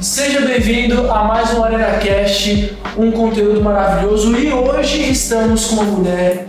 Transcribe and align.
Seja 0.00 0.40
bem-vindo 0.40 1.12
a 1.12 1.24
mais 1.24 1.52
um 1.52 1.62
Arena 1.62 1.98
Cast, 1.98 2.74
um 2.96 3.10
conteúdo 3.10 3.60
maravilhoso 3.60 4.34
e 4.34 4.50
hoje 4.50 5.10
estamos 5.10 5.66
com 5.66 5.74
uma 5.74 5.84
mulher 5.84 6.46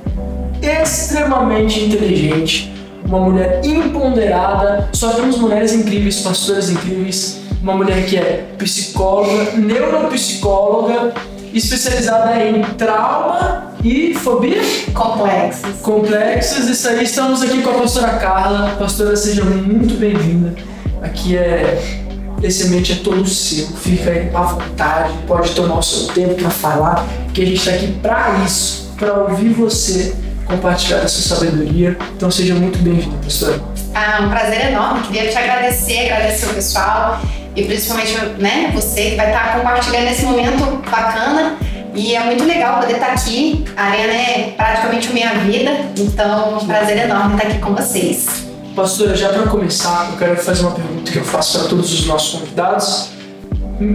extremamente 0.62 1.81
inteligente, 1.81 2.71
uma 3.03 3.19
mulher 3.19 3.59
empoderada. 3.61 4.87
Só 4.93 5.09
temos 5.09 5.37
mulheres 5.37 5.73
incríveis, 5.73 6.21
pastoras 6.21 6.69
incríveis, 6.69 7.41
uma 7.61 7.75
mulher 7.75 8.05
que 8.05 8.15
é 8.15 8.45
psicóloga, 8.57 9.52
neuropsicóloga, 9.57 11.13
especializada 11.54 12.41
em 12.41 12.61
trauma 12.77 13.73
e 13.83 14.13
fobia 14.13 14.61
Complexos. 14.93 15.81
complexos. 15.81 16.70
Isso 16.70 16.88
aí, 16.88 17.04
estamos 17.04 17.41
aqui 17.41 17.61
com 17.61 17.71
a 17.71 17.73
pastora 17.73 18.13
Carla. 18.13 18.77
Pastora, 18.79 19.13
seja 19.18 19.43
muito 19.43 19.95
bem-vinda. 19.95 20.55
Aqui 21.02 21.36
é. 21.36 22.00
Esse 22.44 22.92
é 22.92 22.96
todo 22.96 23.26
seu. 23.28 23.68
Fica 23.68 24.12
à 24.34 24.41
vontade, 24.41 25.13
pode 25.27 25.52
tomar 25.52 25.77
o 25.80 25.84
seu 25.84 26.13
tempo 26.13 26.36
para 26.36 26.49
falar, 26.49 27.05
porque 27.26 27.41
a 27.41 27.45
gente 27.45 27.58
está 27.58 27.72
aqui 27.72 27.88
para 28.02 28.44
isso, 28.45 28.94
para 28.98 29.13
ouvir 29.13 29.49
você 29.49 30.16
compartilhar 30.46 30.98
a 30.98 31.08
sua 31.08 31.38
sabedoria. 31.38 31.96
Então 32.16 32.32
seja 32.32 32.55
muito 32.55 32.80
bem-vinda, 32.80 33.16
pastora. 33.23 33.62
Ah, 33.94 34.23
um 34.23 34.30
prazer 34.30 34.72
enorme. 34.72 35.08
Queria 35.08 35.30
te 35.30 35.38
agradecer, 35.38 36.12
agradecer 36.12 36.48
o 36.48 36.54
pessoal 36.54 37.22
e 37.55 37.63
principalmente 37.63 38.18
né, 38.40 38.71
você 38.73 39.12
que 39.12 39.16
vai 39.18 39.27
estar 39.27 39.58
compartilhando 39.58 40.08
esse 40.08 40.26
momento 40.26 40.90
bacana. 40.90 41.58
E 41.94 42.16
é 42.16 42.23
muito 42.23 42.44
legal 42.46 42.80
poder 42.80 42.94
estar 42.94 43.12
aqui. 43.12 43.66
A 43.76 43.84
Arena 43.84 44.13
é 44.13 44.54
praticamente 44.55 45.12
minha 45.13 45.34
vida, 45.35 45.71
então 45.98 46.58
um 46.58 46.66
prazer 46.66 46.98
enorme 46.98 47.35
estar 47.35 47.48
aqui 47.48 47.60
com 47.60 47.76
vocês. 47.76 48.51
Pastora, 48.75 49.17
já 49.17 49.30
para 49.30 49.48
começar, 49.48 50.11
eu 50.11 50.17
quero 50.17 50.38
fazer 50.38 50.61
uma 50.61 50.71
pergunta 50.71 51.12
que 51.12 51.17
eu 51.17 51.25
faço 51.25 51.59
para 51.59 51.67
todos 51.67 51.91
os 51.91 52.05
nossos 52.05 52.39
convidados. 52.39 53.09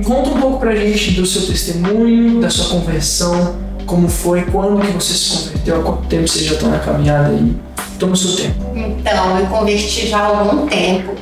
Conta 0.04 0.30
um 0.30 0.40
pouco 0.40 0.58
pra 0.58 0.74
gente 0.76 1.12
do 1.12 1.24
seu 1.24 1.46
testemunho, 1.46 2.40
da 2.40 2.50
sua 2.50 2.66
conversão, 2.68 3.56
como 3.86 4.08
foi, 4.08 4.42
quando 4.42 4.80
que 4.80 4.92
você 4.92 5.14
se 5.14 5.30
converteu, 5.30 5.80
há 5.80 5.82
quanto 5.82 6.06
tempo 6.08 6.28
você 6.28 6.44
já 6.44 6.54
está 6.54 6.68
na 6.68 6.78
caminhada 6.78 7.28
aí. 7.28 7.56
Toma 7.98 8.12
o 8.12 8.16
seu 8.16 8.36
tempo. 8.36 8.66
Então, 8.74 9.38
eu 9.38 9.46
converti 9.46 10.08
já 10.08 10.18
há 10.18 10.26
algum 10.26 10.66
tempo. 10.66 11.14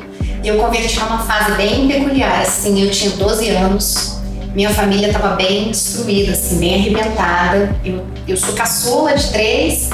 Eu 0.43 0.57
converti 0.59 0.99
numa 0.99 1.19
fase 1.19 1.53
bem 1.53 1.87
peculiar, 1.87 2.43
assim, 2.43 2.83
eu 2.83 2.91
tinha 2.91 3.11
12 3.13 3.49
anos, 3.51 4.19
minha 4.55 4.71
família 4.71 5.07
estava 5.07 5.37
bem 5.37 5.71
destruída, 5.71 6.33
assim, 6.33 6.59
bem 6.59 6.75
arrebentada. 6.75 7.75
Eu, 7.85 8.05
eu 8.27 8.37
sou 8.37 8.53
caçula 8.55 9.15
de 9.15 9.31
três 9.31 9.91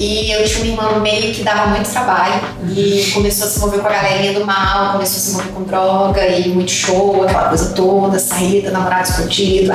e 0.00 0.32
eu 0.32 0.42
tinha 0.46 0.64
uma 0.64 0.66
irmã 0.66 0.94
no 0.94 1.00
meio 1.02 1.34
que 1.34 1.42
dava 1.42 1.66
muito 1.66 1.90
trabalho 1.90 2.40
e 2.74 3.10
começou 3.12 3.46
a 3.46 3.50
se 3.50 3.60
mover 3.60 3.80
com 3.80 3.86
a 3.86 3.90
galerinha 3.90 4.32
do 4.32 4.46
mal, 4.46 4.92
começou 4.92 5.18
a 5.18 5.20
se 5.20 5.32
mover 5.32 5.52
com 5.52 5.62
droga 5.64 6.26
e 6.26 6.48
muito 6.48 6.70
show, 6.70 7.22
aquela 7.22 7.48
coisa 7.48 7.74
toda, 7.74 8.18
saída, 8.18 8.70
namorado 8.70 9.06
escondido. 9.10 9.74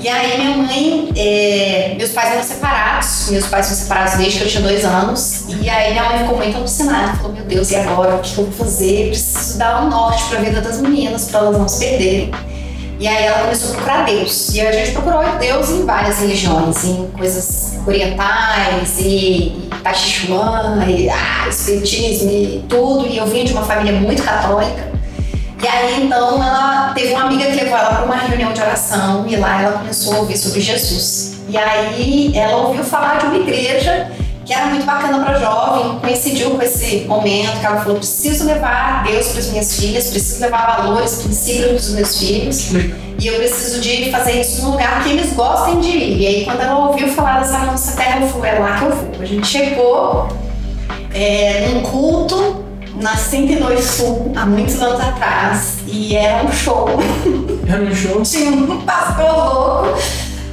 E 0.00 0.06
aí 0.08 0.38
minha 0.38 0.56
mãe, 0.58 1.10
é, 1.16 1.94
meus 1.96 2.10
pais 2.10 2.32
eram 2.32 2.42
separados, 2.42 3.30
meus 3.30 3.46
pais 3.46 3.66
são 3.66 3.76
separados 3.76 4.14
desde 4.14 4.38
que 4.38 4.44
eu 4.44 4.48
tinha 4.48 4.62
dois 4.62 4.84
anos. 4.84 5.44
E 5.60 5.68
aí 5.70 5.92
minha 5.92 6.04
mãe 6.04 6.18
ficou 6.18 6.36
muito 6.36 6.56
alucinada, 6.56 7.16
falou, 7.16 7.32
meu 7.32 7.44
Deus, 7.44 7.70
e 7.70 7.76
agora? 7.76 8.14
O 8.14 8.20
que 8.20 8.38
eu 8.38 8.44
vou 8.44 8.52
fazer? 8.52 9.08
Preciso 9.08 9.58
dar 9.58 9.84
um 9.84 9.88
norte 9.88 10.22
pra 10.28 10.40
vida 10.40 10.60
das 10.60 10.80
meninas, 10.82 11.30
pra 11.30 11.40
elas 11.40 11.58
não 11.58 11.66
se 11.66 11.78
perderem. 11.78 12.30
E 12.98 13.06
aí 13.06 13.24
ela 13.24 13.40
começou 13.40 13.70
a 13.70 13.72
procurar 13.74 14.04
Deus. 14.04 14.54
E 14.54 14.60
a 14.60 14.72
gente 14.72 14.90
procurou 14.90 15.22
Deus 15.38 15.70
em 15.70 15.86
várias 15.86 16.18
religiões, 16.18 16.84
em 16.84 17.06
coisas 17.16 17.78
orientais, 17.86 18.98
e, 18.98 19.04
e 19.04 19.70
e 20.90 21.08
ah, 21.08 21.48
espiritismo 21.48 22.30
e 22.30 22.64
tudo. 22.68 23.06
E 23.06 23.16
eu 23.16 23.26
vim 23.26 23.44
de 23.44 23.52
uma 23.52 23.62
família 23.62 23.92
muito 23.92 24.22
católica. 24.22 24.88
E 25.62 25.66
aí, 25.66 26.04
então, 26.04 26.42
ela 26.42 26.92
teve 26.94 27.12
uma 27.14 27.24
amiga 27.24 27.44
que 27.46 27.56
levou 27.56 27.76
ela 27.76 27.94
para 27.94 28.04
uma 28.04 28.16
reunião 28.16 28.52
de 28.52 28.60
oração 28.60 29.26
e 29.26 29.36
lá 29.36 29.62
ela 29.62 29.78
começou 29.78 30.14
a 30.14 30.18
ouvir 30.18 30.36
sobre 30.36 30.60
Jesus. 30.60 31.34
E 31.48 31.56
aí, 31.56 32.32
ela 32.36 32.56
ouviu 32.68 32.84
falar 32.84 33.18
de 33.18 33.26
uma 33.26 33.36
igreja 33.36 34.10
que 34.48 34.54
era 34.54 34.68
muito 34.68 34.86
bacana 34.86 35.22
para 35.22 35.38
jovem, 35.38 35.98
coincidiu 35.98 36.52
com 36.52 36.62
esse 36.62 37.00
momento 37.00 37.60
que 37.60 37.66
ela 37.66 37.82
falou: 37.82 37.98
preciso 37.98 38.46
levar 38.46 39.04
Deus 39.04 39.28
para 39.28 39.40
as 39.40 39.50
minhas 39.50 39.78
filhas, 39.78 40.08
preciso 40.08 40.40
levar 40.40 40.78
valores, 40.78 41.16
princípios 41.16 41.82
dos 41.82 41.90
meus 41.90 42.18
filhos. 42.18 42.70
E 43.20 43.26
eu 43.26 43.34
preciso 43.34 43.78
de 43.82 44.10
fazer 44.10 44.40
isso 44.40 44.62
num 44.62 44.70
lugar 44.70 45.04
que 45.04 45.10
eles 45.10 45.34
gostem 45.34 45.80
de 45.80 45.88
ir. 45.88 46.20
E 46.20 46.26
aí, 46.26 46.44
quando 46.46 46.62
ela 46.62 46.86
ouviu 46.86 47.08
falar 47.08 47.40
dessa 47.40 47.58
nossa 47.58 47.94
terra, 47.94 48.20
ela 48.20 48.28
falou: 48.28 48.46
é 48.46 48.58
lá 48.58 48.78
que 48.78 48.84
eu 48.86 48.90
vou. 48.90 49.20
A 49.20 49.24
gente 49.26 49.46
chegou 49.46 50.28
é, 51.12 51.68
num 51.68 51.82
culto 51.82 52.64
na 52.94 53.16
102 53.16 53.84
Sul, 53.84 54.32
há 54.34 54.46
muitos 54.46 54.80
anos 54.80 54.98
atrás, 54.98 55.74
e 55.86 56.16
era 56.16 56.42
um 56.42 56.50
show. 56.50 56.88
Era 57.68 57.82
um 57.82 57.94
show? 57.94 58.22
Tinha 58.24 58.50
um 58.50 58.80
pastor 58.80 59.26
louco 59.26 59.98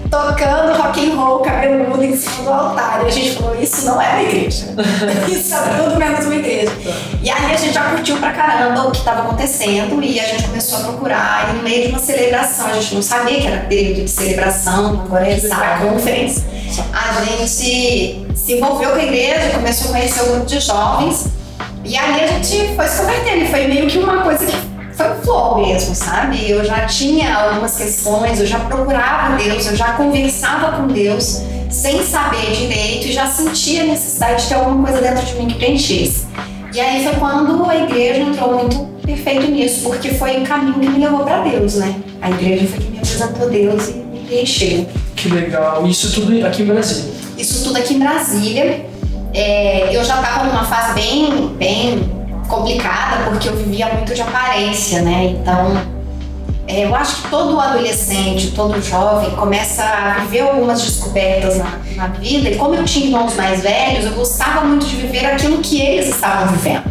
tocando 0.09 0.81
rock 0.81 1.09
and 1.09 1.15
roll 1.15 1.39
cabeludo 1.39 2.03
em 2.03 2.15
cima 2.15 2.43
do 2.43 2.49
altar. 2.49 3.01
E 3.03 3.07
a 3.07 3.11
gente 3.11 3.31
falou, 3.35 3.59
isso 3.61 3.85
não 3.85 4.01
é 4.01 4.09
uma 4.09 4.23
igreja. 4.23 4.65
isso 5.29 5.53
é 5.53 5.83
tudo 5.83 5.97
menos 5.97 6.25
uma 6.25 6.35
igreja. 6.35 6.71
E 7.21 7.29
aí 7.29 7.53
a 7.53 7.57
gente 7.57 7.73
já 7.73 7.83
curtiu 7.91 8.17
pra 8.17 8.31
caramba 8.31 8.87
o 8.87 8.91
que 8.91 8.97
estava 8.97 9.21
acontecendo 9.23 10.01
e 10.03 10.19
a 10.19 10.25
gente 10.25 10.43
começou 10.43 10.79
a 10.79 10.81
procurar. 10.83 11.49
E 11.49 11.57
no 11.57 11.63
meio 11.63 11.83
de 11.83 11.89
uma 11.89 11.99
celebração, 11.99 12.67
a 12.67 12.73
gente 12.73 12.95
não 12.95 13.01
sabia 13.01 13.41
que 13.41 13.47
era 13.47 13.65
período 13.65 14.03
de 14.03 14.09
celebração, 14.09 15.01
agora 15.05 15.27
é 15.27 15.33
essa 15.33 15.79
conferência. 15.81 16.43
A 16.93 17.23
gente 17.23 17.47
se 17.47 18.53
envolveu 18.53 18.91
com 18.91 18.97
a 18.97 19.03
igreja, 19.03 19.51
começou 19.53 19.89
a 19.89 19.93
conhecer 19.93 20.21
o 20.21 20.25
grupo 20.31 20.45
de 20.45 20.59
jovens. 20.59 21.27
E 21.83 21.95
aí 21.95 22.23
a 22.23 22.27
gente 22.27 22.75
foi 22.75 22.87
se 22.87 23.01
convertendo. 23.01 23.43
E 23.43 23.47
foi 23.47 23.67
meio 23.67 23.87
que 23.87 23.97
uma 23.97 24.21
coisa 24.21 24.45
que 24.45 24.74
foi 24.95 25.11
um 25.11 25.15
flow 25.21 25.65
mesmo, 25.65 25.93
sabe? 25.93 26.49
Eu 26.49 26.63
já 26.63 26.85
tinha 26.85 27.35
algumas 27.35 27.77
questões, 27.77 28.39
eu 28.39 28.45
já 28.45 28.59
procurava 28.59 29.35
Deus, 29.35 29.67
eu 29.67 29.75
já 29.75 29.93
conversava 29.93 30.77
com 30.77 30.87
Deus 30.87 31.41
sem 31.69 32.03
saber 32.03 32.51
direito 32.51 33.07
e 33.07 33.11
já 33.11 33.27
sentia 33.27 33.83
a 33.83 33.85
necessidade 33.85 34.43
de 34.43 34.49
ter 34.49 34.55
alguma 34.55 34.87
coisa 34.87 35.01
dentro 35.01 35.25
de 35.25 35.33
mim 35.33 35.47
que 35.47 35.55
preenchesse. 35.55 36.25
E 36.73 36.79
aí 36.79 37.03
foi 37.03 37.13
quando 37.15 37.69
a 37.69 37.75
igreja 37.75 38.21
entrou 38.21 38.59
muito 38.59 38.77
perfeito 39.05 39.51
nisso, 39.51 39.81
porque 39.83 40.09
foi 40.13 40.41
o 40.41 40.45
caminho 40.45 40.73
que 40.73 40.87
me 40.87 40.99
levou 40.99 41.23
para 41.23 41.41
Deus, 41.41 41.75
né? 41.75 41.95
A 42.21 42.31
igreja 42.31 42.67
foi 42.67 42.79
que 42.79 42.91
me 42.91 42.97
apresentou 42.97 43.49
Deus 43.49 43.89
e 43.89 43.93
me 43.93 44.19
preencheu. 44.19 44.87
Que 45.15 45.29
legal. 45.29 45.85
Isso 45.85 46.13
tudo 46.13 46.45
aqui 46.45 46.63
em 46.63 46.65
Brasília. 46.65 47.13
Isso 47.37 47.63
tudo 47.63 47.77
aqui 47.77 47.93
em 47.93 47.99
Brasília. 47.99 48.85
É, 49.33 49.89
eu 49.93 50.03
já 50.03 50.15
estava 50.15 50.45
numa 50.45 50.63
fase 50.63 50.93
bem, 50.93 51.47
bem 51.57 52.14
complicada 52.47 53.29
porque 53.29 53.49
eu 53.49 53.55
vivia 53.55 53.87
muito 53.93 54.13
de 54.13 54.21
aparência, 54.21 55.01
né? 55.01 55.35
Então, 55.39 55.95
é, 56.67 56.85
eu 56.85 56.95
acho 56.95 57.23
que 57.23 57.29
todo 57.29 57.59
adolescente, 57.59 58.51
todo 58.51 58.81
jovem 58.81 59.31
começa 59.31 59.83
a 59.83 60.19
viver 60.21 60.41
algumas 60.41 60.81
descobertas 60.81 61.57
na, 61.57 61.79
na 61.95 62.07
vida. 62.07 62.49
E 62.49 62.55
como 62.55 62.73
eu 62.73 62.83
tinha 62.83 63.05
irmãos 63.05 63.35
mais 63.35 63.61
velhos, 63.61 64.05
eu 64.05 64.13
gostava 64.13 64.65
muito 64.65 64.85
de 64.85 64.95
viver 64.95 65.25
aquilo 65.25 65.59
que 65.59 65.79
eles 65.79 66.07
estavam 66.07 66.55
vivendo. 66.55 66.83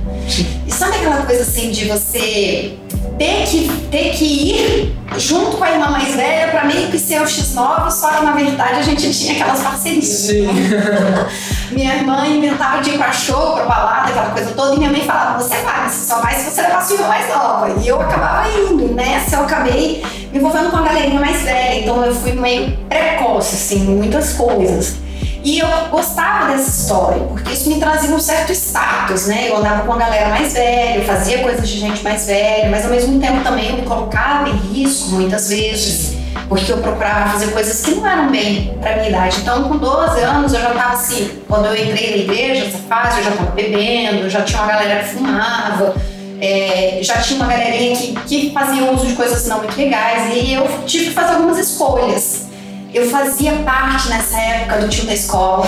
E 0.67 0.73
sabe 0.73 0.97
aquela 0.97 1.23
coisa 1.27 1.43
assim 1.43 1.71
de 1.71 1.87
você 1.87 2.77
ter 3.19 3.47
que, 3.47 3.69
ter 3.91 4.11
que 4.13 4.25
ir 4.25 4.97
junto 5.19 5.57
com 5.57 5.65
a 5.65 5.71
irmã 5.73 5.91
mais 5.91 6.15
velha 6.15 6.49
para 6.51 6.65
meio 6.65 6.89
que 6.89 6.99
ser 6.99 7.21
o 7.21 7.25
X9, 7.25 7.91
só 7.91 8.11
que 8.11 8.25
na 8.25 8.33
verdade 8.33 8.81
a 8.81 8.83
gente 8.83 9.13
tinha 9.13 9.33
aquelas 9.35 9.61
parcerias. 9.61 10.05
Sim. 10.05 10.47
Minha 11.71 11.97
irmã 11.97 12.27
inventava 12.27 12.83
de 12.83 12.91
ir 12.91 12.99
com 12.99 13.05
a 13.05 13.13
show 13.13 13.55
pra 13.55 13.65
balada, 13.65 14.11
aquela 14.11 14.31
coisa 14.31 14.51
toda, 14.53 14.75
e 14.75 14.79
minha 14.79 14.91
mãe 14.91 15.03
falava, 15.03 15.43
você 15.43 15.57
vai, 15.63 15.89
você 15.89 16.07
só 16.07 16.21
vai 16.21 16.35
se 16.35 16.51
você 16.51 16.63
levar 16.63 16.83
sua 16.83 16.97
irmã 16.97 17.09
mais 17.09 17.29
nova. 17.29 17.71
E 17.81 17.89
eu 17.89 18.01
acabava 18.01 18.49
indo, 18.49 18.95
nessa 18.95 19.37
eu 19.37 19.43
acabei 19.45 20.05
me 20.33 20.39
envolvendo 20.39 20.71
com 20.71 20.77
a 20.77 20.83
galerinha 20.83 21.21
mais 21.21 21.43
velha, 21.43 21.81
então 21.81 22.05
eu 22.05 22.15
fui 22.15 22.33
meio 22.33 22.77
precoce, 22.89 23.55
assim, 23.55 23.81
em 23.81 23.97
muitas 23.97 24.33
coisas. 24.35 25.04
E 25.45 25.59
eu 25.59 25.69
gostava 25.91 26.53
dessa 26.53 26.71
história, 26.71 27.23
porque 27.25 27.53
isso 27.53 27.69
me 27.69 27.79
trazia 27.79 28.15
um 28.15 28.19
certo 28.19 28.51
status, 28.51 29.27
né? 29.27 29.51
Eu 29.51 29.59
andava 29.59 29.83
com 29.85 29.93
a 29.93 29.99
galera 29.99 30.31
mais 30.31 30.55
velha, 30.55 30.97
eu 30.97 31.05
fazia 31.05 31.43
coisas 31.43 31.69
de 31.69 31.79
gente 31.79 32.03
mais 32.03 32.27
velha, 32.27 32.71
mas 32.71 32.87
ao 32.87 32.91
mesmo 32.91 33.21
tempo 33.21 33.45
também 33.45 33.69
eu 33.69 33.77
me 33.77 33.83
colocava 33.83 34.49
em 34.49 34.57
risco 34.57 35.11
muitas 35.11 35.51
vezes, 35.51 36.17
porque 36.49 36.73
eu 36.73 36.79
procurava 36.79 37.29
fazer 37.29 37.49
coisas 37.49 37.85
que 37.85 37.91
não 37.91 38.07
eram 38.07 38.31
bem 38.31 38.75
pra 38.81 38.97
minha 38.97 39.11
idade. 39.11 39.41
Então, 39.43 39.65
com 39.65 39.77
12 39.77 40.21
anos, 40.23 40.55
eu 40.55 40.63
já 40.63 40.71
tava 40.71 40.95
assim, 40.95 41.39
quando 41.47 41.67
eu 41.67 41.77
entrei 41.77 42.11
na 42.11 42.17
igreja, 42.17 42.65
essa 42.65 42.79
fase, 42.79 43.19
eu 43.19 43.25
já 43.25 43.33
tava 43.33 43.51
bebendo, 43.51 44.31
já 44.31 44.41
tinha 44.41 44.63
uma 44.63 44.73
galera 44.73 45.05
que 45.05 45.11
fumava, 45.11 45.95
é, 46.41 47.01
já 47.03 47.19
tinha 47.19 47.39
uma 47.39 47.53
galerinha 47.53 47.95
que, 47.95 48.15
que 48.15 48.51
fazia 48.51 48.91
uso 48.91 49.07
de 49.07 49.13
coisas 49.13 49.47
não 49.47 49.59
muito 49.59 49.77
legais, 49.77 50.35
e 50.35 50.55
eu 50.55 50.67
tive 50.87 51.09
que 51.09 51.13
fazer 51.13 51.35
algumas 51.35 51.59
escolhas. 51.59 52.54
Eu 52.95 53.11
fazia 53.11 53.51
parte 53.65 54.09
nessa 54.09 54.39
época 54.39 54.79
do 54.79 54.89
tio 54.89 55.05
da 55.05 55.15
escola. 55.15 55.67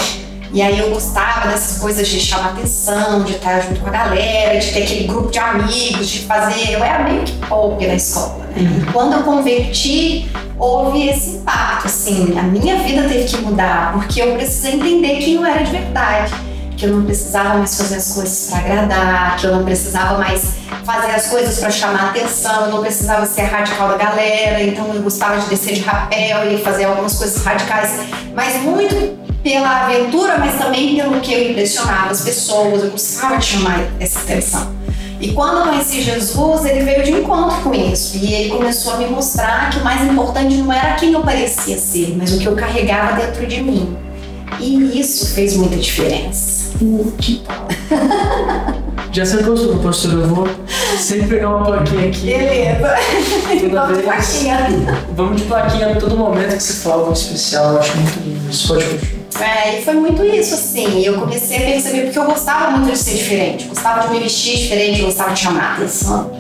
E 0.52 0.62
aí 0.62 0.78
eu 0.78 0.90
gostava 0.90 1.48
dessas 1.48 1.80
coisas 1.80 2.06
de 2.06 2.20
chamar 2.20 2.50
atenção, 2.50 3.24
de 3.24 3.32
estar 3.32 3.58
junto 3.62 3.80
com 3.80 3.88
a 3.88 3.90
galera, 3.90 4.56
de 4.60 4.72
ter 4.72 4.84
aquele 4.84 5.08
grupo 5.08 5.32
de 5.32 5.38
amigos, 5.40 6.08
de 6.08 6.20
fazer. 6.20 6.70
Eu 6.70 6.84
era 6.84 7.02
meio 7.02 7.24
que 7.24 7.32
pop 7.48 7.84
na 7.84 7.94
escola, 7.94 8.46
né? 8.54 8.62
E 8.80 8.92
quando 8.92 9.14
eu 9.14 9.24
converti, 9.24 10.30
houve 10.56 11.08
esse 11.08 11.30
impacto, 11.30 11.86
assim. 11.86 12.38
A 12.38 12.44
minha 12.44 12.76
vida 12.76 13.02
teve 13.08 13.24
que 13.24 13.38
mudar, 13.38 13.94
porque 13.94 14.22
eu 14.22 14.34
precisei 14.34 14.74
entender 14.74 15.16
que 15.16 15.34
não 15.34 15.44
era 15.44 15.64
de 15.64 15.72
verdade. 15.72 16.32
Que 16.76 16.84
eu 16.84 16.90
não 16.90 17.04
precisava 17.04 17.54
mais 17.54 17.76
fazer 17.76 17.96
as 17.96 18.12
coisas 18.12 18.50
para 18.50 18.58
agradar, 18.58 19.36
que 19.36 19.46
eu 19.46 19.52
não 19.56 19.64
precisava 19.64 20.18
mais 20.18 20.56
fazer 20.84 21.10
as 21.12 21.26
coisas 21.26 21.58
para 21.58 21.70
chamar 21.70 22.10
atenção, 22.10 22.66
eu 22.66 22.72
não 22.72 22.80
precisava 22.82 23.24
ser 23.26 23.42
radical 23.42 23.88
da 23.88 23.96
galera, 23.96 24.62
então 24.62 24.92
eu 24.94 25.02
gostava 25.02 25.40
de 25.40 25.48
descer 25.48 25.74
de 25.74 25.80
rapel 25.80 26.52
e 26.52 26.58
fazer 26.58 26.84
algumas 26.84 27.14
coisas 27.14 27.42
radicais, 27.42 28.00
mas 28.34 28.62
muito 28.62 29.16
pela 29.42 29.84
aventura, 29.84 30.38
mas 30.38 30.58
também 30.58 30.96
pelo 30.96 31.20
que 31.20 31.32
eu 31.32 31.50
impressionava 31.50 32.10
as 32.10 32.22
pessoas, 32.22 32.82
eu 32.82 32.90
gostava 32.90 33.38
de 33.38 33.44
chamar 33.46 33.80
essa 33.98 34.18
atenção. 34.18 34.74
E 35.18 35.32
quando 35.32 35.58
eu 35.58 35.64
conheci 35.68 36.02
Jesus, 36.02 36.66
ele 36.66 36.80
veio 36.80 37.02
de 37.02 37.12
encontro 37.12 37.62
com 37.62 37.72
isso. 37.72 38.18
E 38.18 38.34
ele 38.34 38.50
começou 38.50 38.94
a 38.94 38.96
me 38.98 39.06
mostrar 39.06 39.70
que 39.70 39.78
o 39.78 39.84
mais 39.84 40.02
importante 40.02 40.56
não 40.56 40.70
era 40.70 40.94
quem 40.96 41.12
eu 41.12 41.22
parecia 41.22 41.78
ser, 41.78 42.14
mas 42.18 42.34
o 42.34 42.38
que 42.38 42.46
eu 42.46 42.54
carregava 42.54 43.16
dentro 43.16 43.46
de 43.46 43.62
mim. 43.62 43.96
E 44.60 45.00
isso 45.00 45.34
fez 45.34 45.56
muita 45.56 45.76
diferença. 45.76 46.65
Que 47.18 47.42
Já 49.12 49.24
se 49.24 49.36
acostumou, 49.36 49.82
pastor. 49.82 50.12
Eu 50.12 50.26
vou 50.28 50.48
sempre 50.98 51.28
pegar 51.28 51.48
uma 51.48 51.64
plaquinha 51.64 52.08
aqui. 52.08 52.26
Beleza. 52.26 52.96
Toda 53.60 53.80
Vamos 53.80 53.96
de 53.96 54.02
vez. 54.02 54.04
plaquinha. 54.04 54.66
Vamos 55.14 55.40
de 55.40 55.46
plaquinha 55.46 55.92
a 55.92 55.96
todo 55.96 56.16
momento 56.16 56.54
que 56.56 56.62
você 56.62 56.72
fala 56.74 57.02
algo 57.02 57.12
especial. 57.14 57.72
Eu 57.72 57.78
acho 57.78 57.96
muito 57.96 58.20
lindo. 58.20 58.50
Isso 58.50 58.68
pode 58.68 58.84
continuar. 58.84 59.16
É, 59.48 59.78
e 59.78 59.82
foi 59.84 59.94
muito 59.94 60.22
isso, 60.24 60.54
assim. 60.54 61.02
Eu 61.02 61.18
comecei 61.20 61.56
a 61.56 61.60
perceber 61.60 62.02
porque 62.04 62.18
eu 62.18 62.24
gostava 62.26 62.76
muito 62.76 62.92
de 62.92 62.98
ser 62.98 63.14
diferente. 63.14 63.64
Eu 63.64 63.70
gostava 63.70 64.06
de 64.06 64.14
me 64.14 64.20
vestir 64.20 64.58
diferente, 64.58 65.00
eu 65.00 65.06
gostava 65.06 65.32
de 65.32 65.40
chamar 65.40 65.74
atenção, 65.76 66.32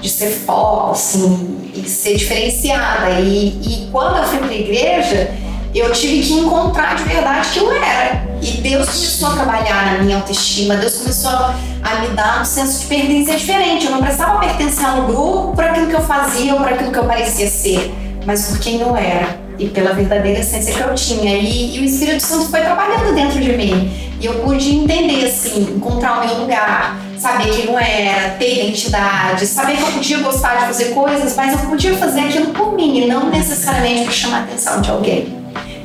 de 0.00 0.08
ser 0.08 0.30
foco, 0.30 0.92
assim, 0.92 1.58
e 1.74 1.88
ser 1.88 2.16
diferenciada. 2.16 3.20
E, 3.20 3.48
e 3.62 3.88
quando 3.90 4.18
eu 4.18 4.24
fui 4.24 4.38
pra 4.38 4.52
igreja, 4.52 5.30
eu 5.78 5.92
tive 5.92 6.26
que 6.26 6.32
encontrar 6.32 6.96
de 6.96 7.04
verdade 7.04 7.48
quem 7.52 7.62
eu 7.62 7.72
era. 7.72 8.28
E 8.42 8.52
Deus 8.52 8.88
começou 8.88 9.28
a 9.28 9.32
trabalhar 9.34 9.92
na 9.92 10.02
minha 10.02 10.16
autoestima, 10.16 10.74
Deus 10.76 10.96
começou 10.96 11.30
a 11.30 11.94
me 12.00 12.08
dar 12.08 12.40
um 12.40 12.44
senso 12.44 12.80
de 12.80 12.86
pertencer 12.86 13.36
diferente. 13.36 13.86
Eu 13.86 13.92
não 13.92 14.00
precisava 14.00 14.38
pertencer 14.40 14.84
a 14.84 14.94
um 14.94 15.06
grupo 15.06 15.54
por 15.54 15.64
aquilo 15.64 15.88
que 15.88 15.94
eu 15.94 16.02
fazia 16.02 16.54
ou 16.54 16.60
por 16.60 16.72
aquilo 16.72 16.90
que 16.90 16.98
eu 16.98 17.04
parecia 17.04 17.48
ser, 17.48 17.94
mas 18.26 18.48
por 18.48 18.58
quem 18.58 18.80
eu 18.80 18.96
era 18.96 19.38
e 19.58 19.68
pela 19.68 19.92
verdadeira 19.92 20.40
essência 20.40 20.72
que 20.72 20.80
eu 20.80 20.94
tinha. 20.94 21.36
E, 21.36 21.76
e 21.76 21.80
o 21.80 21.84
Espírito 21.84 22.22
Santo 22.22 22.48
foi 22.48 22.60
trabalhando 22.62 23.14
dentro 23.14 23.38
de 23.38 23.52
mim. 23.52 23.92
E 24.18 24.26
eu 24.26 24.34
pude 24.40 24.74
entender, 24.74 25.26
assim, 25.26 25.74
encontrar 25.76 26.20
o 26.20 26.26
meu 26.26 26.40
lugar, 26.40 26.98
saber 27.18 27.50
quem 27.50 27.66
eu 27.66 27.78
era, 27.78 28.30
ter 28.38 28.64
identidade, 28.64 29.46
saber 29.46 29.76
que 29.76 29.82
eu 29.82 29.92
podia 29.92 30.18
gostar 30.18 30.60
de 30.60 30.66
fazer 30.66 30.94
coisas, 30.94 31.36
mas 31.36 31.52
eu 31.52 31.68
podia 31.68 31.94
fazer 31.96 32.20
aquilo 32.20 32.48
por 32.48 32.74
mim 32.74 32.98
e 32.98 33.06
não 33.06 33.30
necessariamente 33.30 34.04
para 34.04 34.12
chamar 34.12 34.38
a 34.38 34.42
atenção 34.44 34.80
de 34.80 34.90
alguém. 34.90 35.39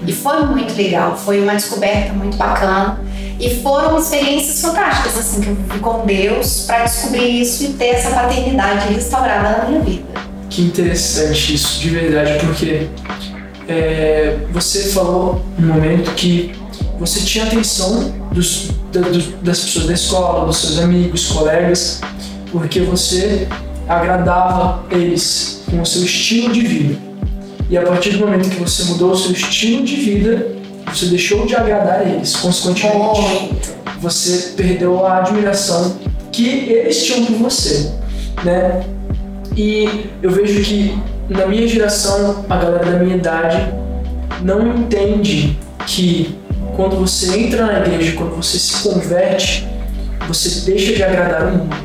E 0.07 0.13
foi 0.13 0.45
muito 0.45 0.75
legal, 0.75 1.17
foi 1.17 1.41
uma 1.41 1.53
descoberta 1.55 2.13
muito 2.13 2.37
bacana. 2.37 2.99
E 3.39 3.49
foram 3.61 3.97
experiências 3.99 4.61
fantásticas, 4.61 5.17
assim, 5.17 5.41
que 5.41 5.49
eu 5.49 5.55
vivi 5.55 5.79
com 5.79 6.05
Deus 6.05 6.61
para 6.67 6.85
descobrir 6.85 7.41
isso 7.41 7.63
e 7.65 7.67
ter 7.73 7.87
essa 7.87 8.11
paternidade 8.11 8.93
restaurada 8.93 9.57
na 9.63 9.65
minha 9.69 9.81
vida. 9.81 10.03
Que 10.49 10.61
interessante 10.61 11.53
isso, 11.55 11.79
de 11.81 11.89
verdade, 11.89 12.45
porque 12.45 12.87
é, 13.67 14.37
você 14.51 14.83
falou 14.85 15.43
no 15.57 15.67
momento 15.73 16.11
que 16.15 16.53
você 16.99 17.19
tinha 17.21 17.45
atenção 17.45 18.13
dos, 18.31 18.69
da- 18.93 19.01
das 19.41 19.59
pessoas 19.59 19.87
da 19.87 19.93
escola, 19.93 20.45
dos 20.45 20.57
seus 20.57 20.79
amigos, 20.79 21.25
colegas, 21.27 21.99
porque 22.53 22.79
você 22.81 23.47
agradava 23.87 24.85
eles 24.91 25.61
com 25.69 25.81
o 25.81 25.85
seu 25.85 26.03
estilo 26.05 26.53
de 26.53 26.61
vida. 26.61 26.97
E 27.69 27.77
a 27.77 27.81
partir 27.81 28.11
do 28.11 28.19
momento 28.19 28.49
que 28.49 28.57
você 28.59 28.83
mudou 28.85 29.11
o 29.11 29.17
seu 29.17 29.31
estilo 29.31 29.83
de 29.83 29.95
vida, 29.95 30.47
você 30.93 31.07
deixou 31.07 31.45
de 31.45 31.55
agradar 31.55 32.07
eles, 32.07 32.35
consequentemente 32.35 33.51
você 33.99 34.53
perdeu 34.55 35.05
a 35.05 35.19
admiração 35.19 35.97
que 36.31 36.47
eles 36.69 37.03
tinham 37.03 37.25
por 37.25 37.37
você, 37.37 37.91
né? 38.43 38.83
E 39.57 40.09
eu 40.21 40.29
vejo 40.29 40.61
que 40.63 40.95
na 41.29 41.47
minha 41.47 41.67
geração, 41.67 42.45
a 42.49 42.55
galera 42.57 42.85
da 42.85 42.99
minha 42.99 43.15
idade 43.15 43.73
não 44.43 44.67
entende 44.77 45.57
que 45.87 46.37
quando 46.75 46.97
você 46.97 47.39
entra 47.39 47.65
na 47.65 47.79
igreja, 47.79 48.13
quando 48.15 48.35
você 48.35 48.59
se 48.59 48.83
converte, 48.83 49.65
você 50.27 50.69
deixa 50.69 50.93
de 50.93 51.03
agradar 51.03 51.47
o 51.47 51.51
mundo. 51.57 51.75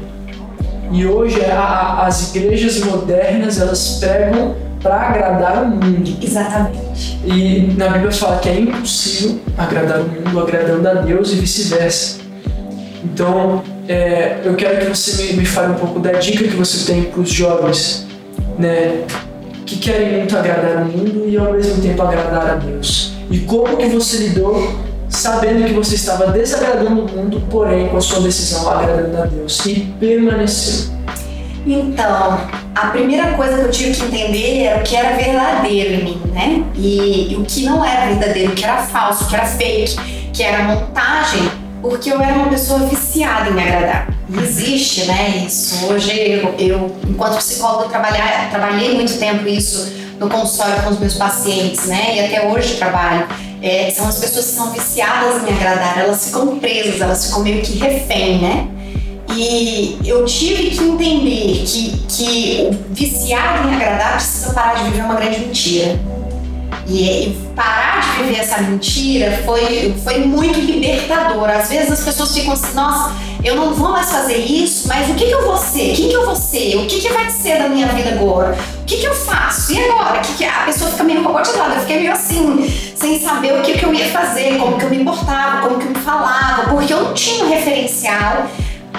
E 0.92 1.06
hoje 1.06 1.40
a- 1.44 1.58
a- 1.58 2.06
as 2.06 2.34
igrejas 2.34 2.80
modernas 2.80 3.60
elas 3.60 3.98
pregam 4.00 4.56
para 4.82 4.96
agradar 4.96 5.62
o 5.62 5.66
mundo. 5.68 6.16
Exatamente. 6.22 7.20
E 7.24 7.74
na 7.76 7.88
Bíblia 7.88 8.12
fala 8.12 8.38
que 8.38 8.48
é 8.48 8.60
impossível 8.60 9.40
agradar 9.56 10.00
o 10.00 10.04
mundo 10.04 10.40
agradando 10.40 10.88
a 10.88 10.94
Deus 10.94 11.32
e 11.32 11.36
vice-versa. 11.36 12.20
Então, 13.04 13.62
é, 13.88 14.40
eu 14.44 14.54
quero 14.54 14.78
que 14.78 14.96
você 14.96 15.22
me, 15.22 15.32
me 15.38 15.46
fale 15.46 15.72
um 15.72 15.76
pouco 15.76 15.98
da 16.00 16.12
dica 16.12 16.44
que 16.44 16.56
você 16.56 16.92
tem 16.92 17.04
para 17.04 17.20
os 17.20 17.30
jovens, 17.30 18.06
né, 18.58 19.04
que 19.64 19.78
querem 19.78 20.18
muito 20.18 20.36
agradar 20.36 20.82
o 20.82 20.86
mundo 20.86 21.28
e 21.28 21.36
ao 21.36 21.52
mesmo 21.52 21.80
tempo 21.80 22.02
agradar 22.02 22.50
a 22.50 22.54
Deus. 22.54 23.12
E 23.30 23.38
como 23.40 23.76
que 23.76 23.86
você 23.86 24.28
lidou 24.28 24.90
sabendo 25.08 25.66
que 25.66 25.72
você 25.72 25.96
estava 25.96 26.28
desagradando 26.28 27.02
o 27.02 27.08
mundo, 27.08 27.42
porém 27.50 27.88
com 27.88 27.96
a 27.96 28.00
sua 28.00 28.20
decisão 28.20 28.70
agradando 28.70 29.22
a 29.22 29.26
Deus 29.26 29.66
e 29.66 29.80
permaneceu. 29.98 30.99
Então, 31.66 32.40
a 32.74 32.86
primeira 32.86 33.32
coisa 33.32 33.58
que 33.58 33.64
eu 33.64 33.70
tive 33.70 33.94
que 33.94 34.04
entender 34.04 34.64
era 34.64 34.80
o 34.80 34.82
que 34.82 34.96
era 34.96 35.16
verdadeiro 35.16 35.94
em 35.94 36.04
mim, 36.04 36.22
né? 36.32 36.64
E, 36.74 37.32
e 37.32 37.36
o 37.36 37.44
que 37.44 37.64
não 37.64 37.84
era 37.84 38.06
verdadeiro, 38.06 38.52
o 38.52 38.54
que 38.54 38.64
era 38.64 38.78
falso, 38.78 39.24
o 39.24 39.28
que 39.28 39.36
era 39.36 39.46
fake, 39.46 39.96
que 40.32 40.42
era 40.42 40.62
montagem, 40.64 41.50
porque 41.82 42.10
eu 42.10 42.20
era 42.20 42.34
uma 42.34 42.48
pessoa 42.48 42.80
viciada 42.80 43.50
em 43.50 43.52
me 43.52 43.62
agradar. 43.62 44.08
E 44.28 44.38
existe, 44.38 45.04
né, 45.04 45.44
isso. 45.46 45.86
Hoje, 45.86 46.12
eu, 46.12 46.54
eu, 46.58 46.96
enquanto 47.08 47.36
psicóloga, 47.38 47.88
trabalhar, 47.88 48.48
trabalhei 48.50 48.94
muito 48.94 49.18
tempo 49.18 49.46
isso 49.48 49.92
no 50.18 50.28
consultório 50.28 50.82
com 50.82 50.90
os 50.90 51.00
meus 51.00 51.14
pacientes, 51.14 51.86
né? 51.86 52.16
E 52.16 52.20
até 52.20 52.46
hoje 52.46 52.76
trabalho. 52.76 53.26
É, 53.62 53.90
são 53.90 54.08
as 54.08 54.18
pessoas 54.18 54.46
que 54.46 54.52
são 54.52 54.70
viciadas 54.70 55.42
em 55.42 55.46
me 55.46 55.50
agradar, 55.50 55.98
elas 55.98 56.26
ficam 56.26 56.58
presas, 56.58 57.00
elas 57.00 57.26
ficam 57.26 57.42
meio 57.42 57.60
que 57.60 57.78
refém, 57.78 58.38
né? 58.38 58.68
E 59.36 59.98
eu 60.04 60.24
tive 60.24 60.70
que 60.70 60.82
entender 60.82 61.64
que, 61.64 62.02
que 62.08 62.68
o 62.68 62.94
viciado 62.94 63.68
em 63.68 63.74
agradar 63.74 64.14
precisa 64.14 64.52
parar 64.52 64.74
de 64.74 64.84
viver 64.84 65.02
uma 65.02 65.14
grande 65.14 65.40
mentira. 65.40 66.00
E, 66.86 67.28
e 67.28 67.52
parar 67.54 68.00
de 68.00 68.22
viver 68.22 68.40
essa 68.40 68.60
mentira 68.62 69.42
foi, 69.44 69.94
foi 70.02 70.18
muito 70.18 70.58
libertador. 70.58 71.48
Às 71.48 71.68
vezes 71.68 71.92
as 71.92 72.00
pessoas 72.00 72.34
ficam 72.34 72.52
assim, 72.52 72.74
nossa, 72.74 73.14
eu 73.44 73.54
não 73.54 73.72
vou 73.72 73.90
mais 73.90 74.10
fazer 74.10 74.38
isso, 74.38 74.88
mas 74.88 75.08
o 75.08 75.14
que, 75.14 75.26
que 75.26 75.32
eu 75.32 75.46
vou 75.46 75.56
ser? 75.56 75.94
Quem 75.94 76.08
que 76.08 76.14
eu 76.14 76.26
vou 76.26 76.34
ser? 76.34 76.76
O 76.76 76.86
que, 76.86 77.00
que 77.00 77.08
vai 77.10 77.30
ser 77.30 77.62
da 77.62 77.68
minha 77.68 77.86
vida 77.88 78.10
agora? 78.10 78.58
O 78.82 78.84
que, 78.84 78.96
que 78.96 79.06
eu 79.06 79.14
faço? 79.14 79.72
E 79.72 79.78
agora? 79.78 80.18
Que 80.20 80.34
que... 80.34 80.44
A 80.44 80.64
pessoa 80.64 80.90
fica 80.90 81.04
meio 81.04 81.22
lado. 81.22 81.74
Eu 81.74 81.80
fiquei 81.80 82.00
meio 82.00 82.12
assim, 82.12 82.68
sem 82.96 83.20
saber 83.20 83.58
o 83.58 83.62
que, 83.62 83.78
que 83.78 83.84
eu 83.84 83.94
ia 83.94 84.06
fazer, 84.06 84.58
como 84.58 84.76
que 84.76 84.84
eu 84.84 84.90
me 84.90 85.04
portava, 85.04 85.68
como 85.68 85.78
que 85.78 85.86
eu 85.86 85.90
me 85.90 85.98
falava, 85.98 86.70
porque 86.70 86.92
eu 86.92 87.02
não 87.02 87.14
tinha 87.14 87.44
um 87.44 87.48
referencial 87.48 88.48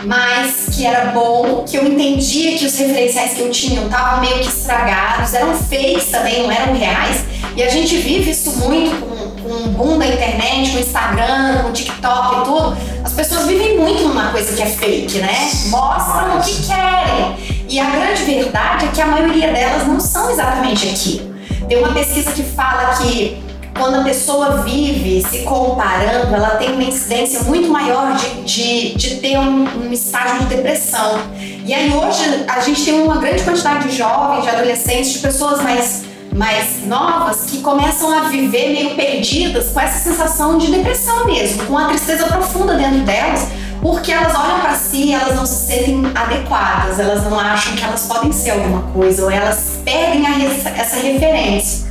mas 0.04 0.76
que 0.76 0.86
era 0.86 1.12
bom, 1.12 1.64
que 1.68 1.78
eu 1.78 1.86
entendia 1.86 2.58
que 2.58 2.66
os 2.66 2.78
referenciais 2.78 3.34
que 3.34 3.42
eu 3.42 3.52
tinha 3.52 3.84
estavam 3.84 4.22
meio 4.22 4.40
que 4.40 4.48
estragados, 4.48 5.34
eram 5.34 5.54
fakes 5.56 6.06
também, 6.06 6.44
não 6.44 6.52
eram 6.52 6.74
reais. 6.74 7.26
E 7.56 7.62
a 7.62 7.70
gente 7.70 7.98
vive 7.98 8.32
isso 8.32 8.52
muito 8.52 8.96
com, 9.02 9.42
com 9.42 9.54
o 9.54 9.68
boom 9.70 10.00
da 10.00 10.08
internet, 10.08 10.72
com 10.72 10.78
o 10.78 10.80
Instagram, 10.80 11.64
com 11.64 11.70
o 11.70 11.74
TikTok 11.74 12.36
e 12.36 12.44
tudo. 12.46 12.78
As 13.04 13.14
pessoas 13.14 13.46
vivem 13.46 13.78
muito 13.78 14.04
numa 14.04 14.32
coisa 14.32 14.56
que 14.56 14.62
é 14.62 14.66
fake, 14.66 15.20
né? 15.20 15.52
Mostram 15.66 16.38
o 16.38 16.42
que 16.42 16.66
querem. 16.66 17.66
E 17.68 17.80
a 17.80 17.90
grande 17.90 18.24
verdade 18.24 18.86
é 18.86 18.88
que 18.90 19.02
a 19.02 19.08
maioria 19.08 19.52
delas 19.52 19.86
não 19.86 20.00
são 20.00 20.30
exatamente 20.32 20.88
aquilo. 20.88 21.36
Tem 21.68 21.78
uma 21.78 21.94
pesquisa 21.94 22.32
que 22.32 22.44
fala 22.44 22.96
que 22.96 23.51
quando 23.78 23.96
a 23.96 24.04
pessoa 24.04 24.64
vive 24.64 25.24
se 25.28 25.40
comparando, 25.40 26.34
ela 26.34 26.52
tem 26.52 26.74
uma 26.74 26.84
incidência 26.84 27.42
muito 27.42 27.70
maior 27.70 28.16
de, 28.16 28.44
de, 28.44 28.96
de 28.96 29.16
ter 29.16 29.38
um, 29.38 29.88
um 29.88 29.92
estágio 29.92 30.40
de 30.40 30.56
depressão. 30.56 31.20
E 31.66 31.74
aí 31.74 31.92
hoje 31.94 32.46
a 32.48 32.60
gente 32.60 32.84
tem 32.84 33.02
uma 33.02 33.18
grande 33.18 33.44
quantidade 33.44 33.88
de 33.88 33.98
jovens, 33.98 34.44
de 34.44 34.50
adolescentes, 34.50 35.14
de 35.14 35.20
pessoas 35.20 35.62
mais, 35.62 36.04
mais 36.36 36.86
novas 36.86 37.46
que 37.50 37.60
começam 37.62 38.12
a 38.12 38.22
viver 38.24 38.72
meio 38.72 38.96
perdidas 38.96 39.70
com 39.70 39.80
essa 39.80 40.00
sensação 40.00 40.58
de 40.58 40.70
depressão 40.70 41.26
mesmo, 41.26 41.66
com 41.66 41.78
a 41.78 41.86
tristeza 41.86 42.26
profunda 42.26 42.76
dentro 42.76 43.00
delas, 43.00 43.48
porque 43.82 44.12
elas 44.12 44.36
olham 44.36 44.60
para 44.60 44.76
si, 44.76 45.14
elas 45.14 45.36
não 45.36 45.46
se 45.46 45.68
sentem 45.68 46.04
adequadas, 46.14 47.00
elas 47.00 47.24
não 47.24 47.40
acham 47.40 47.76
que 47.76 47.84
elas 47.84 48.06
podem 48.06 48.32
ser 48.32 48.52
alguma 48.52 48.84
coisa, 48.94 49.24
ou 49.24 49.32
elas 49.32 49.80
perdem 49.84 50.24
essa 50.78 50.98
referência. 50.98 51.90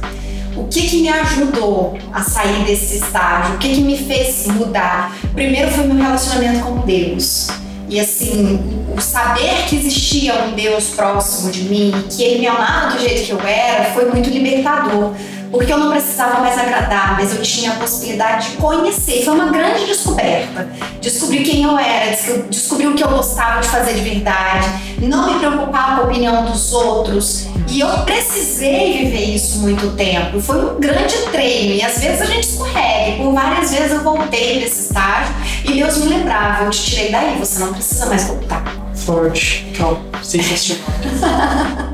O 0.61 0.69
que, 0.69 0.83
que 0.83 1.01
me 1.01 1.09
ajudou 1.09 1.97
a 2.13 2.23
sair 2.23 2.65
desse 2.65 2.99
estágio? 2.99 3.55
O 3.55 3.59
que, 3.59 3.75
que 3.75 3.81
me 3.81 3.97
fez 3.97 4.47
mudar? 4.47 5.17
Primeiro 5.35 5.71
foi 5.71 5.87
meu 5.87 5.97
relacionamento 5.97 6.61
com 6.61 6.81
Deus. 6.81 7.49
E 7.89 7.99
assim, 7.99 8.61
o 8.95 9.01
saber 9.01 9.65
que 9.67 9.77
existia 9.77 10.35
um 10.45 10.53
Deus 10.53 10.91
próximo 10.91 11.51
de 11.51 11.63
mim, 11.65 11.93
que 12.11 12.23
ele 12.23 12.41
me 12.41 12.47
amava 12.47 12.95
do 12.95 13.01
jeito 13.01 13.25
que 13.25 13.33
eu 13.33 13.41
era, 13.41 13.93
foi 13.93 14.05
muito 14.11 14.29
libertador. 14.29 15.15
Porque 15.51 15.73
eu 15.73 15.79
não 15.79 15.91
precisava 15.91 16.41
mais 16.41 16.59
agradar, 16.59 17.17
mas 17.19 17.35
eu 17.35 17.43
tinha 17.43 17.73
a 17.73 17.75
possibilidade 17.75 18.51
de 18.51 18.57
conhecer. 18.57 19.25
Foi 19.25 19.35
uma 19.35 19.51
grande 19.51 19.85
descoberta. 19.87 20.69
Descobrir 21.01 21.43
quem 21.43 21.65
eu 21.65 21.77
era, 21.79 22.17
descobrir 22.49 22.87
o 22.87 22.95
que 22.95 23.03
eu 23.03 23.09
gostava 23.09 23.61
de 23.61 23.69
fazer 23.69 23.95
de 23.95 24.01
verdade, 24.01 24.69
não 25.01 25.33
me 25.33 25.39
preocupar 25.39 25.97
com 25.97 26.03
a 26.03 26.05
opinião 26.05 26.45
dos 26.45 26.73
outros. 26.73 27.47
E 27.69 27.81
eu 27.81 27.89
precisei 28.05 28.99
viver 28.99 29.35
isso 29.35 29.59
muito 29.59 29.95
tempo. 29.97 30.41
Foi 30.41 30.57
um 30.57 30.81
grande 30.81 31.17
treino. 31.31 31.75
E 31.75 31.83
às 31.83 31.99
vezes 31.99 32.23
a 32.23 32.27
gente 32.27 32.49
escorrega. 32.49 33.17
Por 33.17 33.33
várias 33.33 33.71
vezes 33.71 33.93
eu 33.93 34.03
voltei 34.03 34.61
nesse 34.61 34.83
estágio 34.83 35.33
e 35.65 35.75
Deus 35.75 35.99
me 35.99 36.07
lembrava: 36.07 36.65
eu 36.65 36.71
te 36.71 36.83
tirei 36.83 37.11
daí, 37.11 37.39
você 37.39 37.61
não 37.61 37.73
precisa 37.73 38.07
mais 38.07 38.25
voltar. 38.25 38.65
Forte, 38.95 39.73
calma, 39.77 40.01
sensacional. 40.23 40.85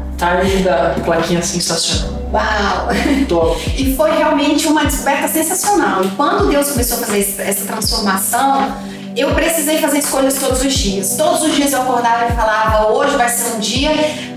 Timing 0.16 0.62
da 0.62 0.94
plaquinha 1.04 1.42
sensacional. 1.42 2.16
Uau! 2.32 2.88
Top. 3.28 3.70
E 3.76 3.94
foi 3.94 4.11
realmente 4.11 4.66
uma 4.66 4.85
descoberta 4.85 5.28
sensacional. 5.28 6.04
E 6.04 6.08
quando 6.11 6.49
Deus 6.49 6.70
começou 6.70 6.99
a 6.99 7.00
fazer 7.00 7.35
essa 7.38 7.64
transformação, 7.66 8.73
eu 9.16 9.35
precisei 9.35 9.78
fazer 9.78 9.99
escolhas 9.99 10.35
todos 10.35 10.62
os 10.62 10.75
dias. 10.75 11.16
Todos 11.16 11.42
os 11.42 11.54
dias 11.54 11.73
eu 11.73 11.80
acordava 11.80 12.26
e 12.26 12.37
falava: 12.37 12.92
hoje 12.92 13.16
vai 13.16 13.28
ser 13.28 13.56
um 13.56 13.58
dia 13.58 13.90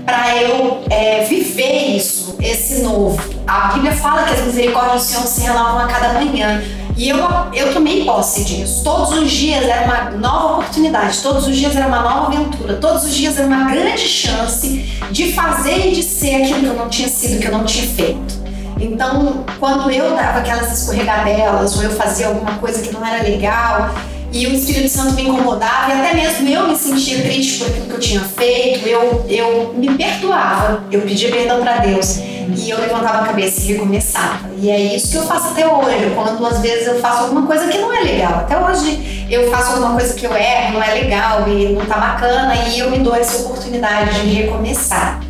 para 0.06 0.34
eu 0.36 0.82
é, 0.88 1.24
viver 1.24 1.96
isso, 1.96 2.36
esse 2.40 2.80
novo. 2.80 3.20
A 3.46 3.72
Bíblia 3.74 3.92
fala 3.92 4.24
que 4.24 4.32
as 4.32 4.40
misericórdias 4.40 5.02
do 5.02 5.08
Senhor 5.08 5.26
se 5.26 5.40
renovam 5.42 5.80
a 5.80 5.86
cada 5.86 6.14
manhã. 6.14 6.62
E 6.96 7.08
eu, 7.08 7.18
eu 7.54 7.72
tomei 7.72 8.04
posse 8.04 8.44
disso. 8.44 8.82
Todos 8.82 9.12
os 9.12 9.30
dias 9.30 9.64
era 9.64 9.84
uma 9.84 10.10
nova 10.18 10.54
oportunidade, 10.54 11.18
todos 11.22 11.46
os 11.46 11.56
dias 11.56 11.76
era 11.76 11.86
uma 11.86 12.00
nova 12.00 12.26
aventura, 12.26 12.74
todos 12.74 13.04
os 13.04 13.14
dias 13.14 13.38
era 13.38 13.46
uma 13.46 13.70
grande 13.70 14.06
chance 14.06 14.68
de 15.10 15.32
fazer 15.32 15.88
e 15.88 15.92
de 15.92 16.02
ser 16.02 16.42
aquilo 16.42 16.60
que 16.60 16.66
eu 16.66 16.74
não 16.74 16.88
tinha 16.88 17.08
sido, 17.08 17.40
que 17.40 17.46
eu 17.46 17.52
não 17.52 17.64
tinha 17.64 17.86
feito. 17.86 18.40
Então, 18.78 19.44
quando 19.58 19.90
eu 19.90 20.14
dava 20.16 20.40
aquelas 20.40 20.78
escorregadelas 20.78 21.76
ou 21.76 21.82
eu 21.82 21.90
fazia 21.90 22.28
alguma 22.28 22.52
coisa 22.54 22.82
que 22.82 22.92
não 22.92 23.06
era 23.06 23.22
legal, 23.22 23.90
e 24.32 24.46
o 24.46 24.54
Espírito 24.54 24.88
Santo 24.88 25.14
me 25.14 25.22
incomodava 25.22 25.92
e 25.92 26.00
até 26.00 26.14
mesmo 26.14 26.48
eu 26.48 26.68
me 26.68 26.76
sentia 26.76 27.20
triste 27.22 27.58
por 27.58 27.68
aquilo 27.68 27.86
que 27.86 27.92
eu 27.92 28.00
tinha 28.00 28.20
feito, 28.20 28.88
eu, 28.88 29.24
eu 29.28 29.74
me 29.76 29.94
perdoava, 29.94 30.84
eu 30.90 31.00
pedia 31.02 31.30
perdão 31.30 31.60
para 31.60 31.78
Deus 31.78 32.18
e 32.56 32.70
eu 32.70 32.80
levantava 32.80 33.18
a 33.18 33.26
cabeça 33.26 33.60
e 33.60 33.72
recomeçava. 33.72 34.50
E 34.58 34.70
é 34.70 34.96
isso 34.96 35.10
que 35.10 35.16
eu 35.16 35.22
faço 35.22 35.50
até 35.50 35.66
hoje, 35.66 36.12
quando 36.14 36.44
às 36.46 36.58
vezes 36.60 36.86
eu 36.86 37.00
faço 37.00 37.24
alguma 37.24 37.46
coisa 37.46 37.68
que 37.68 37.78
não 37.78 37.92
é 37.92 38.00
legal. 38.00 38.34
Até 38.40 38.58
hoje 38.58 39.26
eu 39.30 39.50
faço 39.50 39.72
alguma 39.72 39.92
coisa 39.92 40.14
que 40.14 40.26
eu 40.26 40.36
erro, 40.36 40.74
não 40.74 40.82
é 40.82 40.94
legal 40.94 41.48
e 41.48 41.68
não 41.70 41.84
tá 41.86 41.96
bacana 41.96 42.54
e 42.68 42.78
eu 42.78 42.90
me 42.90 42.98
dou 42.98 43.14
essa 43.14 43.42
oportunidade 43.42 44.20
de 44.22 44.34
recomeçar. 44.34 45.20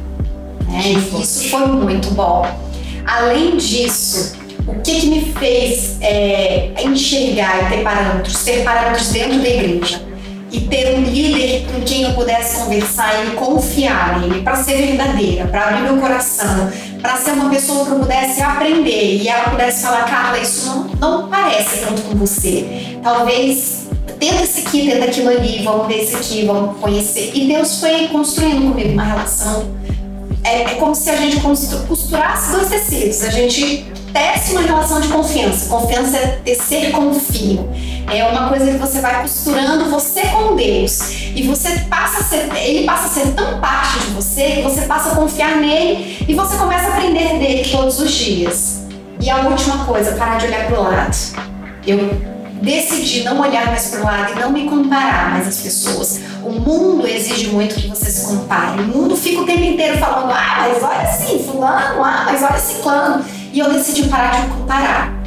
Né? 0.69 0.95
Isso 1.21 1.49
foi 1.49 1.67
muito 1.67 2.11
bom. 2.13 2.47
Além 3.07 3.57
disso, 3.57 4.40
o 4.71 4.81
que, 4.81 5.01
que 5.01 5.07
me 5.07 5.33
fez 5.33 5.97
é, 6.01 6.73
enxergar 6.85 7.65
e 7.65 7.77
ter 7.77 7.83
parâmetros, 7.83 8.45
ter 8.45 8.65
parâmetros 8.65 9.09
dentro 9.09 9.39
da 9.39 9.49
igreja 9.49 10.11
e 10.53 10.61
ter 10.63 10.97
um 10.97 11.03
líder 11.03 11.67
com 11.73 11.81
quem 11.83 12.03
eu 12.03 12.13
pudesse 12.13 12.57
conversar 12.57 13.25
e 13.25 13.31
confiar 13.33 14.21
nele 14.21 14.43
para 14.43 14.57
ser 14.57 14.75
verdadeira, 14.79 15.47
para 15.47 15.69
abrir 15.69 15.83
meu 15.83 15.99
coração, 15.99 16.71
para 17.01 17.17
ser 17.17 17.33
uma 17.33 17.51
pessoa 17.51 17.87
que 17.87 17.93
eu 17.93 17.99
pudesse 18.01 18.43
aprender 18.43 19.17
e 19.23 19.29
ela 19.29 19.51
pudesse 19.51 19.83
falar, 19.83 20.05
Carla, 20.05 20.39
isso 20.39 20.67
não, 20.67 21.21
não 21.21 21.29
parece 21.29 21.85
tanto 21.85 22.03
com 22.03 22.17
você. 22.17 22.99
Talvez 23.03 23.89
tenta 24.19 24.43
isso 24.43 24.67
aqui, 24.67 24.91
tenta 24.91 25.05
aquilo 25.05 25.29
ali, 25.31 25.63
vamos 25.63 25.87
ver 25.87 26.03
isso 26.03 26.17
aqui, 26.17 26.45
vamos 26.45 26.79
conhecer. 26.79 27.31
E 27.35 27.47
Deus 27.47 27.79
foi 27.79 28.09
construindo 28.09 28.71
comigo 28.71 28.93
uma 28.93 29.05
relação. 29.05 29.69
É, 30.43 30.63
é 30.63 30.75
como 30.75 30.95
se 30.95 31.11
a 31.11 31.17
gente 31.17 31.39
costurasse 31.87 32.53
dois 32.53 32.69
tecidos. 32.69 33.23
A 33.23 33.31
gente 33.31 33.87
uma 34.53 34.63
relação 34.63 35.01
de 35.01 35.09
confiança. 35.09 35.69
Confiança 35.69 36.17
é 36.17 36.27
tecer 36.45 36.91
confio. 36.93 37.69
É 38.13 38.25
uma 38.25 38.49
coisa 38.49 38.67
que 38.67 38.79
você 38.79 39.01
vai 39.01 39.23
costurando 39.23 39.89
você 39.91 40.23
com 40.23 40.57
Deus. 40.57 41.01
E 41.35 41.43
você 41.43 41.81
passa 41.89 42.23
ser, 42.23 42.51
ele 42.57 42.85
passa 42.85 43.07
a 43.07 43.09
ser 43.09 43.33
tão 43.33 43.61
parte 43.61 43.99
de 44.01 44.07
você 44.09 44.57
que 44.57 44.63
você 44.63 44.83
passa 44.83 45.13
a 45.13 45.15
confiar 45.15 45.57
nele 45.57 46.25
e 46.29 46.35
você 46.35 46.57
começa 46.57 46.89
a 46.89 46.95
aprender 46.95 47.39
dele 47.39 47.69
todos 47.71 48.01
os 48.01 48.11
dias. 48.11 48.81
E 49.21 49.29
a 49.29 49.49
última 49.49 49.85
coisa, 49.85 50.13
parar 50.13 50.39
de 50.39 50.47
olhar 50.47 50.67
para 50.67 50.81
o 50.81 50.83
lado. 50.83 51.17
Eu 51.87 51.99
decidi 52.63 53.23
não 53.23 53.41
olhar 53.41 53.67
mais 53.67 53.89
para 53.89 54.01
o 54.01 54.05
lado 54.05 54.33
e 54.33 54.41
não 54.41 54.51
me 54.51 54.69
comparar 54.69 55.31
mais 55.31 55.47
às 55.47 55.61
pessoas. 55.61 56.21
O 56.43 56.53
mundo 56.53 57.07
exige 57.07 57.49
muito 57.49 57.75
que 57.75 57.89
você 57.89 58.11
se 58.11 58.27
compare. 58.27 58.81
O 58.81 58.87
mundo 58.87 59.17
fica 59.17 59.43
o 59.43 59.47
tempo 59.47 59.63
inteiro 59.63 59.99
falando: 59.99 60.33
ah, 60.33 60.69
mas 60.69 60.83
olha 60.83 61.03
assim, 61.03 61.45
fulano, 61.45 62.03
ah, 62.03 62.25
mas 62.27 62.43
olha 62.43 62.59
ciclano. 62.59 63.25
E 63.53 63.59
eu 63.59 63.73
decidi 63.73 64.05
parar 64.09 64.33
de 64.33 64.43
me 64.43 64.55
comparar. 64.55 65.21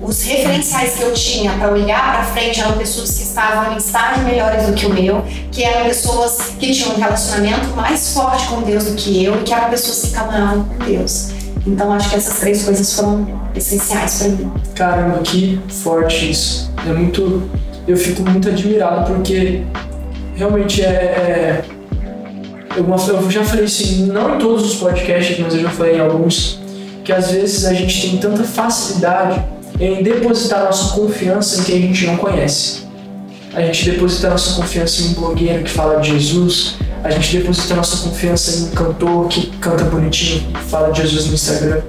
Os 0.00 0.22
referenciais 0.22 0.94
que 0.94 1.02
eu 1.02 1.12
tinha 1.14 1.52
para 1.52 1.72
olhar 1.72 2.14
para 2.14 2.24
frente 2.24 2.60
eram 2.60 2.72
pessoas 2.78 3.16
que 3.16 3.22
estavam 3.22 3.72
em 3.72 3.76
estágio 3.76 4.22
melhores 4.24 4.66
do 4.66 4.72
que 4.74 4.86
o 4.86 4.90
meu, 4.90 5.24
que 5.50 5.64
eram 5.64 5.86
pessoas 5.86 6.54
que 6.60 6.70
tinham 6.70 6.94
um 6.94 7.00
relacionamento 7.00 7.68
mais 7.74 8.12
forte 8.12 8.46
com 8.46 8.62
Deus 8.62 8.84
do 8.84 8.94
que 8.94 9.24
eu, 9.24 9.42
que 9.42 9.52
eram 9.52 9.68
pessoas 9.68 10.02
que 10.02 10.10
caminhavam 10.14 10.64
com 10.64 10.84
Deus. 10.84 11.30
Então 11.66 11.92
acho 11.92 12.10
que 12.10 12.16
essas 12.16 12.38
três 12.38 12.62
coisas 12.62 12.92
foram 12.92 13.26
essenciais 13.56 14.18
para 14.18 14.28
mim. 14.28 14.52
Caramba, 14.74 15.18
que 15.18 15.60
forte 15.68 16.30
isso. 16.30 16.70
É 16.88 16.92
muito. 16.92 17.50
Eu 17.88 17.96
fico 17.96 18.22
muito 18.22 18.48
admirado 18.48 19.12
porque 19.12 19.64
realmente 20.36 20.82
é. 20.82 20.86
é 20.86 21.64
eu, 22.76 23.30
já 23.30 23.42
falei 23.42 23.64
isso 23.64 24.06
não 24.06 24.36
em 24.36 24.38
todos 24.38 24.64
os 24.64 24.74
podcasts, 24.76 25.38
mas 25.38 25.54
eu 25.54 25.62
já 25.62 25.70
falei 25.70 25.96
em 25.96 26.00
alguns 26.00 26.60
que 27.06 27.12
às 27.12 27.30
vezes 27.30 27.64
a 27.64 27.72
gente 27.72 28.02
tem 28.02 28.16
tanta 28.18 28.42
facilidade 28.42 29.40
em 29.78 30.02
depositar 30.02 30.64
nossa 30.64 30.92
confiança 30.92 31.60
em 31.60 31.62
quem 31.62 31.76
a 31.76 31.80
gente 31.82 32.04
não 32.04 32.16
conhece. 32.16 32.84
A 33.54 33.62
gente 33.62 33.92
deposita 33.92 34.28
nossa 34.28 34.60
confiança 34.60 35.02
em 35.02 35.10
um 35.10 35.12
blogueiro 35.12 35.62
que 35.62 35.70
fala 35.70 36.00
de 36.00 36.10
Jesus, 36.10 36.74
a 37.04 37.10
gente 37.12 37.38
deposita 37.38 37.76
nossa 37.76 38.08
confiança 38.08 38.58
em 38.58 38.64
um 38.64 38.70
cantor 38.70 39.28
que 39.28 39.46
canta 39.58 39.84
bonitinho, 39.84 40.52
que 40.52 40.60
fala 40.64 40.90
de 40.90 41.02
Jesus 41.02 41.26
no 41.26 41.34
Instagram. 41.34 41.80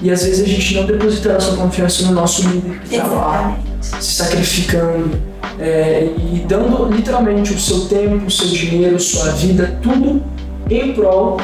E 0.00 0.08
às 0.08 0.22
vezes 0.22 0.44
a 0.44 0.48
gente 0.48 0.74
não 0.76 0.86
deposita 0.86 1.32
nossa 1.32 1.56
confiança 1.56 2.06
no 2.06 2.12
nosso 2.12 2.48
líder 2.48 2.78
que 2.88 2.94
está 2.94 3.08
lá, 3.08 3.58
se 3.80 4.12
sacrificando 4.12 5.20
é, 5.58 6.10
e 6.32 6.44
dando 6.46 6.94
literalmente 6.94 7.52
o 7.52 7.58
seu 7.58 7.86
tempo, 7.86 8.26
o 8.26 8.30
seu 8.30 8.46
dinheiro, 8.46 9.00
sua 9.00 9.32
vida, 9.32 9.80
tudo 9.82 10.22
em 10.70 10.92
prol 10.92 11.38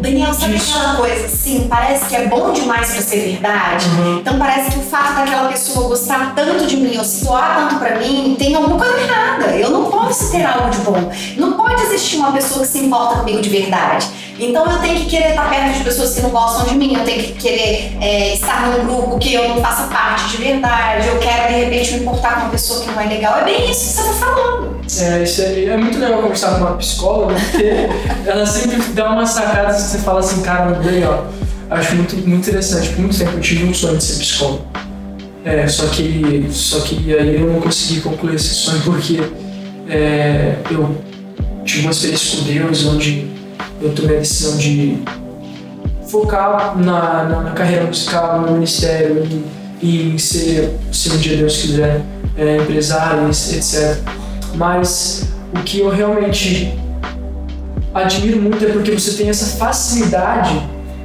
Daniel, 0.00 0.32
sabe 0.34 0.56
Isso. 0.56 0.76
aquela 0.76 0.96
coisa 0.96 1.26
assim? 1.26 1.66
Parece 1.68 2.06
que 2.06 2.16
é 2.16 2.26
bom 2.26 2.52
demais 2.52 2.92
pra 2.92 3.02
ser 3.02 3.18
verdade. 3.30 3.86
Uhum. 3.88 4.18
Então 4.18 4.38
parece 4.38 4.70
que 4.70 4.78
o 4.78 4.82
fato 4.82 5.14
daquela 5.14 5.48
pessoa 5.48 5.88
gostar 5.88 6.34
tanto 6.34 6.66
de 6.66 6.76
mim 6.76 6.96
ou 6.98 7.04
se 7.04 7.24
doar 7.24 7.56
tanto 7.56 7.76
pra 7.76 7.96
mim 7.96 8.36
tem 8.38 8.54
alguma 8.54 8.76
coisa 8.76 9.00
errada. 9.00 9.46
Eu 9.56 9.70
não 9.70 9.90
posso 9.90 10.30
ter 10.30 10.44
algo 10.44 10.70
de 10.70 10.78
bom. 10.78 11.10
Não 11.36 11.52
pode 11.54 11.80
existir 11.82 12.16
uma 12.16 12.32
pessoa 12.32 12.60
que 12.62 12.68
se 12.68 12.78
importa 12.78 13.20
comigo 13.20 13.40
de 13.40 13.48
verdade. 13.48 14.06
Então 14.38 14.70
eu 14.70 14.78
tenho 14.80 14.96
que 15.00 15.06
querer 15.06 15.30
estar 15.30 15.48
perto 15.48 15.78
de 15.78 15.84
pessoas 15.84 16.14
que 16.14 16.20
não 16.20 16.30
gostam 16.30 16.66
de 16.66 16.74
mim, 16.74 16.94
eu 16.94 17.04
tenho 17.04 17.22
que 17.22 17.32
querer 17.32 17.96
é, 18.00 18.34
estar 18.34 18.68
num 18.68 18.86
grupo 18.86 19.18
que 19.18 19.32
eu 19.32 19.48
não 19.48 19.62
faça 19.62 19.86
parte 19.86 20.28
de 20.28 20.36
verdade, 20.36 21.08
eu 21.08 21.18
quero 21.18 21.48
de 21.48 21.60
repente 21.64 21.94
me 21.94 22.00
importar 22.00 22.34
com 22.34 22.40
uma 22.42 22.50
pessoa 22.50 22.80
que 22.82 22.90
não 22.90 23.00
é 23.00 23.06
legal. 23.06 23.38
É 23.38 23.44
bem 23.44 23.70
isso 23.70 23.86
que 23.86 23.92
você 23.94 24.10
está 24.10 24.26
falando. 24.26 24.76
É, 25.00 25.22
isso 25.22 25.42
é, 25.42 25.64
é 25.64 25.76
muito 25.76 25.98
legal 25.98 26.20
conversar 26.20 26.50
com 26.52 26.64
uma 26.64 26.76
psicóloga, 26.76 27.34
porque 27.34 27.88
ela 28.28 28.46
sempre 28.46 28.76
dá 28.92 29.10
umas 29.10 29.30
sacadas 29.30 29.85
que 29.86 29.92
você 29.92 29.98
fala 29.98 30.20
assim, 30.20 30.42
cara, 30.42 30.78
ó. 31.08 31.46
Acho 31.74 31.96
muito, 31.96 32.16
muito 32.16 32.48
interessante. 32.48 32.90
Por 32.90 33.00
muito 33.00 33.18
tempo 33.18 33.32
eu 33.32 33.40
tive 33.40 33.64
um 33.64 33.74
sonho 33.74 33.96
de 33.96 34.04
ser 34.04 34.20
psicólogo. 34.20 34.66
É, 35.44 35.66
só 35.68 35.86
que, 35.86 36.46
só 36.50 36.80
que 36.80 37.14
aí 37.16 37.40
eu 37.40 37.46
não 37.52 37.60
consegui 37.60 38.00
concluir 38.00 38.34
esse 38.34 38.48
sonho 38.48 38.82
porque 38.82 39.20
é, 39.88 40.56
eu 40.70 40.96
tive 41.64 41.82
uma 41.82 41.92
experiência 41.92 42.38
com 42.38 42.44
Deus 42.44 42.84
onde 42.86 43.26
eu 43.80 43.92
tomei 43.94 44.16
a 44.16 44.20
decisão 44.20 44.56
de 44.56 44.98
focar 46.08 46.76
na, 46.76 47.24
na, 47.24 47.40
na 47.42 47.50
carreira 47.52 47.84
musical, 47.84 48.40
no 48.40 48.52
ministério 48.52 49.24
e, 49.80 50.14
em 50.14 50.18
ser, 50.18 50.76
se 50.90 51.10
um 51.10 51.16
dia 51.16 51.36
Deus 51.36 51.56
quiser, 51.58 52.00
é, 52.36 52.56
empresário, 52.56 53.28
etc. 53.28 53.98
Mas 54.54 55.28
o 55.54 55.62
que 55.62 55.80
eu 55.80 55.90
realmente 55.90 56.76
admiro 57.96 58.40
muito 58.40 58.64
é 58.64 58.68
porque 58.68 58.92
você 58.92 59.12
tem 59.12 59.28
essa 59.28 59.56
facilidade, 59.56 60.60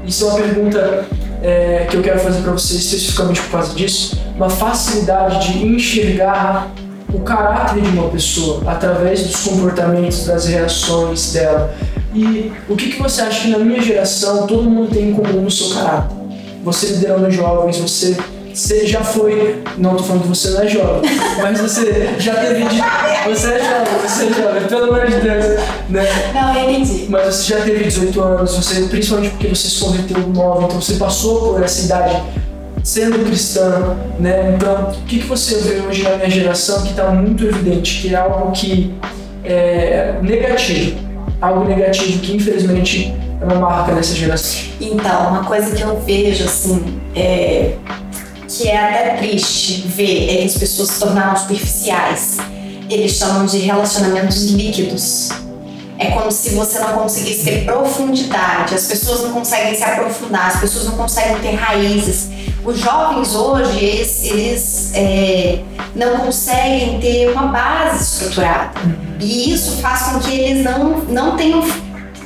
isso 0.06 0.26
é 0.26 0.28
uma 0.28 0.38
pergunta 0.38 1.06
é, 1.42 1.88
que 1.90 1.98
eu 1.98 2.02
quero 2.02 2.20
fazer 2.20 2.42
para 2.42 2.52
você 2.52 2.76
especificamente 2.76 3.42
por 3.42 3.52
causa 3.52 3.74
disso, 3.74 4.22
uma 4.36 4.50
facilidade 4.50 5.52
de 5.52 5.66
enxergar 5.66 6.72
o 7.14 7.20
caráter 7.20 7.82
de 7.82 7.90
uma 7.90 8.10
pessoa 8.10 8.64
através 8.66 9.24
dos 9.24 9.36
comportamentos, 9.44 10.26
das 10.26 10.46
reações 10.46 11.34
dela. 11.34 11.74
E 12.14 12.52
o 12.70 12.76
que, 12.76 12.92
que 12.92 13.02
você 13.02 13.22
acha 13.22 13.42
que 13.42 13.48
na 13.50 13.60
minha 13.60 13.82
geração 13.82 14.48
todo 14.48 14.64
mundo 14.70 14.94
tem 14.94 15.10
em 15.10 15.14
comum 15.14 15.42
no 15.42 15.52
seu 15.52 15.70
caráter? 15.76 16.16
Você 16.64 16.88
liderando 16.88 17.30
jovens, 17.32 17.78
você 17.78 18.16
você 18.54 18.86
já 18.88 19.02
foi, 19.02 19.62
não 19.78 19.96
tô 19.96 20.04
falando 20.04 20.24
que 20.24 20.28
você 20.30 20.50
não 20.52 20.62
é 20.62 20.68
jovem, 20.68 21.12
mas 21.42 21.60
você 21.60 22.10
já 22.20 22.36
teve, 22.36 22.64
de- 22.66 22.82
você 23.30 23.48
é 23.54 23.60
jovem, 23.60 24.08
você 24.08 24.24
é 24.26 24.42
jovem, 24.44 24.62
pelo 24.68 24.84
amor 24.94 25.06
de 25.08 25.16
Deus, 25.22 25.46
né? 25.90 26.06
Não, 26.34 26.56
eu 26.56 26.70
entendi. 26.72 27.06
Mas 27.10 27.36
você 27.36 27.54
já 27.54 27.62
teve 27.62 27.84
18 27.84 28.22
anos, 28.22 28.56
você, 28.56 28.82
principalmente 28.84 29.32
porque 29.32 29.48
você 29.48 29.68
se 29.70 29.80
converteu 29.80 30.20
nova, 30.28 30.66
então 30.66 30.82
você 30.82 30.94
passou 30.96 31.54
por 31.54 31.64
essa 31.64 31.86
idade 31.86 32.22
sendo 32.84 33.24
cristã, 33.26 33.96
né? 34.20 34.54
Então, 34.56 34.90
o 34.92 35.06
que, 35.06 35.20
que 35.20 35.28
você 35.28 35.56
vê 35.56 35.80
hoje 35.88 36.04
na 36.04 36.16
minha 36.18 36.30
geração 36.30 36.82
que 36.82 36.90
está 36.90 37.10
muito 37.12 37.46
evidente, 37.46 38.02
que 38.02 38.14
é 38.14 38.18
algo 38.18 38.52
que 38.52 38.94
é 39.44 40.16
negativo, 40.22 40.98
algo 41.42 41.66
negativo 41.66 42.20
que 42.20 42.36
infelizmente 42.36 43.14
é 43.40 43.46
uma 43.46 43.56
marca 43.56 43.94
dessa 43.94 44.14
geração. 44.16 44.62
Então, 44.80 45.30
uma 45.30 45.44
coisa 45.44 45.76
que 45.76 45.82
eu 45.82 46.00
vejo, 46.02 46.44
assim, 46.44 47.00
é, 47.16 47.74
que 48.58 48.68
é 48.68 48.78
até 48.78 49.18
triste 49.18 49.84
ver 49.88 50.30
é 50.30 50.38
que 50.38 50.46
as 50.46 50.58
pessoas 50.58 50.90
se 50.90 51.00
tornaram 51.00 51.36
superficiais. 51.38 52.38
Eles 52.90 53.14
chamam 53.14 53.46
de 53.46 53.60
relacionamentos 53.60 54.52
líquidos. 54.52 55.30
É 55.98 56.12
como 56.12 56.32
se 56.32 56.50
você 56.56 56.80
não 56.80 56.94
conseguisse 56.94 57.44
ter 57.44 57.64
profundidade, 57.64 58.74
as 58.74 58.88
pessoas 58.88 59.22
não 59.22 59.32
conseguem 59.34 59.76
se 59.76 59.84
aprofundar, 59.84 60.48
as 60.48 60.60
pessoas 60.60 60.86
não 60.86 60.98
conseguem 60.98 61.40
ter 61.40 61.52
raízes. 61.52 62.30
Os 62.66 62.80
jovens 62.80 63.36
hoje, 63.36 63.78
eles, 63.78 64.26
eles 64.26 64.92
é, 64.96 65.60
não 65.96 66.18
conseguem 66.18 67.00
ter 67.00 67.30
uma 67.32 67.48
base 67.48 68.04
estruturada. 68.04 68.72
E 69.20 69.54
isso 69.54 69.78
faz 69.78 70.02
com 70.04 70.20
que 70.20 70.32
eles 70.34 70.64
não, 70.64 71.02
não 71.02 71.38
tenham 71.38 71.64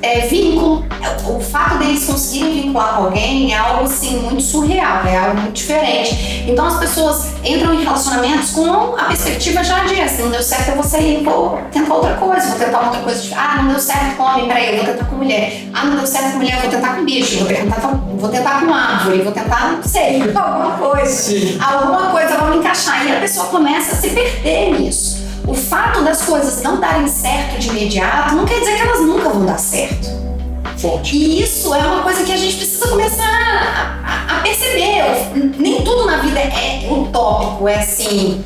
é, 0.01 0.21
vínculo. 0.21 0.85
O 1.27 1.39
fato 1.39 1.79
deles 1.79 2.05
conseguirem 2.05 2.61
vincular 2.61 2.95
com 2.95 3.05
alguém 3.05 3.53
é 3.53 3.57
algo 3.57 3.85
assim 3.85 4.19
muito 4.19 4.43
surreal, 4.43 5.05
é 5.05 5.17
algo 5.17 5.41
muito 5.41 5.53
diferente. 5.53 6.43
Então 6.47 6.65
as 6.65 6.77
pessoas 6.79 7.33
entram 7.43 7.73
em 7.73 7.83
relacionamentos 7.83 8.51
com 8.51 8.95
a 8.95 9.05
perspectiva 9.05 9.63
já 9.63 9.83
de 9.85 9.99
assim, 10.01 10.23
não 10.23 10.31
deu 10.31 10.43
certo, 10.43 10.69
eu 10.69 10.75
vou 10.75 10.83
sair, 10.83 11.23
vou 11.23 11.59
tentar 11.71 11.93
outra 11.93 12.13
coisa, 12.15 12.47
vou 12.49 12.59
tentar 12.59 12.85
outra 12.85 13.01
coisa. 13.01 13.35
Ah, 13.35 13.61
não 13.61 13.69
deu 13.69 13.79
certo 13.79 14.15
com 14.15 14.23
homem, 14.23 14.47
peraí, 14.47 14.77
eu 14.77 14.83
vou 14.83 14.93
tentar 14.93 15.05
com 15.05 15.15
mulher. 15.15 15.63
Ah, 15.73 15.85
não 15.85 15.97
deu 15.97 16.07
certo 16.07 16.31
com 16.31 16.37
mulher, 16.37 16.55
eu 16.55 16.61
vou 16.61 16.69
tentar 16.69 16.95
com 16.95 17.05
bicho, 17.05 17.37
vou 17.39 17.47
tentar, 17.47 17.79
vou 18.17 18.29
tentar 18.29 18.65
com 18.65 18.73
árvore, 18.73 19.21
vou 19.21 19.31
tentar, 19.31 19.71
não 19.71 19.83
sei, 19.83 20.21
alguma 20.35 20.77
coisa. 20.77 21.11
Sim. 21.11 21.57
Alguma 21.59 22.11
coisa 22.11 22.37
vai 22.37 22.51
me 22.51 22.57
encaixar. 22.57 23.05
E 23.05 23.15
a 23.15 23.19
pessoa 23.19 23.47
começa 23.47 23.93
a 23.93 23.95
se 23.95 24.09
perder 24.09 24.79
nisso. 24.79 25.24
O 25.47 25.53
fato 25.53 26.03
das 26.03 26.21
coisas 26.23 26.61
não 26.61 26.79
darem 26.79 27.07
certo 27.07 27.59
de 27.59 27.69
imediato 27.69 28.35
não 28.35 28.45
quer 28.45 28.59
dizer 28.59 28.75
que 28.75 28.81
elas 28.81 29.01
nunca 29.01 29.29
vão 29.29 29.45
dar 29.45 29.59
certo. 29.59 30.09
Forte. 30.77 31.15
E 31.15 31.41
isso 31.43 31.73
é 31.73 31.79
uma 31.79 32.01
coisa 32.03 32.23
que 32.23 32.31
a 32.31 32.37
gente 32.37 32.55
precisa 32.57 32.87
começar 32.87 33.23
a, 33.23 34.33
a- 34.35 34.37
a 34.37 34.41
perceber. 34.41 35.03
Nem 35.57 35.81
tudo 35.83 36.05
na 36.05 36.17
vida 36.17 36.39
é 36.39 36.87
utópico, 36.91 37.67
é 37.67 37.75
assim. 37.75 38.43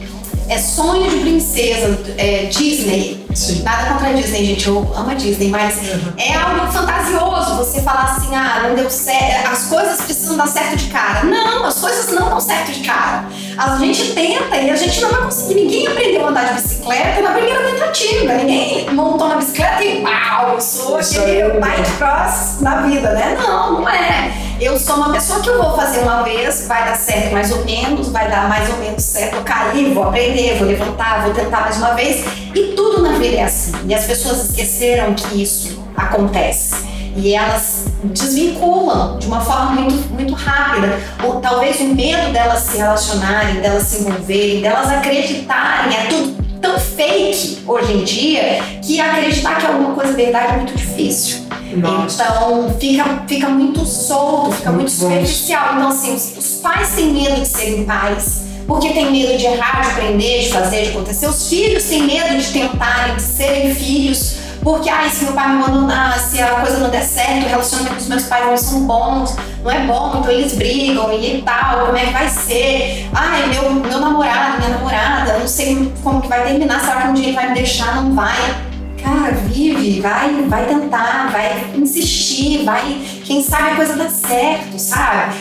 É 0.47 0.57
sonho 0.57 1.09
de 1.09 1.17
princesa, 1.19 1.99
é 2.17 2.45
Disney. 2.45 3.25
Sim. 3.33 3.61
Nada 3.61 3.93
contra 3.93 4.09
a 4.09 4.13
Disney, 4.13 4.45
gente. 4.45 4.67
Eu 4.67 4.79
amo 4.95 5.11
a 5.11 5.13
Disney, 5.13 5.49
mas 5.49 5.77
é 6.17 6.35
algo 6.35 6.71
fantasioso 6.71 7.55
você 7.55 7.81
falar 7.81 8.03
assim: 8.03 8.33
ah, 8.35 8.67
não 8.67 8.75
deu 8.75 8.89
certo, 8.89 9.51
as 9.51 9.65
coisas 9.65 10.01
precisam 10.01 10.37
dar 10.37 10.47
certo 10.47 10.75
de 10.75 10.89
cara. 10.89 11.23
Não, 11.23 11.65
as 11.65 11.79
coisas 11.79 12.11
não 12.11 12.29
dão 12.29 12.39
certo 12.39 12.71
de 12.71 12.81
cara. 12.81 13.25
A 13.57 13.77
gente 13.77 14.13
tenta 14.13 14.55
e 14.55 14.69
a 14.69 14.75
gente 14.75 15.01
não 15.01 15.11
vai 15.11 15.21
conseguir. 15.23 15.55
Ninguém 15.55 15.87
aprendeu 15.87 16.25
a 16.25 16.29
andar 16.29 16.45
de 16.47 16.61
bicicleta 16.61 17.21
na 17.21 17.31
primeira 17.31 17.59
tentativa. 17.63 18.33
Ninguém 18.33 18.89
montou 18.93 19.27
na 19.27 19.35
bicicleta 19.35 19.83
e 19.83 20.01
pau, 20.01 20.53
eu 20.53 20.61
sou 20.61 20.97
aquele 20.97 21.41
é 21.41 21.59
bike 21.59 21.91
cross 21.97 22.57
da 22.61 22.81
vida, 22.81 23.11
né? 23.11 23.37
Não, 23.39 23.81
não 23.81 23.89
é. 23.89 24.31
Eu 24.59 24.77
sou 24.77 24.95
uma 24.95 25.09
pessoa 25.11 25.39
que 25.39 25.49
eu 25.49 25.61
vou 25.61 25.73
fazer 25.73 25.99
uma 25.99 26.21
vez, 26.21 26.67
vai 26.67 26.83
dar 26.83 26.97
certo 26.97 27.31
mais 27.31 27.49
ou 27.49 27.63
menos, 27.63 28.09
vai 28.09 28.29
dar 28.29 28.49
mais 28.49 28.69
ou 28.69 28.77
menos 28.77 29.03
certo. 29.03 29.35
Eu 29.35 29.43
cair, 29.43 29.93
vou 29.93 30.03
aprender, 30.03 30.57
vou 30.57 30.67
levantar, 30.67 31.23
vou 31.23 31.33
tentar 31.33 31.61
mais 31.61 31.77
uma 31.77 31.93
vez. 31.93 32.25
E 32.59 32.73
tudo 32.75 33.01
na 33.01 33.13
vida 33.13 33.37
é 33.37 33.43
assim. 33.43 33.71
E 33.87 33.93
as 33.93 34.05
pessoas 34.05 34.49
esqueceram 34.49 35.13
que 35.13 35.41
isso 35.41 35.81
acontece. 35.95 36.75
E 37.15 37.33
elas 37.33 37.85
desvinculam 38.03 39.17
de 39.17 39.27
uma 39.27 39.41
forma 39.41 39.71
muito, 39.71 40.13
muito 40.13 40.33
rápida. 40.33 40.99
Ou 41.23 41.39
talvez 41.39 41.79
o 41.79 41.85
medo 41.85 42.31
delas 42.31 42.59
se 42.59 42.77
relacionarem, 42.77 43.61
delas 43.61 43.83
se 43.83 44.01
envolverem, 44.01 44.61
delas 44.61 44.89
acreditarem. 44.89 45.95
É 45.97 46.03
tudo 46.07 46.39
tão 46.61 46.77
fake 46.77 47.59
hoje 47.65 47.93
em 47.93 48.03
dia 48.03 48.59
que 48.81 48.99
acreditar 48.99 49.57
que 49.57 49.65
alguma 49.65 49.93
coisa 49.95 50.11
é 50.11 50.15
verdade 50.15 50.53
é 50.53 50.57
muito 50.57 50.75
difícil. 50.75 51.39
Nossa. 51.75 52.23
Então 52.23 52.75
fica, 52.79 53.23
fica 53.27 53.49
muito 53.49 53.85
solto, 53.85 54.51
fica 54.51 54.71
muito, 54.71 54.89
Muito 54.91 54.99
bom. 55.01 55.09
superficial. 55.09 55.75
Então, 55.75 55.87
assim, 55.89 56.15
os, 56.15 56.37
os 56.37 56.55
pais 56.61 56.89
têm 56.95 57.13
medo 57.13 57.41
de 57.41 57.47
serem 57.47 57.85
pais, 57.85 58.41
porque 58.69 58.89
tem 58.89 59.11
medo 59.11 59.35
de 59.35 59.45
errar, 59.47 59.81
de 59.81 59.89
aprender, 59.89 60.43
de 60.43 60.49
fazer, 60.49 60.83
de 60.83 60.89
acontecer. 60.89 61.27
Os 61.27 61.49
filhos 61.49 61.83
têm 61.85 62.03
medo 62.03 62.37
de 62.37 62.53
tentarem, 62.53 63.15
de 63.15 63.21
serem 63.23 63.73
filhos, 63.73 64.35
porque, 64.61 64.87
ai, 64.87 65.09
se 65.09 65.23
meu 65.23 65.33
pai 65.33 65.49
me 65.49 65.63
abandonar, 65.63 66.19
se 66.19 66.39
a 66.39 66.51
coisa 66.51 66.77
não 66.77 66.89
der 66.91 67.01
certo, 67.01 67.47
o 67.47 67.49
relacionamento 67.49 67.95
com 67.95 68.01
os 68.01 68.07
meus 68.07 68.23
pais 68.25 68.45
não 68.45 68.57
são 68.57 68.85
bons, 68.85 69.35
não 69.63 69.71
é 69.71 69.79
bom, 69.87 70.19
então 70.19 70.31
eles 70.31 70.53
brigam 70.53 71.11
e 71.11 71.41
tal, 71.41 71.87
como 71.87 71.97
é 71.97 72.05
que 72.05 72.13
vai 72.13 72.29
ser? 72.29 73.09
Ai, 73.11 73.47
meu, 73.47 73.71
meu 73.73 73.99
namorado, 73.99 74.59
minha 74.59 74.69
namorada, 74.69 75.39
não 75.39 75.47
sei 75.47 75.91
como 76.03 76.21
que 76.21 76.27
vai 76.27 76.43
terminar, 76.43 76.79
será 76.79 77.01
que 77.01 77.07
um 77.07 77.13
dia 77.15 77.25
ele 77.25 77.35
vai 77.35 77.47
me 77.47 77.55
deixar? 77.55 77.95
Não 77.95 78.13
vai. 78.13 78.69
Cara, 79.01 79.31
vive, 79.31 80.01
vai, 80.01 80.43
vai 80.47 80.65
tentar, 80.65 81.31
vai 81.31 81.71
insistir, 81.75 82.63
vai. 82.63 83.01
Quem 83.23 83.41
sabe 83.41 83.71
a 83.71 83.75
coisa 83.77 83.95
dá 83.95 84.09
certo, 84.09 84.77
sabe? 84.77 85.35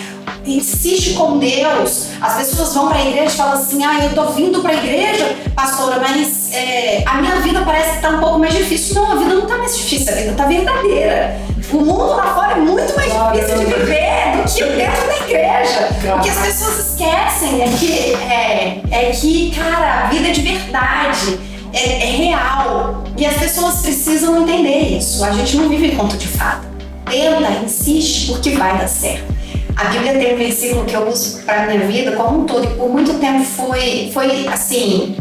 Insiste 0.45 1.15
com 1.15 1.39
Deus. 1.39 2.09
As 2.21 2.35
pessoas 2.37 2.75
vão 2.75 2.89
pra 2.89 3.05
igreja 3.05 3.35
e 3.35 3.37
falam 3.37 3.55
assim: 3.55 3.85
ah, 3.85 4.05
eu 4.05 4.15
tô 4.15 4.33
vindo 4.33 4.61
pra 4.61 4.75
igreja, 4.75 5.37
pastora, 5.55 6.01
mas 6.01 6.53
é, 6.53 7.03
a 7.07 7.21
minha 7.21 7.37
vida 7.41 7.63
parece 7.65 7.97
que 7.97 8.03
tá 8.03 8.11
um 8.11 8.21
pouco 8.21 8.39
mais 8.39 8.55
difícil. 8.55 8.95
Não, 8.95 9.13
a 9.13 9.15
vida 9.17 9.35
não 9.35 9.47
tá 9.47 9.59
mais 9.59 9.77
difícil, 9.77 10.13
a 10.13 10.17
vida 10.17 10.33
tá 10.33 10.47
verdadeira. 10.47 11.41
O 11.71 11.77
mundo 11.77 12.07
lá 12.07 12.35
fora 12.35 12.53
é 12.53 12.57
muito 12.57 12.95
mais 12.97 13.13
difícil 13.13 13.59
de 13.59 13.65
viver 13.67 14.37
do 14.37 14.55
que 14.55 14.65
dentro 14.65 15.07
da 15.07 15.17
igreja. 15.17 16.15
O 16.17 16.21
que 16.21 16.31
as 16.31 16.39
pessoas 16.39 16.79
esquecem 16.79 17.63
é 17.63 17.69
que, 17.79 18.15
é, 18.15 18.81
é 18.91 19.11
que, 19.11 19.51
cara, 19.55 20.05
a 20.05 20.09
vida 20.09 20.29
é 20.29 20.33
de 20.33 20.41
verdade 20.41 21.39
é, 21.73 22.09
é 22.09 22.11
real. 22.11 23.05
E 23.17 23.27
as 23.27 23.37
pessoas 23.37 23.83
precisam 23.83 24.43
entender 24.43 24.97
isso. 24.97 25.25
A 25.25 25.33
gente 25.33 25.57
não 25.57 25.69
vive 25.69 25.89
em 25.89 25.97
conto 25.97 26.17
de 26.17 26.29
fada. 26.29 26.67
Tenta, 27.05 27.65
insiste, 27.65 28.29
porque 28.29 28.51
vai 28.51 28.79
dar 28.79 28.89
certo. 28.89 29.38
A 29.79 29.85
Bíblia 29.85 30.13
tem 30.15 30.35
um 30.35 30.39
versículo 30.39 30.85
que 30.85 30.95
eu 30.97 31.09
uso 31.09 31.41
para 31.45 31.67
minha 31.67 31.87
vida 31.87 32.11
como 32.17 32.41
um 32.41 32.47
todo, 32.47 32.65
e 32.65 32.71
por 32.71 32.91
muito 32.91 33.15
tempo 33.15 33.45
foi, 33.45 34.11
foi 34.13 34.49
assim, 34.49 35.15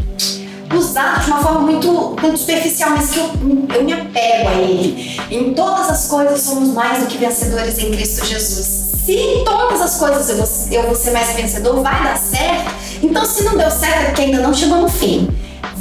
usado 0.75 1.23
de 1.23 1.27
uma 1.29 1.43
forma 1.43 1.59
muito, 1.59 2.15
muito 2.19 2.39
superficial, 2.39 2.89
mas 2.89 3.11
que 3.11 3.19
eu, 3.19 3.29
eu 3.75 3.83
me 3.83 3.93
apego 3.93 4.49
a 4.49 4.53
ele. 4.55 5.21
Em 5.29 5.53
todas 5.53 5.91
as 5.91 6.07
coisas 6.07 6.41
somos 6.41 6.69
mais 6.69 7.01
do 7.01 7.05
que 7.05 7.19
vencedores 7.19 7.77
em 7.77 7.91
Cristo 7.91 8.25
Jesus. 8.25 8.93
Se 9.05 9.13
em 9.13 9.43
todas 9.45 9.79
as 9.79 9.97
coisas 9.97 10.27
eu 10.27 10.37
vou, 10.37 10.49
eu 10.71 10.83
vou 10.87 10.95
ser 10.95 11.11
mais 11.11 11.35
vencedor, 11.35 11.83
vai 11.83 12.03
dar 12.03 12.17
certo. 12.17 12.71
Então, 13.03 13.23
se 13.25 13.43
não 13.43 13.55
deu 13.55 13.69
certo, 13.69 14.01
é 14.01 14.05
porque 14.05 14.23
ainda 14.23 14.39
não 14.39 14.55
chegou 14.55 14.81
no 14.81 14.89
fim. 14.89 15.29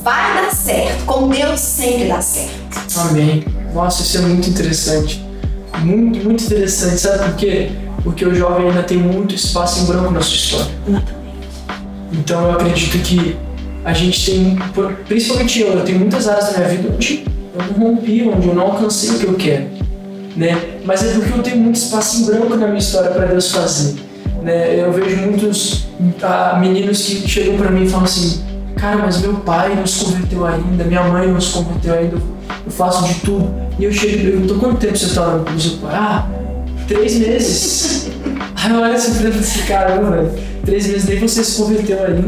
Vai 0.05 0.35
dar 0.35 0.55
certo. 0.55 1.03
Com 1.07 1.31
Deus 1.31 1.61
sempre 1.61 2.09
dá 2.09 2.21
certo. 2.21 2.53
Amém. 2.99 3.43
Nossa, 3.73 4.03
isso 4.03 4.19
é 4.19 4.21
muito 4.21 4.51
interessante. 4.51 5.25
Muito, 5.79 6.23
muito 6.23 6.45
interessante. 6.45 7.01
Sabe 7.01 7.25
por 7.25 7.37
quê? 7.37 7.71
Porque 8.07 8.25
o 8.25 8.33
jovem 8.33 8.69
ainda 8.69 8.85
tem 8.85 8.99
muito 8.99 9.35
espaço 9.35 9.83
em 9.83 9.87
branco 9.87 10.13
na 10.13 10.21
sua 10.21 10.37
história. 10.37 10.73
Então 12.13 12.41
eu 12.45 12.53
acredito 12.53 13.03
que 13.03 13.37
a 13.85 13.93
gente 13.93 14.31
tem, 14.31 14.57
principalmente 15.09 15.61
eu, 15.61 15.73
eu 15.73 15.85
tenho 15.85 15.99
muitas 15.99 16.29
áreas 16.29 16.53
da 16.53 16.59
minha 16.59 16.69
vida 16.69 16.89
onde 16.95 17.25
eu 17.53 17.67
não 17.67 17.89
rompi, 17.89 18.23
onde 18.33 18.47
eu 18.47 18.55
não 18.55 18.63
alcancei 18.63 19.11
o 19.11 19.19
que 19.19 19.25
eu 19.25 19.35
quero. 19.35 19.67
Né? 20.37 20.57
Mas 20.85 21.03
é 21.03 21.15
porque 21.15 21.37
eu 21.37 21.43
tenho 21.43 21.57
muito 21.57 21.75
espaço 21.75 22.23
em 22.23 22.27
branco 22.27 22.55
na 22.55 22.69
minha 22.69 22.79
história 22.79 23.11
para 23.11 23.27
Deus 23.27 23.51
fazer. 23.51 23.97
Né? 24.41 24.85
Eu 24.85 24.93
vejo 24.93 25.17
muitos 25.23 25.89
ah, 26.23 26.59
meninos 26.61 27.05
que 27.05 27.29
chegam 27.29 27.57
para 27.57 27.73
mim 27.73 27.87
e 27.87 27.89
falam 27.89 28.05
assim: 28.05 28.41
Cara, 28.77 28.99
mas 28.99 29.21
meu 29.21 29.35
pai 29.35 29.75
não 29.75 29.85
se 29.85 30.05
converteu 30.05 30.47
ainda, 30.47 30.85
minha 30.85 31.03
mãe 31.03 31.27
não 31.27 31.41
se 31.41 31.53
converteu 31.53 31.93
ainda, 31.93 32.17
eu 32.65 32.71
faço 32.71 33.03
de 33.05 33.15
tudo. 33.23 33.53
E 33.81 33.85
eu 33.85 33.93
chego 33.93 34.15
e 34.15 34.31
pergunto: 34.31 34.55
Quanto 34.61 34.77
tempo 34.77 34.97
você 34.97 35.07
está 35.07 35.23
orando 35.23 35.51
com 35.51 35.59
seu 35.59 35.79
pai? 35.79 35.93
Ah, 35.93 36.29
três 36.87 37.15
meses. 37.17 38.11
Aí 38.55 38.71
eu 38.73 38.81
olho 38.81 38.95
assim 38.95 39.15
pra 39.15 39.29
esse 39.29 39.63
cara, 39.63 39.97
"Não, 39.97 40.11
velho, 40.11 40.31
três 40.65 40.87
meses 40.87 41.05
nem 41.07 41.19
você 41.21 41.45
se 41.45 41.63
converteu 41.63 41.99
ainda. 42.05 42.23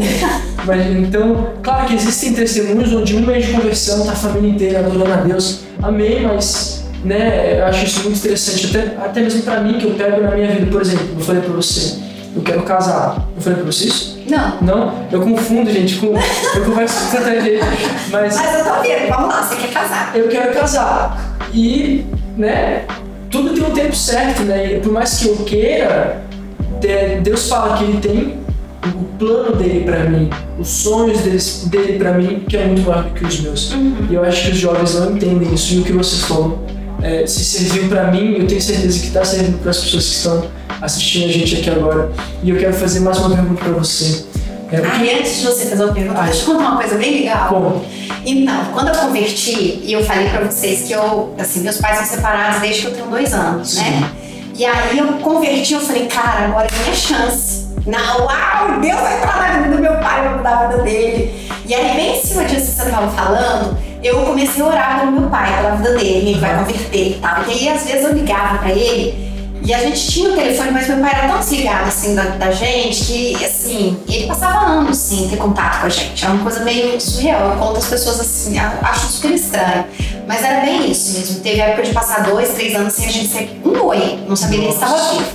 Mas 0.64 0.86
então, 0.96 1.50
claro 1.62 1.86
que 1.86 1.94
existem 1.94 2.32
testemunhos 2.34 2.92
onde 2.92 3.16
um 3.16 3.20
mês 3.26 3.46
de 3.46 3.52
conversão 3.52 4.04
tá 4.06 4.12
a 4.12 4.16
família 4.16 4.50
inteira 4.50 4.78
adorando 4.80 5.12
a 5.12 5.16
Deus. 5.16 5.60
Amém, 5.82 6.22
mas 6.22 6.84
né, 7.04 7.60
eu 7.60 7.64
acho 7.66 7.84
isso 7.86 8.00
muito 8.02 8.18
interessante, 8.18 8.66
até, 8.76 8.96
até 9.04 9.20
mesmo 9.20 9.42
pra 9.42 9.60
mim, 9.60 9.78
que 9.78 9.86
eu 9.86 9.94
pego 9.94 10.20
na 10.20 10.32
minha 10.32 10.48
vida, 10.48 10.66
por 10.70 10.80
exemplo, 10.82 11.06
eu 11.16 11.20
falei 11.24 11.42
pra 11.42 11.52
você, 11.54 11.96
eu 12.34 12.42
quero 12.42 12.62
casar. 12.62 13.28
Eu 13.36 13.40
falei 13.42 13.58
pra 13.62 13.66
você 13.72 13.86
isso? 13.86 14.18
Não. 14.28 14.58
Não? 14.60 14.94
Eu 15.10 15.20
confundo, 15.22 15.70
gente, 15.72 15.96
com. 15.96 16.08
Eu 16.08 16.64
converso 16.66 17.06
com 17.06 17.16
tanta 17.16 17.40
gente, 17.40 17.64
mas 18.10 18.36
Mas 18.36 18.54
eu 18.58 18.64
tô 18.64 18.82
vendo, 18.82 19.08
vamos 19.08 19.28
lá, 19.28 19.42
você 19.42 19.56
quer 19.56 19.72
casar. 19.72 20.12
eu 20.14 20.28
quero 20.28 20.52
casar. 20.52 21.38
E, 21.54 22.04
né, 22.36 22.82
tudo 23.30 23.54
tem 23.54 23.64
um 23.64 23.70
tempo 23.74 23.94
certo, 23.94 24.42
né? 24.42 24.76
E 24.76 24.80
por 24.80 24.92
mais 24.92 25.18
que 25.18 25.28
eu 25.28 25.36
queira, 25.38 26.22
te- 26.80 27.20
Deus 27.22 27.48
fala 27.48 27.76
que 27.76 27.84
Ele 27.84 27.98
tem 27.98 28.38
o 28.86 29.04
plano 29.18 29.56
dele 29.56 29.84
para 29.84 30.04
mim, 30.04 30.30
os 30.58 30.68
sonhos 30.68 31.18
dele, 31.20 31.38
dele 31.66 31.98
para 31.98 32.12
mim, 32.14 32.44
que 32.48 32.56
é 32.56 32.66
muito 32.66 32.82
maior 32.88 33.04
do 33.04 33.10
que 33.10 33.24
os 33.24 33.40
meus. 33.40 33.72
Uhum. 33.72 33.94
E 34.10 34.14
eu 34.14 34.22
acho 34.24 34.44
que 34.46 34.50
os 34.52 34.58
jovens 34.58 34.94
não 34.94 35.12
entendem 35.16 35.52
isso. 35.52 35.74
E 35.74 35.80
o 35.80 35.84
que 35.84 35.92
você 35.92 36.16
falou, 36.26 36.64
é, 37.02 37.26
se 37.26 37.44
serviu 37.44 37.88
para 37.88 38.10
mim, 38.10 38.36
eu 38.38 38.46
tenho 38.46 38.60
certeza 38.62 38.98
que 39.00 39.06
está 39.08 39.24
servindo 39.24 39.58
para 39.60 39.70
as 39.70 39.78
pessoas 39.78 40.04
que 40.06 40.14
estão 40.14 40.44
assistindo 40.80 41.28
a 41.28 41.32
gente 41.32 41.56
aqui 41.56 41.70
agora. 41.70 42.10
E 42.42 42.50
eu 42.50 42.56
quero 42.56 42.72
fazer 42.72 43.00
mais 43.00 43.18
uma 43.18 43.30
pergunta 43.30 43.62
para 43.64 43.72
você. 43.72 44.24
É, 44.70 44.76
ah, 44.76 45.02
e 45.02 45.18
antes 45.18 45.40
de 45.40 45.46
você 45.46 45.66
fazer 45.66 45.85
uma 45.85 45.94
pergunta, 45.94 46.22
deixa 46.22 46.42
eu 46.42 46.54
contar 46.54 46.68
uma 46.68 46.76
coisa 46.76 46.96
bem 46.96 47.20
legal. 47.20 47.48
Como? 47.48 47.85
Então, 48.24 48.64
quando 48.72 48.88
eu 48.88 48.94
converti, 48.94 49.81
e 49.83 49.92
eu 49.92 50.04
falei 50.04 50.28
para 50.28 50.44
vocês 50.44 50.83
que 50.83 50.92
eu, 50.92 51.35
assim, 51.38 51.61
meus 51.61 51.78
pais 51.78 51.96
são 51.98 52.07
separados 52.07 52.61
desde 52.61 52.83
que 52.83 52.87
eu 52.88 52.94
tenho 52.94 53.07
dois 53.07 53.33
anos, 53.33 53.76
né? 53.76 53.85
Sim. 53.85 53.90
né? 53.90 54.11
E 54.54 54.64
aí 54.66 54.98
eu 54.98 55.07
converti, 55.18 55.72
eu 55.72 55.81
falei, 55.81 56.07
cara, 56.07 56.46
agora 56.46 56.66
é 56.66 56.83
minha 56.83 56.94
chance. 56.94 57.68
Não, 57.87 58.26
uau, 58.26 58.81
Deus 58.81 59.00
vai 59.00 59.16
entrar 59.16 59.52
na 59.52 59.62
vida 59.62 59.76
do 59.76 59.83
meu 59.83 59.94
pai, 59.94 60.22
vai 60.22 60.37
mudar 60.37 60.59
a 60.59 60.66
vida 60.66 60.83
dele. 60.83 61.48
E 61.64 61.74
aí, 61.74 61.96
bem 61.96 62.18
em 62.18 62.20
cima 62.20 62.44
disso 62.44 62.66
que 62.66 62.72
você 62.72 62.88
estava 62.88 63.09
falando, 63.11 63.78
eu 64.02 64.24
comecei 64.24 64.62
a 64.62 64.66
orar 64.66 65.00
pelo 65.00 65.12
meu 65.12 65.31
pai, 65.31 65.57
pela 65.57 65.76
vida 65.76 65.92
dele, 65.92 66.31
ele 66.31 66.40
vai 66.40 66.59
converter 66.59 67.11
e 67.11 67.18
tal. 67.22 67.44
E 67.46 67.52
aí, 67.52 67.68
às 67.68 67.85
vezes, 67.85 68.04
eu 68.04 68.12
ligava 68.12 68.59
para 68.59 68.72
ele 68.72 69.28
e 69.68 69.74
a 69.74 69.81
gente 69.81 70.11
tinha 70.11 70.31
o 70.31 70.35
telefone, 70.35 70.70
mas 70.70 70.88
meu 70.88 70.96
pai 70.96 71.12
era 71.14 71.28
tão 71.28 71.40
desligado 71.40 71.88
assim 71.88 72.14
da, 72.14 72.22
da, 72.22 72.50
gente 72.50 73.04
que 73.04 73.44
assim, 73.44 74.00
ele 74.09 74.26
passava 74.26 74.64
anos 74.64 74.96
sem 74.96 75.28
ter 75.28 75.37
contato 75.37 75.81
com 75.81 75.87
a 75.87 75.90
gente. 75.90 76.24
Era 76.24 76.33
uma 76.33 76.42
coisa 76.42 76.61
meio 76.61 76.98
surreal. 76.98 77.50
Eu 77.50 77.57
conto 77.59 77.76
as 77.76 77.85
pessoas 77.85 78.18
assim, 78.18 78.59
acho 78.59 79.09
super 79.09 79.33
estranho. 79.33 79.85
Mas 80.26 80.42
era 80.42 80.64
bem 80.64 80.90
isso 80.90 81.12
mesmo. 81.12 81.40
Teve 81.40 81.61
época 81.61 81.83
de 81.83 81.92
passar 81.92 82.22
dois, 82.22 82.48
três 82.54 82.74
anos 82.76 82.94
sem 82.94 83.09
a 83.09 83.11
gente 83.11 83.28
ser 83.28 83.61
um 83.62 83.78
oi. 83.85 84.18
Não 84.26 84.35
sabia 84.35 84.59
nem 84.59 84.70
se 84.70 84.74
estava 84.76 84.96
vivo. 85.12 85.31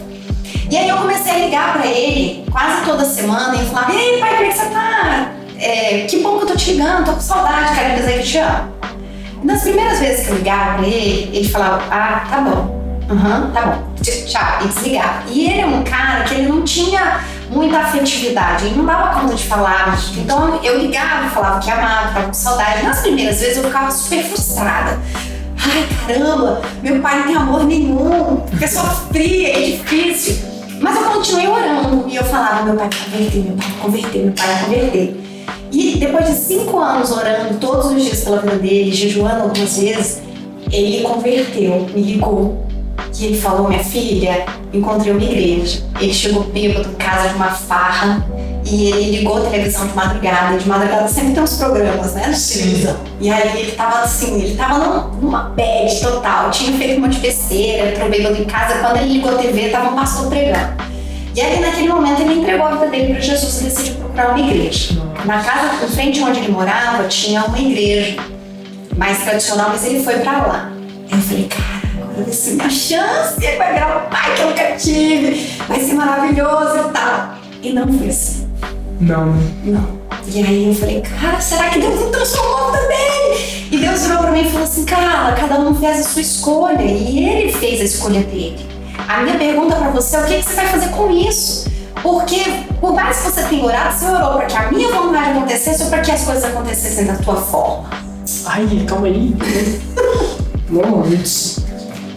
E 0.68 0.78
aí 0.78 0.90
eu 0.90 0.98
comecei 0.98 1.32
a 1.32 1.38
ligar 1.38 1.74
pra 1.74 1.86
ele 1.86 2.44
quase 2.52 2.86
toda 2.86 3.06
semana 3.06 3.56
e 3.56 3.66
falava, 3.68 3.94
e 3.94 3.98
aí 3.98 4.20
pai, 4.20 4.30
como 4.32 4.46
é 4.46 4.50
que 4.50 4.58
você 4.58 4.66
tá? 4.66 5.32
É, 5.60 6.06
que 6.10 6.18
bom 6.24 6.38
que 6.40 6.46
eu 6.46 6.48
tô 6.48 6.56
te 6.56 6.72
ligando, 6.72 7.06
tô 7.06 7.14
com 7.14 7.22
saudade, 7.22 7.76
quero 7.76 7.98
dizer 7.98 8.20
que 8.20 8.28
te 8.28 8.38
amo. 8.40 8.74
nas 9.44 9.62
primeiras 9.62 10.00
vezes 10.00 10.26
que 10.26 10.32
eu 10.32 10.38
ligava 10.38 10.80
pra 10.80 10.88
ele, 10.88 11.38
ele 11.38 11.48
falava, 11.48 11.84
ah, 11.92 12.28
tá 12.28 12.42
bom. 12.42 12.83
Aham, 13.10 13.46
uhum, 13.46 13.52
tá 13.52 13.62
bom. 13.62 13.94
Tchau. 14.02 14.60
E 14.64 14.68
desligava. 14.68 15.24
E 15.30 15.50
ele 15.50 15.62
é 15.62 15.66
um 15.66 15.84
cara 15.84 16.24
que 16.24 16.36
ele 16.36 16.48
não 16.48 16.64
tinha 16.64 17.22
muita 17.50 17.78
afetividade, 17.80 18.66
ele 18.66 18.76
não 18.76 18.86
dava 18.86 19.20
conta 19.20 19.36
de 19.36 19.44
falar. 19.44 19.98
Então 20.18 20.60
eu 20.64 20.80
ligava 20.80 21.30
falava 21.30 21.60
que 21.60 21.70
amava, 21.70 22.14
tava 22.14 22.28
com 22.28 22.34
saudade. 22.34 22.84
Nas 22.84 23.02
primeiras 23.02 23.40
vezes 23.40 23.58
eu 23.58 23.64
ficava 23.64 23.92
super 23.92 24.24
frustrada. 24.24 25.00
Ai, 25.58 25.88
caramba, 26.06 26.62
meu 26.82 27.00
pai 27.02 27.20
não 27.20 27.28
tem 27.28 27.36
amor 27.36 27.64
nenhum, 27.64 28.44
porque 28.50 28.68
sofria, 28.68 29.58
é 29.58 29.62
difícil. 29.72 30.52
Mas 30.82 30.96
eu 30.98 31.04
continuei 31.04 31.48
orando 31.48 32.06
e 32.10 32.16
eu 32.16 32.24
falava: 32.24 32.64
meu 32.64 32.76
pai 32.76 32.90
vai 32.90 33.00
converter, 33.06 33.40
meu 33.40 33.56
pai 33.56 33.68
vai 33.68 33.80
converter, 33.80 34.24
meu 34.24 34.34
pai 34.34 34.48
vai 34.48 34.64
converter. 34.64 35.24
E 35.72 35.98
depois 35.98 36.28
de 36.28 36.36
cinco 36.36 36.80
anos 36.80 37.12
orando 37.12 37.56
todos 37.60 37.88
os 37.88 38.04
dias 38.04 38.24
pela 38.24 38.38
vida 38.40 38.58
dele, 38.58 38.92
jejuando 38.92 39.44
algumas 39.44 39.78
vezes, 39.78 40.22
ele 40.72 41.02
converteu, 41.04 41.88
me 41.94 42.02
ligou 42.02 42.64
que 43.14 43.26
ele 43.26 43.40
falou: 43.40 43.70
Minha 43.70 43.84
filha, 43.84 44.46
encontrei 44.74 45.14
uma 45.14 45.24
igreja. 45.24 45.84
Ele 46.00 46.14
chegou 46.14 46.44
bêbado 46.44 46.90
em 46.90 46.96
casa 46.96 47.30
de 47.30 47.36
uma 47.36 47.52
farra 47.52 48.26
e 48.66 48.88
ele 48.88 49.18
ligou 49.18 49.38
a 49.38 49.50
televisão 49.50 49.88
de 49.88 49.94
madrugada. 49.94 50.58
De 50.58 50.68
madrugada 50.68 51.08
sempre 51.08 51.34
tem 51.34 51.44
uns 51.44 51.58
programas, 51.58 52.14
né? 52.14 52.34
Sim. 52.34 52.96
E 53.22 53.30
aí 53.30 53.60
ele 53.60 53.72
tava 53.74 54.00
assim, 54.00 54.42
ele 54.42 54.56
tava 54.56 55.12
numa 55.22 55.44
bad 55.56 56.02
total. 56.02 56.50
Tinha 56.50 56.76
feito 56.78 56.98
uma 56.98 57.08
de 57.08 57.20
besteira, 57.20 57.92
entrou 57.92 58.10
bêbado 58.10 58.36
em 58.36 58.46
casa. 58.46 58.80
Quando 58.80 58.98
ele 58.98 59.14
ligou 59.14 59.32
a 59.32 59.38
TV, 59.38 59.70
tava 59.70 59.92
um 59.92 59.96
pastor 59.96 60.28
pregando. 60.28 60.94
E 61.36 61.42
aí, 61.42 61.60
naquele 61.60 61.90
momento, 61.90 62.22
ele 62.22 62.36
entregou 62.36 62.68
a 62.68 62.72
vida 62.76 62.88
dele 62.88 63.14
para 63.14 63.22
Jesus 63.22 63.62
e 63.62 63.64
decidiu 63.64 63.96
procurar 63.96 64.30
uma 64.30 64.40
igreja. 64.40 65.02
Na 65.26 65.44
casa, 65.44 65.84
em 65.84 65.88
frente 65.88 66.22
onde 66.22 66.40
ele 66.40 66.52
morava, 66.52 67.08
tinha 67.08 67.44
uma 67.46 67.58
igreja 67.58 68.18
mais 68.96 69.24
tradicional, 69.24 69.70
mas 69.70 69.84
ele 69.84 70.04
foi 70.04 70.20
para 70.20 70.46
lá. 70.46 70.72
Eu 71.12 71.18
falei, 71.18 71.46
cara 71.46 71.83
vai 72.22 72.32
ser 72.32 72.52
minha 72.52 72.70
chance, 72.70 73.58
vai 73.58 73.74
virar 73.74 74.06
o 74.06 74.10
pai 74.10 74.36
que 74.36 74.42
eu 74.42 74.48
nunca 74.50 74.76
tive, 74.78 75.58
vai 75.68 75.80
ser 75.80 75.94
maravilhoso 75.94 76.90
e 76.90 76.92
tal. 76.92 77.36
E 77.62 77.74
não 77.74 77.92
foi 77.94 78.10
assim. 78.10 78.48
Não. 79.00 79.34
Não. 79.64 80.04
E 80.28 80.42
aí 80.42 80.68
eu 80.70 80.76
falei, 80.76 81.02
cara, 81.02 81.40
será 81.42 81.70
que 81.70 81.80
Deus 81.80 82.00
não 82.00 82.12
transformou 82.12 82.72
também? 82.72 83.68
E 83.72 83.78
Deus 83.78 84.04
virou 84.04 84.20
pra 84.20 84.32
mim 84.32 84.42
e 84.42 84.50
falou 84.50 84.64
assim, 84.64 84.86
cara, 84.86 85.34
cada 85.34 85.60
um 85.60 85.76
fez 85.76 86.00
a 86.00 86.04
sua 86.04 86.22
escolha. 86.22 86.82
E 86.82 87.28
ele 87.28 87.52
fez 87.52 87.82
a 87.82 87.84
escolha 87.84 88.22
dele. 88.22 88.66
A 89.08 89.22
minha 89.22 89.38
pergunta 89.38 89.76
para 89.76 89.90
você 89.90 90.16
é 90.16 90.20
o 90.20 90.26
que, 90.26 90.38
que 90.38 90.44
você 90.44 90.56
vai 90.56 90.68
fazer 90.68 90.90
com 90.90 91.12
isso? 91.12 91.72
Porque, 92.02 92.42
por 92.80 92.94
mais 92.94 93.18
que 93.18 93.32
você 93.32 93.44
tenha 93.44 93.66
orado, 93.66 93.96
você 93.96 94.06
orou 94.06 94.34
para 94.34 94.46
que 94.46 94.56
a 94.56 94.72
minha 94.72 94.90
vontade 94.90 95.32
acontecesse 95.32 95.84
ou 95.84 95.90
para 95.90 96.02
que 96.02 96.12
as 96.12 96.24
coisas 96.24 96.44
acontecessem 96.44 97.06
da 97.06 97.16
tua 97.16 97.36
forma? 97.36 97.90
Ai, 98.46 98.86
calma 98.88 99.08
aí. 99.08 99.36
Não, 100.70 101.04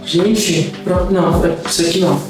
Gente, 0.07 0.73
não, 1.11 1.43
isso 1.67 1.83
aqui 1.83 1.99
não. 1.99 2.23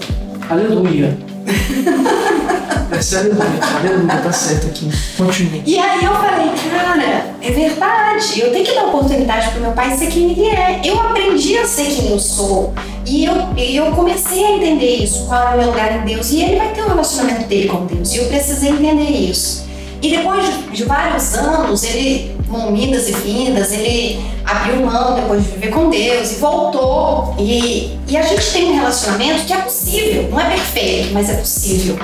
Aleluia. 0.49 1.17
Essa 2.91 3.17
é 3.17 3.21
aleluia, 3.21 3.45
aleluia, 3.79 4.17
tá 4.17 4.33
certo 4.33 4.69
aqui. 4.69 4.91
Continua. 5.19 5.61
E 5.67 5.79
aí 5.79 6.03
eu 6.03 6.15
falei, 6.15 6.51
cara, 6.71 7.35
é 7.43 7.51
verdade. 7.51 8.41
Eu 8.41 8.51
tenho 8.51 8.65
que 8.65 8.75
dar 8.75 8.87
oportunidade 8.87 9.51
pro 9.51 9.61
meu 9.61 9.73
pai 9.73 9.95
ser 9.95 10.07
quem 10.07 10.31
ele 10.31 10.47
é. 10.47 10.81
Eu 10.85 10.99
aprendi 10.99 11.59
a 11.59 11.67
ser 11.67 11.85
quem 11.85 12.13
eu 12.13 12.19
sou. 12.19 12.73
E 13.05 13.27
eu, 13.27 13.35
eu 13.59 13.93
comecei 13.93 14.43
a 14.43 14.53
entender 14.53 14.97
isso, 15.05 15.27
qual 15.27 15.43
é 15.43 15.55
o 15.55 15.59
meu 15.59 15.67
lugar 15.67 16.01
em 16.01 16.07
Deus. 16.07 16.31
E 16.31 16.43
ele 16.43 16.57
vai 16.57 16.73
ter 16.73 16.83
um 16.83 16.89
relacionamento 16.89 17.47
dele 17.47 17.69
com 17.69 17.85
Deus. 17.85 18.15
E 18.15 18.19
eu 18.19 18.25
precisei 18.25 18.71
entender 18.71 19.11
isso. 19.11 19.67
E 20.01 20.17
depois 20.17 20.47
de, 20.47 20.71
de 20.71 20.85
vários 20.85 21.35
anos, 21.35 21.85
ele 21.85 22.36
com 22.49 22.75
idas 22.77 23.09
e 23.09 23.13
vindas, 23.13 23.73
ele 23.73 24.21
abriu 24.45 24.87
mão 24.87 25.15
depois 25.15 25.43
de 25.43 25.51
viver 25.51 25.71
com 25.71 25.91
Deus 25.91 26.33
e 26.33 26.35
voltou. 26.37 27.35
E, 27.39 27.99
e 28.09 28.17
a 28.17 28.23
gente 28.23 28.53
tem 28.53 28.71
um 28.71 28.75
relacionamento 28.75 29.45
que 29.45 29.53
é 29.53 29.59
possível, 29.59 30.29
não 30.31 30.41
é 30.41 30.51
perfeito, 30.51 31.13
mas 31.13 31.29
é 31.29 31.35
possível. 31.35 31.99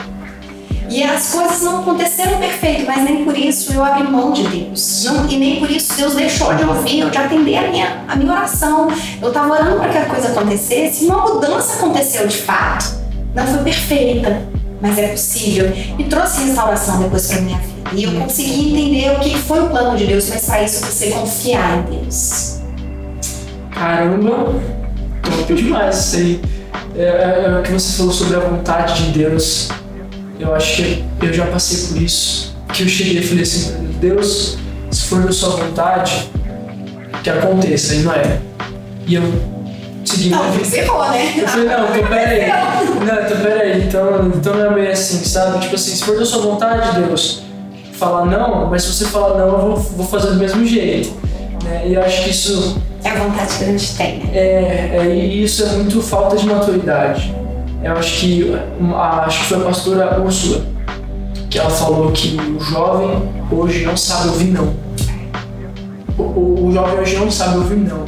E 0.88 1.02
as 1.02 1.30
coisas 1.30 1.62
não 1.62 1.80
aconteceram 1.80 2.38
perfeito, 2.38 2.84
mas 2.86 3.02
nem 3.02 3.24
por 3.24 3.36
isso 3.36 3.72
eu 3.72 3.82
abri 3.82 4.02
mão 4.02 4.30
de 4.30 4.46
Deus. 4.46 5.04
Não, 5.04 5.26
e 5.26 5.38
nem 5.38 5.58
por 5.58 5.70
isso 5.70 5.94
Deus 5.96 6.14
deixou 6.14 6.52
de 6.54 6.64
ouvir 6.64 7.04
ou 7.04 7.10
de 7.10 7.16
atender 7.16 7.56
a 7.56 7.68
minha, 7.68 8.04
a 8.06 8.14
minha 8.14 8.30
oração. 8.30 8.88
Eu 9.22 9.28
estava 9.28 9.54
orando 9.54 9.76
para 9.78 9.88
que 9.88 9.96
a 9.96 10.04
coisa 10.04 10.28
acontecesse 10.28 11.04
e 11.04 11.08
uma 11.08 11.22
mudança 11.22 11.76
aconteceu 11.76 12.26
de 12.26 12.36
fato. 12.36 13.00
Não 13.34 13.46
foi 13.46 13.62
perfeita, 13.62 14.42
mas 14.82 14.98
é 14.98 15.08
possível. 15.08 15.72
E 15.96 16.04
trouxe 16.04 16.42
restauração 16.44 17.00
depois 17.00 17.28
para 17.28 17.40
minha 17.40 17.58
vida. 17.58 17.90
E 17.94 18.04
eu 18.04 18.12
consegui 18.20 18.72
entender 18.72 19.12
o 19.12 19.20
que 19.20 19.38
foi 19.38 19.60
o 19.60 19.68
plano 19.68 19.96
de 19.96 20.06
Deus, 20.06 20.28
mas 20.28 20.44
para 20.44 20.62
isso 20.64 20.84
você 20.84 21.10
confiar 21.10 21.78
em 21.78 22.00
Deus. 22.00 22.60
Caramba, 23.70 24.60
top 25.22 25.54
demais 25.54 25.98
isso 25.98 26.16
aí. 26.16 26.40
É, 26.96 27.02
é, 27.02 27.44
é, 27.46 27.58
o 27.58 27.62
que 27.62 27.72
você 27.72 27.96
falou 27.96 28.12
sobre 28.12 28.36
a 28.36 28.40
vontade 28.40 29.04
de 29.04 29.18
Deus. 29.18 29.68
Eu 30.40 30.52
acho 30.54 30.76
que 30.76 31.04
eu 31.22 31.32
já 31.32 31.46
passei 31.46 31.88
por 31.88 32.02
isso. 32.02 32.56
Que 32.72 32.82
eu 32.82 32.88
cheguei 32.88 33.18
e 33.18 33.22
falei 33.22 33.42
assim, 33.42 33.96
Deus, 34.00 34.58
se 34.90 35.02
for 35.02 35.22
da 35.22 35.30
sua 35.30 35.50
vontade, 35.50 36.28
que 37.22 37.30
aconteça, 37.30 37.94
e 37.94 37.98
não 38.00 38.12
é. 38.12 38.40
E 39.06 39.14
eu 39.14 39.22
segui 40.04 40.30
não, 40.30 40.38
minha 40.42 40.52
vida. 40.52 40.76
Errou, 40.76 41.08
né? 41.10 41.34
Eu 41.38 41.48
falei, 41.48 41.66
não, 41.66 41.84
então 41.84 42.06
peraí. 42.08 42.52
Não, 43.02 43.26
então 43.26 43.40
peraí. 43.42 43.82
Então, 43.82 44.32
então 44.34 44.54
não 44.54 44.66
é 44.66 44.74
bem 44.74 44.92
assim, 44.92 45.24
sabe? 45.24 45.58
Tipo 45.58 45.74
assim, 45.74 45.96
se 45.96 46.04
for 46.04 46.16
da 46.16 46.24
sua 46.24 46.42
vontade, 46.42 47.00
Deus, 47.00 47.42
falar 47.94 48.26
não, 48.26 48.70
mas 48.70 48.84
se 48.84 48.92
você 48.92 49.06
falar 49.06 49.38
não, 49.38 49.48
eu 49.48 49.58
vou, 49.58 49.76
vou 49.76 50.06
fazer 50.06 50.28
do 50.28 50.36
mesmo 50.36 50.64
jeito. 50.64 51.12
Né? 51.64 51.88
E 51.88 51.94
eu 51.94 52.02
acho 52.02 52.22
que 52.24 52.30
isso. 52.30 52.80
É 53.04 53.10
a 53.10 53.14
vontade 53.16 53.58
que 53.58 53.64
a 53.64 53.66
gente 53.66 53.96
tem, 53.96 54.18
né? 54.18 54.30
É, 54.32 54.98
é, 54.98 55.14
e 55.14 55.42
isso 55.42 55.64
é 55.64 55.66
muito 55.70 56.00
falta 56.00 56.36
de 56.36 56.46
maturidade. 56.46 57.34
Eu 57.82 57.92
acho 57.94 58.20
que, 58.20 58.56
a, 58.94 59.24
acho 59.26 59.40
que 59.40 59.44
foi 59.46 59.58
a 59.58 59.60
pastora 59.62 60.20
Úrsula 60.20 60.62
que 61.50 61.58
ela 61.58 61.68
falou 61.68 62.10
que 62.12 62.36
o 62.36 62.60
jovem 62.60 63.30
hoje 63.50 63.84
não 63.84 63.96
sabe 63.96 64.28
ouvir 64.28 64.52
não. 64.52 64.72
O, 66.16 66.22
o, 66.22 66.66
o 66.68 66.72
jovem 66.72 67.00
hoje 67.00 67.16
não 67.16 67.30
sabe 67.30 67.58
ouvir 67.58 67.76
não. 67.76 68.04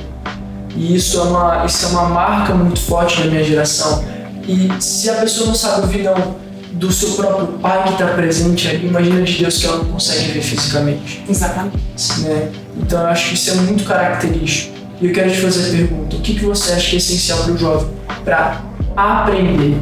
E 0.77 0.97
isso 0.97 1.19
é, 1.19 1.23
uma, 1.23 1.65
isso 1.65 1.87
é 1.87 1.89
uma 1.89 2.09
marca 2.09 2.55
muito 2.55 2.81
forte 2.81 3.21
da 3.21 3.27
minha 3.27 3.45
geração. 3.45 4.05
E 4.47 4.71
se 4.81 5.09
a 5.09 5.15
pessoa 5.15 5.47
não 5.49 5.55
sabe 5.55 5.83
ouvir 5.83 6.03
não, 6.03 6.37
do 6.73 6.93
seu 6.93 7.11
próprio 7.11 7.47
pai 7.59 7.85
que 7.85 7.93
está 7.93 8.09
presente 8.09 8.69
ali, 8.69 8.87
imagina 8.87 9.23
de 9.23 9.39
Deus 9.39 9.59
que 9.59 9.67
ela 9.67 9.79
não 9.79 9.85
consegue 9.87 10.33
ver 10.33 10.43
fisicamente. 10.43 11.25
Exatamente. 11.29 11.79
Né? 12.21 12.51
Então 12.77 13.01
eu 13.01 13.07
acho 13.07 13.29
que 13.29 13.35
isso 13.35 13.51
é 13.51 13.55
muito 13.55 13.85
característico. 13.85 14.75
E 15.01 15.07
eu 15.07 15.13
quero 15.13 15.31
te 15.31 15.39
fazer 15.39 15.69
a 15.69 15.71
pergunta: 15.71 16.17
o 16.17 16.21
que, 16.21 16.35
que 16.35 16.45
você 16.45 16.73
acha 16.73 16.91
que 16.91 16.97
é 16.97 16.99
essencial 16.99 17.39
para 17.45 17.53
o 17.53 17.59
jovem 17.59 17.89
para 18.25 18.61
aprender 18.97 19.77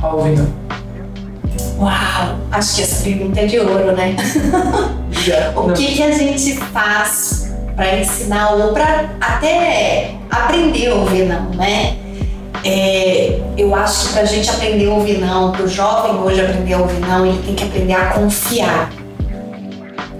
a 0.00 0.08
ouvir 0.08 0.36
não? 0.36 0.68
Uau! 1.78 2.38
Acho 2.50 2.76
que 2.76 2.82
essa 2.82 3.02
pergunta 3.04 3.40
é 3.40 3.46
de 3.46 3.58
ouro, 3.58 3.92
né? 3.92 4.16
o 5.56 5.72
que, 5.72 5.94
que 5.94 6.02
a 6.02 6.12
gente 6.12 6.56
faz 6.56 7.47
para 7.78 8.00
ensinar 8.00 8.54
ou 8.54 8.72
para 8.72 9.08
até 9.20 10.10
aprender 10.28 10.88
a 10.88 10.94
ouvir 10.96 11.26
não, 11.26 11.50
né? 11.50 11.96
É, 12.64 13.38
eu 13.56 13.72
acho 13.72 14.08
que 14.08 14.12
para 14.14 14.22
a 14.22 14.24
gente 14.24 14.50
aprender 14.50 14.88
a 14.88 14.94
ouvir 14.94 15.18
não, 15.18 15.52
para 15.52 15.62
o 15.62 15.68
jovem 15.68 16.16
hoje 16.16 16.40
aprender 16.40 16.74
a 16.74 16.78
ouvir 16.78 16.98
não, 16.98 17.24
ele 17.24 17.40
tem 17.40 17.54
que 17.54 17.62
aprender 17.62 17.92
a 17.92 18.06
confiar. 18.06 18.92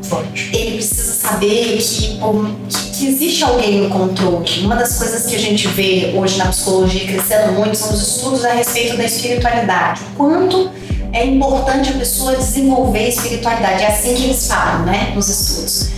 Forte. 0.02 0.50
Ele 0.54 0.76
precisa 0.76 1.12
saber 1.12 1.78
que, 1.78 2.20
que, 2.68 2.90
que 2.92 3.06
existe 3.08 3.42
alguém 3.42 3.82
no 3.82 3.90
controle. 3.90 4.60
Uma 4.60 4.76
das 4.76 4.96
coisas 4.96 5.26
que 5.26 5.34
a 5.34 5.38
gente 5.40 5.66
vê 5.66 6.14
hoje 6.16 6.38
na 6.38 6.46
psicologia 6.46 7.08
crescendo 7.08 7.54
muito 7.54 7.76
são 7.76 7.92
os 7.92 8.00
estudos 8.00 8.44
a 8.44 8.52
respeito 8.52 8.96
da 8.96 9.04
espiritualidade. 9.04 10.00
Quanto 10.16 10.70
é 11.12 11.26
importante 11.26 11.90
a 11.90 11.94
pessoa 11.94 12.36
desenvolver 12.36 13.08
espiritualidade. 13.08 13.82
É 13.82 13.88
assim 13.88 14.14
que 14.14 14.24
eles 14.24 14.46
falam, 14.46 14.86
né, 14.86 15.12
nos 15.14 15.28
estudos. 15.28 15.97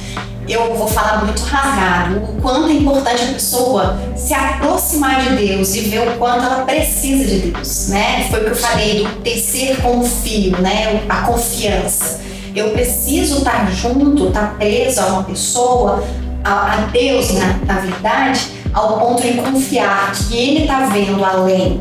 Eu 0.50 0.74
vou 0.74 0.88
falar 0.88 1.24
muito 1.24 1.42
rasgado, 1.42 2.16
o 2.16 2.42
quanto 2.42 2.70
é 2.70 2.72
importante 2.72 3.22
a 3.22 3.34
pessoa 3.34 3.96
se 4.16 4.34
aproximar 4.34 5.22
de 5.22 5.36
Deus 5.36 5.76
e 5.76 5.82
ver 5.82 6.08
o 6.08 6.18
quanto 6.18 6.44
ela 6.44 6.64
precisa 6.64 7.24
de 7.24 7.50
Deus, 7.50 7.86
né? 7.90 8.26
Foi 8.28 8.40
o 8.40 8.44
que 8.46 8.50
eu 8.50 8.56
falei 8.56 9.04
do 9.04 9.08
tecer 9.22 9.80
com 9.80 10.00
o 10.00 10.04
fio, 10.04 10.60
né? 10.60 11.04
A 11.08 11.22
confiança. 11.22 12.20
Eu 12.52 12.70
preciso 12.70 13.38
estar 13.38 13.70
junto, 13.70 14.26
estar 14.26 14.56
preso 14.58 15.00
a 15.00 15.06
uma 15.06 15.22
pessoa, 15.22 16.02
a, 16.42 16.72
a 16.72 16.76
Deus, 16.86 17.30
na, 17.30 17.46
na 17.64 17.80
verdade, 17.80 18.48
ao 18.72 18.98
ponto 18.98 19.22
de 19.22 19.34
confiar 19.34 20.10
que 20.10 20.36
Ele 20.36 20.62
está 20.62 20.86
vendo 20.86 21.24
além. 21.24 21.80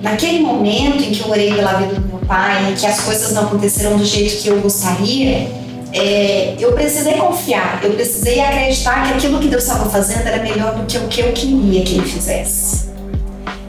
Naquele 0.00 0.40
momento 0.40 1.02
em 1.02 1.10
que 1.10 1.20
eu 1.20 1.28
orei 1.28 1.52
pela 1.52 1.74
vida 1.74 1.96
do 1.96 2.08
meu 2.08 2.18
pai, 2.20 2.74
que 2.78 2.86
as 2.86 2.98
coisas 2.98 3.34
não 3.34 3.42
aconteceram 3.42 3.98
do 3.98 4.04
jeito 4.06 4.42
que 4.42 4.48
eu 4.48 4.58
gostaria, 4.62 5.65
é, 5.92 6.54
eu 6.58 6.72
precisei 6.72 7.14
confiar, 7.14 7.80
eu 7.82 7.92
precisei 7.92 8.40
acreditar 8.40 9.06
que 9.06 9.14
aquilo 9.14 9.38
que 9.38 9.48
Deus 9.48 9.62
estava 9.62 9.88
fazendo 9.88 10.26
era 10.26 10.42
melhor 10.42 10.74
do 10.74 10.84
que 10.86 10.98
o 10.98 11.08
que 11.08 11.20
eu 11.20 11.32
queria 11.32 11.82
que 11.84 11.94
Ele 11.94 12.06
fizesse. 12.06 12.86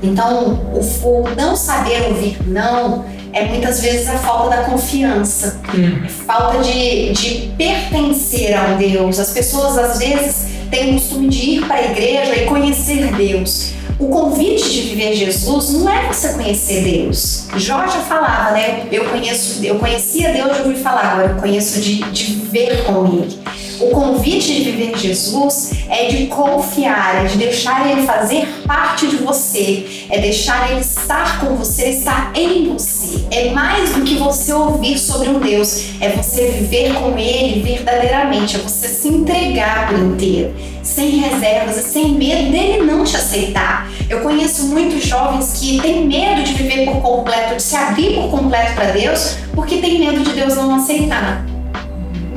Então, 0.01 0.59
o, 0.73 0.79
o 0.79 1.35
não 1.35 1.55
saber 1.55 2.07
ouvir 2.09 2.37
não 2.47 3.05
é 3.33 3.45
muitas 3.45 3.81
vezes 3.81 4.07
a 4.07 4.17
falta 4.17 4.55
da 4.55 4.63
confiança, 4.63 5.59
Hum. 5.73 6.07
falta 6.25 6.59
de, 6.59 7.11
de 7.11 7.53
pertencer 7.57 8.55
a 8.55 8.73
um 8.73 8.77
Deus. 8.77 9.19
As 9.19 9.31
pessoas 9.31 9.77
às 9.77 9.99
vezes 9.99 10.56
têm 10.69 10.91
o 10.91 10.93
costume 10.93 11.27
de 11.27 11.49
ir 11.51 11.65
para 11.65 11.75
a 11.75 11.91
igreja 11.91 12.35
e 12.35 12.45
conhecer 12.45 13.13
Deus. 13.15 13.71
O 13.99 14.09
convite 14.09 14.69
de 14.69 14.81
viver 14.81 15.15
Jesus 15.15 15.73
não 15.73 15.89
é 15.89 16.05
você 16.07 16.33
conhecer 16.33 16.83
Deus. 16.83 17.47
Jó 17.57 17.87
já 17.87 18.01
falava, 18.01 18.51
né? 18.51 18.85
Eu 18.91 19.05
conheço, 19.05 19.65
eu 19.65 19.79
conhecia 19.79 20.31
Deus 20.31 20.55
de 20.55 20.61
ouvir 20.61 20.75
falar, 20.75 21.13
agora 21.13 21.31
eu 21.31 21.35
conheço 21.37 21.81
de, 21.81 22.03
de 22.11 22.23
viver 22.25 22.83
com 22.83 23.07
Ele. 23.07 23.39
O 23.79 23.91
convite 23.91 24.55
de 24.55 24.71
viver 24.71 24.97
Jesus 24.97 25.71
é 25.87 26.07
de 26.07 26.25
confiar, 26.27 27.23
é 27.23 27.27
de 27.27 27.37
deixar 27.37 27.87
Ele 27.89 28.07
fazer 28.07 28.47
parte 28.65 29.07
de 29.07 29.17
você, 29.17 30.07
é 30.09 30.19
deixar 30.19 30.71
Ele 30.71 30.81
estar 30.81 31.39
com 31.39 31.55
você, 31.55 31.89
estar 31.89 32.31
em 32.33 32.67
você. 32.69 33.25
É 33.29 33.51
mais 33.51 33.93
do 33.93 34.01
que 34.01 34.15
você 34.15 34.51
ouvir 34.51 34.97
sobre 34.97 35.29
um 35.29 35.39
Deus, 35.39 35.89
é 36.01 36.09
você 36.09 36.47
viver 36.47 36.95
com 36.95 37.17
Ele 37.19 37.61
verdadeiramente, 37.61 38.55
é 38.55 38.59
você 38.59 38.87
se 38.87 39.09
entregar 39.09 39.89
por 39.89 39.99
inteiro, 39.99 40.55
sem 40.81 41.17
reservas 41.17 41.77
e 41.77 41.83
sem 41.83 42.13
medo 42.13 42.51
dele 42.51 42.83
não 42.83 43.03
te 43.03 43.15
aceitar. 43.15 43.91
Eu 44.09 44.21
conheço 44.21 44.67
muitos 44.67 45.05
jovens 45.05 45.59
que 45.59 45.79
têm 45.81 46.07
medo 46.07 46.41
de 46.41 46.53
viver 46.53 46.85
por 46.85 46.99
completo, 47.01 47.57
de 47.57 47.61
se 47.61 47.75
abrir 47.75 48.15
por 48.15 48.31
completo 48.31 48.73
para 48.73 48.91
Deus, 48.91 49.35
porque 49.53 49.77
tem 49.77 49.99
medo 49.99 50.23
de 50.23 50.31
Deus 50.31 50.55
não 50.55 50.75
aceitar. 50.75 51.45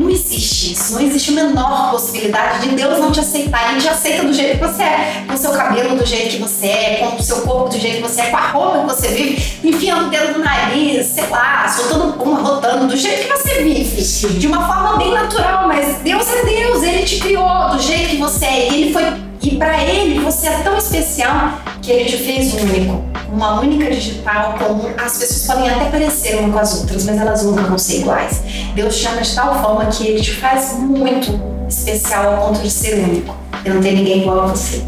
Não 0.00 0.08
existe 0.08 0.72
isso, 0.72 0.94
não 0.94 1.02
existe 1.02 1.30
a 1.30 1.44
menor 1.44 1.90
possibilidade 1.90 2.66
de 2.66 2.74
Deus 2.74 2.98
não 2.98 3.12
te 3.12 3.20
aceitar. 3.20 3.72
Ele 3.72 3.82
te 3.82 3.88
aceita 3.88 4.24
do 4.24 4.32
jeito 4.32 4.58
que 4.58 4.64
você 4.64 4.82
é, 4.82 5.24
com 5.28 5.34
o 5.34 5.36
seu 5.36 5.52
cabelo 5.52 5.94
do 5.94 6.06
jeito 6.06 6.36
que 6.36 6.38
você 6.38 6.66
é, 6.68 6.96
com 7.06 7.16
o 7.16 7.22
seu 7.22 7.42
corpo 7.42 7.68
do 7.68 7.78
jeito 7.78 7.96
que 7.96 8.02
você 8.08 8.22
é, 8.22 8.30
com 8.30 8.36
a 8.38 8.48
roupa 8.48 8.78
que 8.80 8.86
você 8.86 9.08
vive, 9.08 9.58
enfiando 9.62 10.06
o 10.06 10.08
dedo 10.08 10.38
no 10.38 10.44
nariz, 10.44 11.06
sei 11.06 11.26
lá, 11.26 11.68
soltando 11.68 12.14
pum, 12.14 12.34
rotando, 12.34 12.86
do 12.86 12.96
jeito 12.96 13.28
que 13.28 13.38
você 13.38 13.62
vive. 13.62 14.38
De 14.38 14.46
uma 14.46 14.66
forma 14.66 14.96
bem 14.96 15.12
natural, 15.12 15.68
mas 15.68 15.98
Deus 15.98 16.26
é 16.30 16.44
Deus, 16.46 16.82
Ele 16.82 17.02
te 17.02 17.18
criou 17.18 17.68
do 17.68 17.78
jeito 17.78 18.08
que 18.08 18.16
você 18.16 18.46
é. 18.46 18.72
E 18.72 18.82
Ele 18.82 18.92
foi. 18.94 19.29
E 19.42 19.56
para 19.56 19.82
Ele 19.82 20.20
você 20.20 20.48
é 20.48 20.58
tão 20.58 20.76
especial 20.76 21.60
que 21.80 21.90
Ele 21.90 22.04
te 22.04 22.16
fez 22.18 22.52
único. 22.54 23.02
Uma 23.32 23.60
única 23.60 23.90
digital 23.90 24.54
comum. 24.58 24.90
As 24.98 25.18
pessoas 25.18 25.46
podem 25.46 25.70
até 25.70 25.90
parecer 25.90 26.36
uma 26.40 26.52
com 26.52 26.58
as 26.58 26.80
outras, 26.80 27.04
mas 27.04 27.18
elas 27.18 27.44
nunca 27.44 27.62
vão 27.62 27.78
ser 27.78 28.00
iguais. 28.00 28.42
Deus 28.74 28.96
te 28.96 29.04
chama 29.04 29.22
de 29.22 29.34
tal 29.34 29.62
forma 29.62 29.86
que 29.86 30.06
Ele 30.06 30.20
te 30.20 30.32
faz 30.32 30.74
muito 30.78 31.40
especial 31.68 32.34
ao 32.34 32.48
ponto 32.48 32.60
de 32.60 32.70
ser 32.70 33.02
único. 33.02 33.34
E 33.64 33.70
não 33.70 33.80
tem 33.80 33.94
ninguém 33.96 34.22
igual 34.22 34.40
a 34.40 34.46
você. 34.48 34.82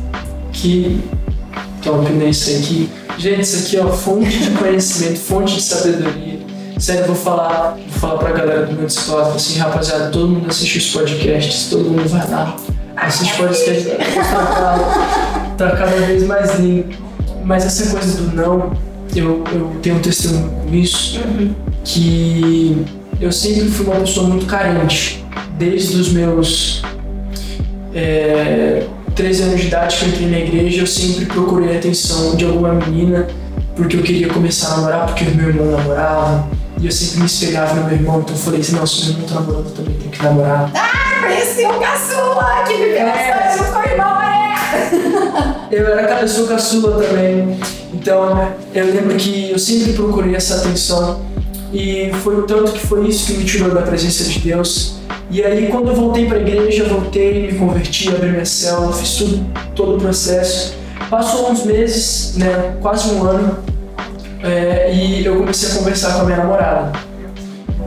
Que 0.52 1.02
top, 1.82 2.10
né? 2.10 2.26
Isso 2.26 2.50
aqui. 2.50 2.90
Gente, 3.18 3.40
isso 3.42 3.66
aqui 3.66 3.76
é 3.76 3.92
fonte 3.92 4.38
de 4.38 4.50
conhecimento, 4.52 5.18
fonte 5.18 5.54
de 5.54 5.62
sabedoria. 5.62 6.40
Sério, 6.78 7.02
eu 7.02 7.06
vou 7.08 7.16
falar, 7.16 7.76
vou 7.76 8.00
falar 8.00 8.18
pra 8.18 8.32
galera 8.32 8.66
do 8.66 8.72
meu 8.72 8.86
Discord, 8.86 9.36
assim, 9.36 9.58
rapaziada, 9.58 10.10
todo 10.10 10.28
mundo 10.28 10.48
assiste 10.48 10.78
os 10.78 10.90
podcasts, 10.90 11.68
todo 11.70 11.84
mundo 11.84 12.08
vai 12.08 12.28
lá, 12.28 12.56
assiste 12.96 13.37
podcast, 13.37 13.88
tá, 13.88 15.55
tá 15.57 15.70
cada 15.76 15.96
vez 16.07 16.26
mais 16.26 16.59
lindo. 16.59 16.96
Mas 17.44 17.64
essa 17.64 17.90
coisa 17.90 18.22
do 18.22 18.37
não, 18.37 18.72
eu, 19.14 19.44
eu 19.52 19.76
tenho 19.83 19.96
um 19.96 20.00
testemunho 20.00 20.50
com 20.50 20.74
isso, 20.74 21.20
que 21.85 22.85
eu 23.20 23.33
sempre 23.33 23.68
fui 23.68 23.87
uma 23.87 23.96
pessoa 23.96 24.28
muito 24.28 24.46
carente, 24.46 25.24
desde 25.59 25.96
os 25.96 26.12
meus 26.12 26.83
é, 27.94 28.87
13 29.14 29.42
anos 29.42 29.61
de 29.61 29.66
idade 29.66 29.96
que 29.96 30.05
eu 30.05 30.09
entrei 30.09 30.31
na 30.31 30.38
igreja, 30.38 30.83
eu 30.83 30.87
sempre 30.87 31.26
procurei 31.26 31.74
a 31.74 31.78
atenção 31.78 32.37
de 32.37 32.44
alguma 32.44 32.72
menina, 32.72 33.26
porque 33.76 33.96
eu 33.96 34.02
queria 34.02 34.28
começar 34.28 34.68
a 34.68 34.76
namorar, 34.76 35.07
porque 35.07 35.24
o 35.24 35.35
meu 35.35 35.48
irmão 35.48 35.70
namorava, 35.70 36.48
e 36.81 36.87
eu 36.87 36.92
sempre 36.92 37.20
me 37.20 37.26
espelhava 37.26 37.74
no 37.74 37.85
meu 37.85 37.94
irmão, 37.94 38.20
então 38.20 38.35
eu 38.35 38.40
falei 38.40 38.61
assim, 38.61 38.76
não, 38.76 38.87
se 38.87 39.05
meu 39.05 39.12
irmão 39.12 39.28
tá 39.28 39.35
namorando, 39.35 39.66
eu 39.66 39.72
também 39.72 39.94
tenho 39.94 40.11
que 40.11 40.22
namorar. 40.22 41.12
Conheci 41.22 41.66
um 41.66 41.78
caçula 41.80 42.64
que 42.66 42.74
viveu 42.74 43.06
É. 43.06 43.56
junto 43.56 43.72
com 43.72 43.78
o 43.78 43.82
irmão, 43.85 44.22
é! 44.22 44.54
Eu 45.70 45.87
era 45.87 46.06
ca- 46.06 46.20
eu 46.22 46.28
sou 46.28 46.46
caçula 46.46 47.02
também, 47.02 47.58
então 47.94 48.52
eu 48.74 48.87
lembro 48.87 49.16
que 49.16 49.50
eu 49.50 49.58
sempre 49.58 49.92
procurei 49.94 50.35
essa 50.35 50.56
atenção 50.56 51.20
e 51.72 52.11
foi 52.22 52.37
o 52.37 52.42
tanto 52.42 52.72
que 52.72 52.87
foi 52.87 53.06
isso 53.08 53.26
que 53.26 53.38
me 53.38 53.44
tirou 53.44 53.70
da 53.74 53.82
presença 53.82 54.24
de 54.24 54.38
Deus. 54.40 54.96
E 55.30 55.42
aí 55.42 55.68
quando 55.68 55.88
eu 55.88 55.94
voltei 55.94 56.26
para 56.26 56.37
a 56.37 56.40
igreja, 56.40 56.85
voltei, 56.85 57.50
me 57.52 57.58
converti, 57.58 58.08
abri 58.08 58.28
minha 58.30 58.44
célula, 58.44 58.92
fiz 58.92 59.14
tudo, 59.16 59.46
todo 59.74 59.96
o 59.96 59.98
processo. 60.00 60.74
Passou 61.08 61.50
uns 61.50 61.64
meses, 61.64 62.37
né, 62.37 62.74
quase 62.82 63.11
um 63.14 63.24
ano, 63.24 63.58
é, 64.42 64.92
e 64.92 65.24
eu 65.24 65.37
comecei 65.37 65.70
a 65.70 65.74
conversar 65.74 66.14
com 66.14 66.20
a 66.20 66.24
minha 66.24 66.38
namorada. 66.38 66.92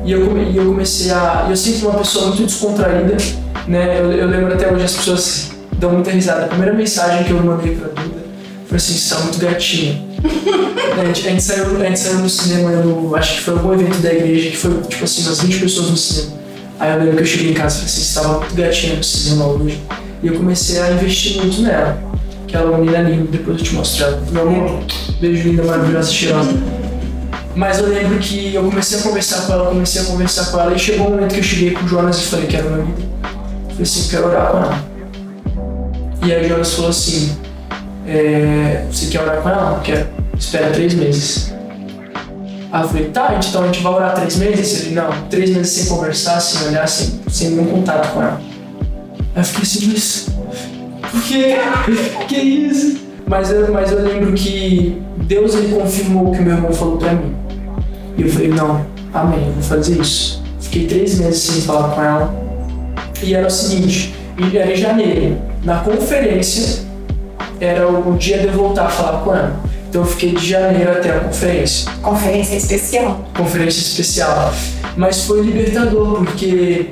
E 0.05 0.11
eu, 0.11 0.37
e 0.37 0.55
eu 0.55 0.65
comecei 0.67 1.11
a. 1.11 1.47
Eu 1.49 1.57
sempre 1.57 1.79
fui 1.79 1.89
uma 1.89 1.97
pessoa 1.97 2.27
muito 2.27 2.43
descontraída, 2.43 3.17
né? 3.67 3.99
Eu, 3.99 4.11
eu 4.11 4.27
lembro 4.27 4.53
até 4.53 4.71
hoje 4.71 4.85
as 4.85 4.93
pessoas 4.93 5.51
dão 5.79 5.93
muita 5.93 6.11
risada. 6.11 6.45
A 6.45 6.47
primeira 6.47 6.73
mensagem 6.73 7.23
que 7.23 7.31
eu 7.31 7.41
mandei 7.43 7.75
pra 7.75 7.87
Duda 7.87 8.23
foi 8.67 8.77
assim: 8.77 8.93
você 8.93 9.15
tá 9.15 9.21
muito 9.21 9.39
gatinha. 9.39 10.05
a, 11.01 11.05
gente, 11.05 11.27
a, 11.27 11.31
gente 11.31 11.43
saiu, 11.43 11.81
a 11.81 11.85
gente 11.85 11.99
saiu 11.99 12.19
no 12.19 12.29
cinema, 12.29 13.17
acho 13.17 13.35
que 13.35 13.41
foi 13.41 13.53
algum 13.55 13.73
evento 13.73 13.97
da 13.97 14.13
igreja, 14.13 14.51
que 14.51 14.57
foi 14.57 14.79
tipo 14.83 15.03
assim, 15.03 15.23
umas 15.23 15.41
20 15.41 15.59
pessoas 15.59 15.89
no 15.89 15.97
cinema. 15.97 16.35
Aí 16.79 16.91
eu 16.91 16.99
lembro 16.99 17.15
que 17.15 17.21
eu 17.23 17.25
cheguei 17.25 17.51
em 17.51 17.53
casa 17.55 17.75
e 17.75 17.79
falei 17.79 17.93
assim: 17.93 18.01
você 18.01 18.19
tava 18.19 18.39
muito 18.39 18.55
gatinha 18.55 18.95
no 18.95 19.03
cinema 19.03 19.47
hoje. 19.47 19.81
E 20.21 20.27
eu 20.27 20.35
comecei 20.35 20.81
a 20.81 20.91
investir 20.91 21.37
muito 21.37 21.61
nela. 21.63 21.97
Aquela 22.47 22.77
menina 22.77 23.01
linda, 23.09 23.27
depois 23.31 23.57
eu 23.57 23.63
te 23.63 23.73
mostro 23.73 24.03
ela. 24.05 24.23
Meu 24.31 24.41
amor, 24.43 24.83
beijo 25.19 25.49
linda, 25.49 25.63
maravilhosa, 25.63 26.11
cheirosa. 26.11 26.84
Mas 27.55 27.79
eu 27.79 27.87
lembro 27.87 28.19
que 28.19 28.53
eu 28.53 28.63
comecei 28.63 28.99
a 28.99 29.01
conversar 29.01 29.47
com 29.47 29.53
ela, 29.53 29.67
comecei 29.67 30.01
a 30.01 30.05
conversar 30.05 30.51
com 30.51 30.59
ela, 30.59 30.73
e 30.73 30.79
chegou 30.79 31.07
um 31.07 31.11
momento 31.11 31.33
que 31.33 31.39
eu 31.39 31.43
cheguei 31.43 31.71
com 31.71 31.85
o 31.85 31.87
Jonas 31.87 32.17
e 32.17 32.23
falei 32.23 32.47
que 32.47 32.57
era 32.57 32.69
meu 32.69 32.85
líder. 32.85 33.05
Falei 33.69 33.83
assim, 33.83 34.09
quero 34.09 34.27
orar 34.27 34.51
com 34.51 34.57
ela. 34.57 34.83
E 36.25 36.33
aí 36.33 36.45
o 36.45 36.49
Jonas 36.49 36.73
falou 36.73 36.89
assim, 36.89 37.37
é, 38.05 38.85
você 38.91 39.07
quer 39.07 39.21
orar 39.21 39.41
com 39.41 39.49
ela? 39.49 39.79
Quero. 39.83 40.07
Espera 40.37 40.69
três 40.71 40.93
meses. 40.93 41.53
Aí 42.71 42.81
eu 42.81 42.87
falei, 42.89 43.05
tá, 43.05 43.39
então 43.41 43.63
a 43.63 43.65
gente 43.67 43.81
vai 43.81 43.93
orar 43.93 44.15
três 44.15 44.35
meses? 44.35 44.81
Ele, 44.81 44.95
não, 44.95 45.09
três 45.29 45.49
meses 45.49 45.71
sem 45.71 45.85
conversar, 45.85 46.41
sem 46.41 46.67
olhar, 46.67 46.85
sem, 46.89 47.21
sem 47.29 47.51
nenhum 47.51 47.67
contato 47.67 48.11
com 48.13 48.21
ela. 48.21 48.41
Aí 49.33 49.41
eu 49.41 49.43
fiquei 49.45 49.63
assim, 49.63 49.87
mas 49.93 50.29
por 51.09 51.21
quê? 51.23 51.55
Que 52.27 52.35
isso? 52.35 53.05
Mas 53.25 53.49
eu, 53.49 53.71
mas 53.71 53.91
eu 53.91 54.03
lembro 54.03 54.33
que 54.33 55.01
Deus 55.19 55.55
ele 55.55 55.73
confirmou 55.73 56.27
o 56.27 56.31
que 56.31 56.41
meu 56.41 56.53
irmão 56.53 56.73
falou 56.73 56.97
pra 56.97 57.13
mim. 57.13 57.44
E 58.17 58.21
eu 58.21 58.29
falei, 58.29 58.47
não, 58.47 58.85
amém, 59.13 59.47
eu 59.47 59.53
vou 59.53 59.63
fazer 59.63 59.99
isso. 59.99 60.41
Fiquei 60.61 60.87
três 60.87 61.19
meses 61.19 61.41
sem 61.41 61.61
falar 61.61 61.95
com 61.95 62.01
ela. 62.01 62.45
E 63.21 63.33
era 63.33 63.47
o 63.47 63.49
seguinte, 63.49 64.15
era 64.53 64.71
em 64.71 64.75
janeiro. 64.75 65.37
Na 65.63 65.79
conferência, 65.79 66.85
era 67.59 67.87
o 67.87 68.15
dia 68.17 68.39
de 68.39 68.47
eu 68.47 68.53
voltar 68.53 68.85
a 68.85 68.89
falar 68.89 69.19
com 69.23 69.35
ela. 69.35 69.59
Então 69.89 70.01
eu 70.01 70.07
fiquei 70.07 70.33
de 70.33 70.49
janeiro 70.49 70.91
até 70.91 71.11
a 71.11 71.19
conferência. 71.19 71.91
Conferência 72.01 72.55
especial. 72.55 73.25
Conferência 73.35 73.79
especial. 73.79 74.53
Mas 74.97 75.23
foi 75.23 75.41
libertador, 75.41 76.23
porque 76.23 76.89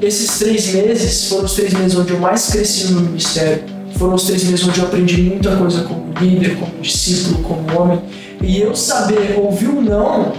esses 0.00 0.38
três 0.38 0.72
meses 0.74 1.28
foram 1.28 1.44
os 1.44 1.54
três 1.54 1.72
meses 1.72 1.96
onde 1.96 2.12
eu 2.12 2.18
mais 2.18 2.50
cresci 2.50 2.92
no 2.92 3.00
ministério. 3.02 3.62
foram 3.96 4.14
os 4.14 4.24
três 4.24 4.44
meses 4.44 4.66
onde 4.66 4.80
eu 4.80 4.86
aprendi 4.86 5.22
muita 5.22 5.56
coisa 5.56 5.82
como 5.84 6.12
líder, 6.20 6.56
como 6.56 6.72
discípulo, 6.80 7.42
como 7.42 7.80
homem. 7.80 8.02
E 8.42 8.60
eu 8.60 8.74
saber 8.74 9.38
ouvir 9.38 9.68
o 9.68 9.80
não 9.80 10.32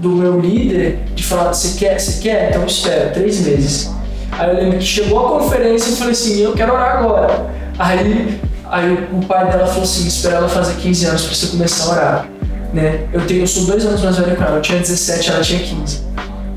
do 0.00 0.08
meu 0.08 0.40
líder 0.40 0.98
de 1.14 1.22
falar, 1.22 1.52
você 1.52 1.78
quer, 1.78 2.00
você 2.00 2.20
quer? 2.22 2.50
Então 2.50 2.64
espera, 2.64 3.10
três 3.10 3.40
meses. 3.46 3.90
Aí 4.32 4.48
eu 4.48 4.56
lembro 4.56 4.78
que 4.78 4.84
chegou 4.84 5.26
a 5.26 5.40
conferência 5.40 5.90
e 5.90 5.96
falei 5.96 6.12
assim, 6.12 6.40
eu 6.40 6.52
quero 6.54 6.72
orar 6.72 6.98
agora. 6.98 7.50
Aí, 7.78 8.40
aí 8.64 9.08
o 9.12 9.24
pai 9.26 9.50
dela 9.50 9.66
falou 9.66 9.82
assim, 9.82 10.06
espera 10.06 10.36
ela 10.36 10.48
fazer 10.48 10.74
15 10.80 11.06
anos 11.06 11.22
para 11.22 11.34
você 11.34 11.46
começar 11.48 11.84
a 11.84 11.92
orar. 11.92 12.28
Né? 12.72 13.00
Eu, 13.12 13.20
tenho, 13.26 13.40
eu 13.42 13.46
sou 13.46 13.64
dois 13.64 13.84
anos 13.84 14.02
mais 14.02 14.16
velho 14.16 14.36
que 14.36 14.42
ela, 14.42 14.56
eu 14.56 14.62
tinha 14.62 14.78
17, 14.78 15.30
ela 15.30 15.40
tinha 15.40 15.60
15. 15.60 16.00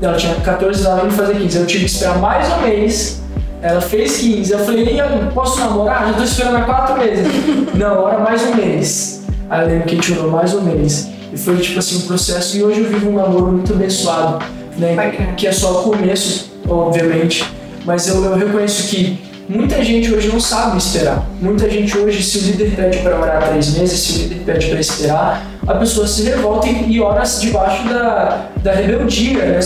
Ela 0.00 0.16
tinha 0.16 0.34
14 0.36 0.86
anos 0.86 1.14
e 1.14 1.16
fazer 1.16 1.34
15. 1.34 1.58
Eu 1.58 1.66
tive 1.66 1.84
que 1.84 1.90
esperar 1.90 2.18
mais 2.18 2.50
um 2.52 2.62
mês. 2.62 3.22
Ela 3.60 3.80
fez 3.80 4.16
15. 4.18 4.52
Eu 4.52 4.58
falei, 4.60 4.98
posso 5.34 5.60
namorar? 5.60 6.08
Já 6.08 6.12
tô 6.14 6.22
esperando 6.22 6.56
há 6.56 6.62
4 6.62 6.98
meses. 6.98 7.26
Não, 7.74 8.04
ora 8.04 8.18
mais 8.18 8.42
um 8.42 8.54
mês. 8.54 9.22
Aí 9.50 9.62
eu 9.62 9.68
lembro 9.68 9.86
que 9.86 9.94
a 9.94 10.00
gente 10.00 10.12
orou 10.18 10.30
mais 10.30 10.54
um 10.54 10.62
mês. 10.62 11.08
E 11.34 11.36
foi 11.36 11.56
tipo 11.56 11.80
assim 11.80 11.96
um 11.96 12.00
processo. 12.02 12.56
E 12.56 12.62
hoje 12.62 12.80
eu 12.80 12.88
vivo 12.88 13.10
um 13.10 13.16
namoro 13.16 13.52
muito 13.52 13.72
abençoado, 13.72 14.44
né? 14.78 14.94
Que 15.36 15.48
é 15.48 15.52
só 15.52 15.80
o 15.80 15.90
começo, 15.90 16.52
obviamente. 16.68 17.44
Mas 17.84 18.06
eu, 18.06 18.24
eu 18.24 18.36
reconheço 18.36 18.84
que 18.84 19.18
muita 19.48 19.82
gente 19.82 20.14
hoje 20.14 20.28
não 20.28 20.38
sabe 20.38 20.78
esperar. 20.78 21.26
Muita 21.40 21.68
gente 21.68 21.98
hoje, 21.98 22.22
se 22.22 22.38
o 22.38 22.40
líder 22.42 22.76
pede 22.76 22.98
para 22.98 23.20
orar 23.20 23.48
três 23.48 23.76
meses, 23.76 23.98
se 23.98 24.12
o 24.12 24.22
líder 24.22 24.44
pede 24.44 24.66
para 24.68 24.80
esperar, 24.80 25.46
a 25.66 25.74
pessoa 25.74 26.06
se 26.06 26.22
revolta 26.22 26.68
e 26.68 27.00
ora 27.00 27.24
debaixo 27.24 27.88
da, 27.88 28.48
da 28.62 28.72
rebeldia, 28.72 29.44
né? 29.44 29.60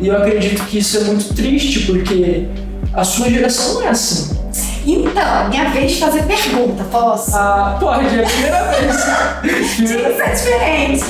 E 0.00 0.08
eu 0.08 0.16
acredito 0.16 0.64
que 0.64 0.78
isso 0.78 0.98
é 0.98 1.00
muito 1.04 1.32
triste, 1.32 1.86
porque 1.86 2.48
a 2.92 3.04
sua 3.04 3.30
geração 3.30 3.74
não 3.74 3.82
é 3.82 3.88
assim. 3.90 4.36
Então, 4.86 5.48
minha 5.48 5.70
vez 5.70 5.92
de 5.92 5.98
fazer 6.00 6.24
pergunta, 6.24 6.84
posso? 6.84 7.34
Ah, 7.34 7.76
pode, 7.80 8.06
é 8.06 8.24
a 8.24 8.28
primeira 8.28 8.64
vez. 8.64 9.76
Tinha 9.76 10.10
que 10.10 10.16
ser 10.16 10.30
diferente. 10.34 11.04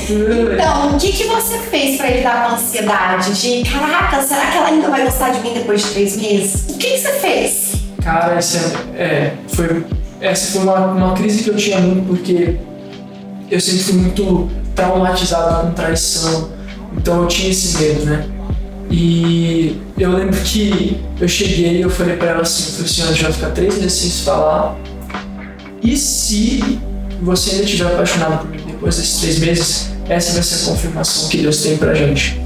Então, 0.53 0.95
o 0.95 0.99
que, 0.99 1.13
que 1.13 1.25
você 1.25 1.59
fez 1.59 1.97
pra 1.97 2.09
lidar 2.09 2.45
com 2.45 2.51
a 2.51 2.55
ansiedade? 2.55 3.33
De 3.35 3.69
caraca, 3.69 4.23
será 4.23 4.47
que 4.47 4.57
ela 4.57 4.69
ainda 4.69 4.89
vai 4.89 5.05
gostar 5.05 5.31
de 5.31 5.41
mim 5.41 5.53
depois 5.55 5.83
de 5.83 5.91
três 5.91 6.17
meses? 6.17 6.71
O 6.71 6.79
que, 6.79 6.91
que 6.91 6.99
você 6.99 7.13
fez? 7.15 7.75
Cara, 8.03 8.35
essa, 8.35 8.59
é, 8.97 9.33
foi, 9.49 9.85
essa 10.21 10.53
foi 10.53 10.63
uma, 10.63 10.79
uma 10.87 11.15
crise 11.15 11.43
que 11.43 11.51
eu 11.51 11.57
tinha 11.57 11.81
muito, 11.81 12.07
porque 12.07 12.57
eu 13.51 13.61
sempre 13.61 13.83
fui 13.83 13.95
muito 13.95 14.51
traumatizado 14.75 15.67
com 15.67 15.73
traição. 15.73 16.51
Então 16.97 17.23
eu 17.23 17.29
tinha 17.29 17.51
esse 17.51 17.77
medo, 17.83 18.05
né? 18.05 18.25
E 18.91 19.81
eu 19.99 20.13
lembro 20.13 20.37
que 20.41 21.01
eu 21.21 21.27
cheguei 21.27 21.79
e 21.79 21.81
eu 21.81 21.91
falei 21.91 22.17
pra 22.17 22.29
ela 22.29 22.43
assim, 22.43 22.65
eu 22.65 22.73
falei 22.73 22.91
assim, 22.91 23.03
a 23.03 23.07
gente 23.07 23.23
vai 23.23 23.33
ficar 23.33 23.51
três 23.51 23.75
meses 23.77 23.93
sem 23.93 24.11
se 24.11 24.23
falar. 24.23 24.77
E 25.83 25.97
se 25.97 26.79
você 27.21 27.53
ainda 27.53 27.65
estiver 27.65 27.87
apaixonado 27.87 28.41
por 28.41 28.51
mim 28.51 28.63
depois 28.67 28.97
desses 28.97 29.21
três 29.21 29.39
meses, 29.39 29.91
essa 30.09 30.33
vai 30.33 30.43
ser 30.43 30.65
a 30.65 30.73
confirmação 30.73 31.29
que 31.29 31.39
Deus 31.39 31.63
tem 31.63 31.77
pra 31.77 31.95
gente. 31.95 32.41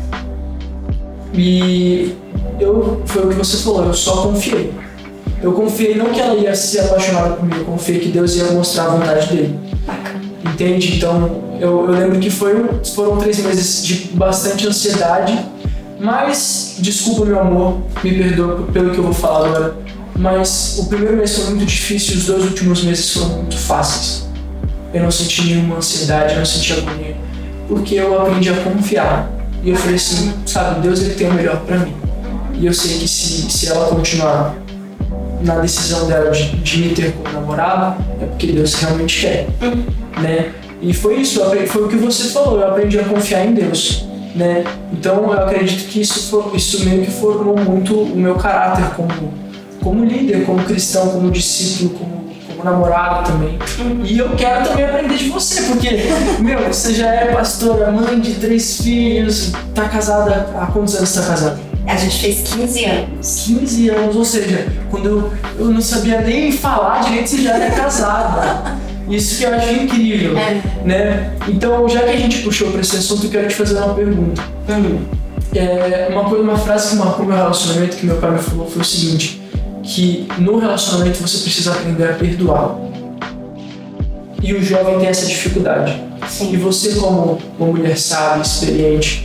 E 1.35 2.15
eu, 2.59 3.03
foi 3.07 3.27
o 3.27 3.29
que 3.29 3.35
você 3.35 3.57
falou, 3.59 3.85
eu 3.85 3.95
só 3.95 4.23
confiei. 4.23 4.73
Eu 5.43 5.53
confiei 5.53 5.95
não 5.95 6.07
que 6.07 6.21
ela 6.21 6.35
ia 6.35 6.55
ser 6.55 6.81
apaixonada 6.81 7.35
por 7.35 7.45
mim, 7.45 7.55
eu 7.59 7.65
confiei 7.65 8.01
que 8.01 8.09
Deus 8.09 8.35
ia 8.37 8.45
mostrar 8.53 8.85
a 8.85 8.89
vontade 8.89 9.29
dele. 9.29 9.59
Entende? 10.45 10.97
Então, 10.97 11.57
eu, 11.61 11.87
eu 11.87 11.93
lembro 11.93 12.19
que 12.19 12.31
foi, 12.31 12.55
foram 12.95 13.19
três 13.19 13.39
meses 13.39 13.85
de 13.85 13.95
bastante 14.15 14.67
ansiedade, 14.67 15.39
mas, 16.01 16.77
desculpa 16.79 17.25
meu 17.25 17.41
amor, 17.41 17.79
me 18.05 18.13
perdoa 18.17 18.63
pelo 18.73 18.91
que 18.91 18.99
eu 18.99 19.05
vou 19.05 19.13
falar 19.13 19.49
agora, 19.49 19.77
mas 20.17 20.79
o 20.79 20.87
primeiro 20.87 21.17
mês 21.17 21.37
foi 21.37 21.47
muito 21.55 21.67
difícil 21.67 22.15
e 22.15 22.19
os 22.19 22.27
dois 22.27 22.45
últimos 22.45 22.85
meses 22.85 23.13
foram 23.13 23.29
muito 23.31 23.57
fáceis. 23.57 24.29
Eu 24.95 25.03
não 25.03 25.11
senti 25.11 25.43
nenhuma 25.43 25.77
ansiedade, 25.77 26.33
eu 26.33 26.39
não 26.39 26.47
senti 26.47 26.73
agonia, 26.73 27.17
porque 27.67 27.97
eu 27.97 28.21
aprendi 28.21 28.49
a 28.49 28.57
confiar. 28.63 29.31
E 29.63 29.71
eu 29.71 29.77
falei 29.77 29.97
assim, 29.97 30.33
sabe, 30.47 30.81
Deus 30.81 31.03
ele 31.03 31.15
tem 31.15 31.29
o 31.29 31.35
melhor 31.35 31.61
pra 31.61 31.79
mim. 31.79 31.95
E 32.55 32.67
eu 32.67 32.73
sei 32.73 32.99
que 32.99 33.09
se, 33.09 33.51
se 33.51 33.69
ela 33.69 33.89
continuar 33.89 34.55
na 35.43 35.57
decisão 35.57 36.07
dela 36.07 36.31
de, 36.31 36.57
de 36.57 36.79
me 36.79 36.95
ter 36.95 37.13
como 37.13 37.33
namorado, 37.33 38.03
é 38.21 38.27
porque 38.27 38.49
Deus 38.49 38.75
realmente 38.75 39.21
quer, 39.21 39.47
né? 40.21 40.53
E 40.81 40.95
foi 40.95 41.17
isso, 41.17 41.41
foi 41.67 41.83
o 41.85 41.89
que 41.89 41.97
você 41.97 42.29
falou, 42.29 42.61
eu 42.61 42.69
aprendi 42.69 42.99
a 42.99 43.05
confiar 43.05 43.45
em 43.45 43.53
Deus, 43.53 44.08
né? 44.39 44.65
Então 44.93 45.25
eu 45.25 45.33
acredito 45.33 45.89
que 45.89 46.01
isso, 46.01 46.31
for- 46.31 46.53
isso 46.55 46.85
meio 46.85 47.03
que 47.05 47.11
formou 47.11 47.57
muito 47.59 47.95
o 48.01 48.17
meu 48.17 48.37
caráter 48.37 48.85
como, 48.95 49.35
como 49.83 50.05
líder, 50.05 50.45
como 50.47 50.63
cristão, 50.65 51.09
como 51.09 51.31
discípulo, 51.31 51.99
como, 51.99 52.29
como 52.49 52.65
namorado 52.65 53.31
também. 53.33 53.59
E 54.05 54.17
eu 54.19 54.31
quero 54.37 54.65
também 54.69 54.85
aprender 54.85 55.17
de 55.17 55.29
você, 55.29 55.63
porque, 55.63 55.89
meu, 56.41 56.61
você 56.73 56.95
já 56.95 57.09
é 57.13 57.33
pastora, 57.35 57.91
mãe 57.91 58.21
de 58.21 58.35
três 58.35 58.81
filhos, 58.81 59.53
tá 59.75 59.89
casada, 59.89 60.49
há 60.59 60.67
quantos 60.67 60.95
anos 60.95 61.13
tá 61.13 61.23
casada? 61.23 61.61
A 61.87 61.97
gente 61.97 62.19
fez 62.21 62.41
15 62.53 62.85
anos. 62.85 63.43
15 63.47 63.89
anos, 63.89 64.17
ou 64.17 64.25
seja, 64.25 64.67
quando 64.91 65.07
eu, 65.09 65.33
eu 65.59 65.67
não 65.71 65.81
sabia 65.81 66.21
nem 66.21 66.53
falar 66.53 67.01
direito, 67.01 67.31
você 67.31 67.39
já 67.43 67.55
era 67.57 67.71
casada. 67.75 68.77
Isso 69.09 69.39
que 69.39 69.45
eu 69.45 69.55
acho 69.55 69.73
incrível, 69.73 70.37
É. 70.37 70.61
né? 70.85 71.33
Então, 71.49 71.89
já 71.89 72.01
que 72.01 72.11
a 72.11 72.17
gente 72.17 72.43
puxou 72.43 72.71
para 72.71 72.81
esse 72.81 72.97
assunto, 72.97 73.25
eu 73.27 73.31
quero 73.31 73.49
te 73.49 73.55
fazer 73.55 73.79
uma 73.79 73.95
pergunta. 73.95 74.43
É, 75.55 76.09
uma, 76.13 76.25
coisa, 76.25 76.45
uma 76.45 76.59
frase 76.59 76.91
que 76.91 76.97
marcou 76.97 77.25
meu 77.25 77.37
relacionamento, 77.37 77.97
que 77.97 78.05
meu 78.05 78.17
pai 78.17 78.33
me 78.33 78.39
falou, 78.39 78.69
foi 78.69 78.83
o 78.83 78.85
seguinte, 78.85 79.41
que 79.83 80.29
no 80.39 80.59
relacionamento 80.59 81.19
você 81.19 81.39
precisa 81.39 81.73
aprender 81.73 82.05
a 82.05 82.13
perdoar. 82.13 82.77
E 84.43 84.53
o 84.53 84.63
jovem 84.63 84.99
tem 84.99 85.09
essa 85.09 85.27
dificuldade. 85.27 86.01
E 86.23 86.31
Sim. 86.31 86.57
você, 86.59 86.95
como 86.97 87.39
uma 87.59 87.69
mulher 87.73 87.97
sábia, 87.97 88.43
experiente, 88.43 89.25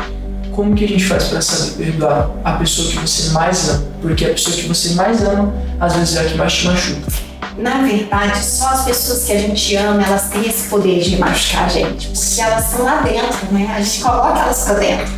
como 0.54 0.74
que 0.74 0.86
a 0.86 0.88
gente 0.88 1.04
faz 1.04 1.26
para 1.26 1.42
saber 1.42 1.86
perdoar 1.86 2.32
a 2.44 2.54
pessoa 2.54 2.88
que 2.90 2.98
você 3.00 3.32
mais 3.34 3.70
ama? 3.70 3.93
Porque 4.04 4.26
a 4.26 4.30
pessoa 4.30 4.54
que 4.54 4.68
você 4.68 4.94
mais 4.96 5.24
ama, 5.24 5.54
às 5.80 5.96
vezes 5.96 6.18
é 6.18 6.20
a 6.20 6.26
que 6.26 6.36
mais 6.36 6.54
te 6.54 6.68
machuca. 6.68 7.14
Na 7.58 7.82
verdade, 7.84 8.44
só 8.44 8.68
as 8.68 8.84
pessoas 8.84 9.24
que 9.24 9.32
a 9.32 9.38
gente 9.38 9.76
ama, 9.78 10.04
elas 10.06 10.30
têm 10.30 10.46
esse 10.46 10.68
poder 10.68 11.00
de 11.02 11.18
machucar 11.18 11.66
a 11.66 11.70
gente. 11.70 12.10
Porque 12.10 12.42
elas 12.42 12.70
estão 12.70 12.84
lá 12.84 13.02
dentro, 13.02 13.48
né? 13.54 13.74
A 13.74 13.82
gente 13.82 14.02
coloca 14.02 14.40
elas 14.40 14.64
pra 14.64 14.74
dentro. 14.74 15.14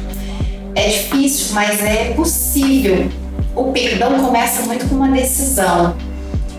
É 0.76 0.88
difícil, 0.88 1.48
mas 1.54 1.82
é 1.82 2.14
possível. 2.16 3.10
O 3.56 3.72
perdão 3.72 4.24
começa 4.24 4.62
muito 4.62 4.88
com 4.88 4.96
uma 4.96 5.10
decisão. 5.10 5.96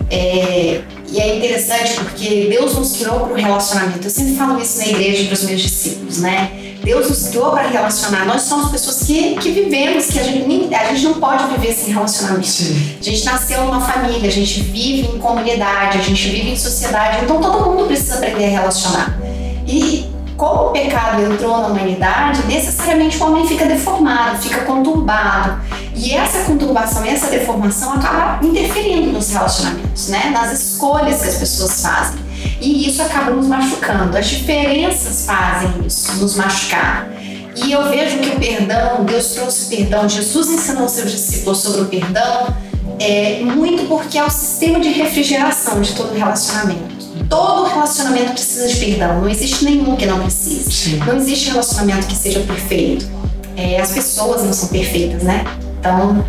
É, 0.09 0.81
e 1.09 1.21
é 1.21 1.37
interessante 1.37 1.93
porque 1.93 2.47
Deus 2.49 2.75
nos 2.75 2.97
criou 2.97 3.21
para 3.21 3.33
o 3.33 3.35
relacionamento. 3.35 4.05
Eu 4.05 4.11
sempre 4.11 4.35
falo 4.35 4.59
isso 4.59 4.79
na 4.79 4.87
igreja 4.87 5.23
para 5.25 5.33
os 5.33 5.43
meus 5.43 5.61
discípulos, 5.61 6.17
né? 6.17 6.66
Deus 6.87 7.09
nos 7.09 7.27
criou 7.27 7.51
para 7.51 7.67
relacionar. 7.67 8.25
Nós 8.25 8.43
somos 8.43 8.71
pessoas 8.71 9.03
que, 9.03 9.35
que 9.35 9.51
vivemos, 9.51 10.05
que 10.05 10.17
a 10.19 10.23
gente, 10.23 10.47
nem- 10.47 10.73
a 10.73 10.85
gente 10.85 11.03
não 11.03 11.15
pode 11.15 11.43
viver 11.47 11.73
sem 11.73 11.93
relacionamento. 11.93 12.47
Sim. 12.47 12.95
A 12.97 13.03
gente 13.03 13.25
nasceu 13.25 13.65
numa 13.65 13.81
família, 13.81 14.29
a 14.29 14.31
gente 14.31 14.61
vive 14.61 15.13
em 15.13 15.19
comunidade, 15.19 15.97
a 15.97 16.01
gente 16.01 16.29
vive 16.29 16.51
em 16.51 16.55
sociedade, 16.55 17.25
então 17.25 17.41
todo 17.41 17.69
mundo 17.71 17.87
precisa 17.87 18.15
aprender 18.15 18.45
a 18.45 18.49
relacionar. 18.49 19.19
E 19.67 20.09
como 20.37 20.69
o 20.69 20.71
pecado 20.71 21.21
entrou 21.23 21.57
na 21.59 21.67
humanidade, 21.67 22.45
necessariamente 22.47 23.17
o 23.21 23.25
homem 23.25 23.45
fica 23.45 23.65
deformado, 23.65 24.37
fica 24.37 24.61
conturbado. 24.61 25.59
E 25.93 26.13
essa 26.13 26.45
conturbação 26.45 27.03
essa 27.03 27.27
deformação 27.27 27.95
acaba 27.95 28.45
interferindo 28.45 29.11
nos 29.11 29.29
relacionamentos, 29.29 30.07
né? 30.07 30.29
nas 30.31 30.57
escolhas 30.57 31.21
que 31.21 31.27
as 31.27 31.35
pessoas 31.35 31.81
fazem. 31.81 32.26
E 32.59 32.87
isso 32.87 33.01
acaba 33.01 33.31
nos 33.31 33.47
machucando. 33.47 34.17
As 34.17 34.27
diferenças 34.27 35.25
fazem 35.25 35.85
isso, 35.85 36.13
nos 36.13 36.35
machucar. 36.35 37.09
E 37.55 37.71
eu 37.71 37.89
vejo 37.89 38.19
que 38.19 38.29
o 38.29 38.39
perdão, 38.39 39.03
Deus 39.03 39.29
trouxe 39.29 39.65
o 39.65 39.77
perdão, 39.77 40.07
Jesus 40.07 40.47
ensinou 40.49 40.87
seus 40.87 41.11
discípulos 41.11 41.59
sobre 41.59 41.81
o 41.81 41.85
perdão, 41.85 42.55
é, 42.99 43.39
muito 43.41 43.85
porque 43.87 44.17
é 44.17 44.23
o 44.23 44.29
sistema 44.29 44.79
de 44.79 44.89
refrigeração 44.89 45.81
de 45.81 45.93
todo 45.93 46.13
relacionamento. 46.13 46.97
Todo 47.27 47.65
relacionamento 47.65 48.33
precisa 48.33 48.67
de 48.67 48.75
perdão, 48.75 49.21
não 49.21 49.29
existe 49.29 49.65
nenhum 49.65 49.95
que 49.95 50.05
não 50.05 50.19
precise. 50.21 50.71
Sim. 50.71 50.97
Não 51.05 51.17
existe 51.17 51.49
relacionamento 51.49 52.07
que 52.07 52.15
seja 52.15 52.39
perfeito. 52.41 53.07
É, 53.55 53.81
as 53.81 53.91
pessoas 53.91 54.43
não 54.43 54.53
são 54.53 54.69
perfeitas, 54.69 55.23
né? 55.23 55.43
Então, 55.79 56.23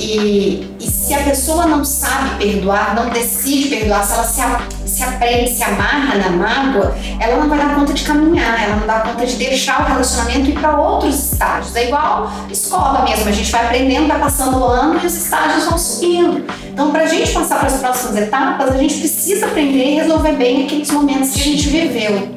e, 0.00 0.76
e 0.80 0.86
se 0.90 1.12
a 1.12 1.18
pessoa 1.18 1.66
não 1.66 1.84
sabe 1.84 2.36
perdoar, 2.38 2.94
não 2.94 3.10
decide 3.10 3.68
perdoar, 3.68 4.02
se 4.02 4.14
ela 4.14 4.24
se, 4.24 4.88
se 4.88 5.02
aprende, 5.02 5.50
se 5.50 5.62
amarra 5.62 6.16
na 6.16 6.30
mágoa, 6.30 6.96
ela 7.18 7.36
não 7.36 7.48
vai 7.48 7.58
dar 7.58 7.74
conta 7.74 7.92
de 7.92 8.02
caminhar, 8.02 8.62
ela 8.62 8.76
não 8.76 8.86
dá 8.86 9.00
conta 9.00 9.26
de 9.26 9.36
deixar 9.36 9.82
o 9.82 9.84
relacionamento 9.84 10.46
e 10.46 10.50
ir 10.50 10.58
para 10.58 10.78
outros 10.78 11.32
estágios. 11.32 11.76
É 11.76 11.88
igual 11.88 12.32
escola 12.50 13.04
mesmo, 13.04 13.28
a 13.28 13.32
gente 13.32 13.52
vai 13.52 13.66
aprendendo, 13.66 14.08
vai 14.08 14.18
passando 14.18 14.58
o 14.58 14.64
ano 14.64 14.98
e 15.02 15.06
os 15.06 15.14
estágios 15.14 15.66
vão 15.66 15.76
subindo. 15.76 16.46
Então, 16.72 16.90
para 16.90 17.02
a 17.02 17.06
gente 17.06 17.30
passar 17.32 17.58
para 17.58 17.68
as 17.68 17.78
próximas 17.78 18.16
etapas, 18.16 18.70
a 18.70 18.78
gente 18.78 18.98
precisa 18.98 19.46
aprender 19.46 19.84
e 19.84 19.94
resolver 19.96 20.32
bem 20.32 20.64
aqueles 20.64 20.90
momentos 20.90 21.32
que 21.32 21.40
a 21.40 21.44
gente 21.44 21.68
viveu. 21.68 22.32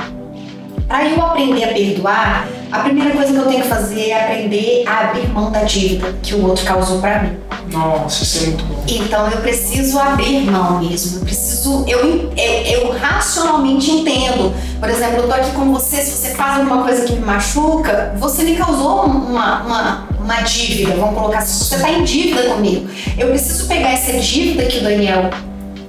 Para 0.85 1.05
eu 1.05 1.21
aprender 1.21 1.63
a 1.63 1.67
perdoar, 1.69 2.45
a 2.73 2.79
primeira 2.79 3.11
coisa 3.11 3.31
que 3.31 3.37
eu 3.37 3.45
tenho 3.45 3.61
que 3.61 3.67
fazer 3.67 4.09
é 4.09 4.23
aprender 4.23 4.83
a 4.87 5.01
abrir 5.01 5.29
mão 5.29 5.51
da 5.51 5.61
dívida 5.61 6.11
que 6.23 6.33
o 6.33 6.43
outro 6.43 6.65
causou 6.65 6.99
para 6.99 7.21
mim. 7.21 7.37
Nossa, 7.71 8.23
isso 8.23 8.43
é 8.43 8.47
muito 8.47 8.65
bom. 8.65 8.83
Então 8.87 9.29
eu 9.29 9.37
preciso 9.41 9.99
abrir 9.99 10.41
mão 10.49 10.79
mesmo. 10.79 11.19
Eu 11.19 11.23
preciso. 11.23 11.85
Eu, 11.87 12.31
eu, 12.35 12.53
eu 12.65 12.91
racionalmente 12.97 13.91
entendo. 13.91 14.51
Por 14.79 14.89
exemplo, 14.89 15.17
eu 15.17 15.27
tô 15.27 15.33
aqui 15.33 15.51
com 15.51 15.71
você, 15.71 15.97
se 15.97 16.17
você 16.17 16.29
faz 16.31 16.61
alguma 16.61 16.81
coisa 16.81 17.05
que 17.05 17.13
me 17.13 17.23
machuca, 17.23 18.15
você 18.17 18.41
me 18.41 18.55
causou 18.55 19.05
uma, 19.05 19.61
uma, 19.61 20.07
uma 20.19 20.41
dívida, 20.41 20.95
vamos 20.95 21.13
colocar 21.13 21.39
assim, 21.39 21.63
você 21.63 21.77
tá 21.77 21.91
em 21.91 22.03
dívida 22.03 22.41
comigo. 22.49 22.89
Eu 23.19 23.27
preciso 23.27 23.67
pegar 23.67 23.91
essa 23.91 24.13
dívida 24.13 24.65
que 24.65 24.79
o 24.79 24.83
Daniel 24.83 25.29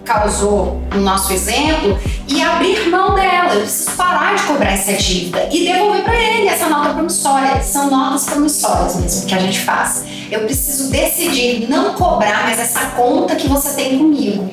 causou 0.05 0.81
no 0.93 1.01
nosso 1.01 1.33
exemplo 1.33 1.99
e 2.29 2.43
abrir 2.43 2.89
mão 2.89 3.15
dela. 3.15 3.55
Eu 3.55 3.61
preciso 3.61 3.91
parar 3.93 4.35
de 4.37 4.43
cobrar 4.45 4.73
essa 4.73 4.93
dívida 4.93 5.49
e 5.51 5.65
devolver 5.65 6.03
para 6.03 6.15
ele 6.15 6.49
essa 6.49 6.69
nota 6.69 6.91
promissória. 6.91 7.61
São 7.63 7.91
notas 7.91 8.25
promissórias 8.25 8.97
mesmo 8.97 9.27
que 9.27 9.35
a 9.35 9.39
gente 9.39 9.61
faz. 9.61 10.05
Eu 10.31 10.41
preciso 10.41 10.91
decidir 10.91 11.69
não 11.69 11.95
cobrar 11.95 12.45
mais 12.45 12.59
essa 12.59 12.87
conta 12.91 13.35
que 13.35 13.49
você 13.49 13.71
tem 13.71 13.99
comigo. 13.99 14.49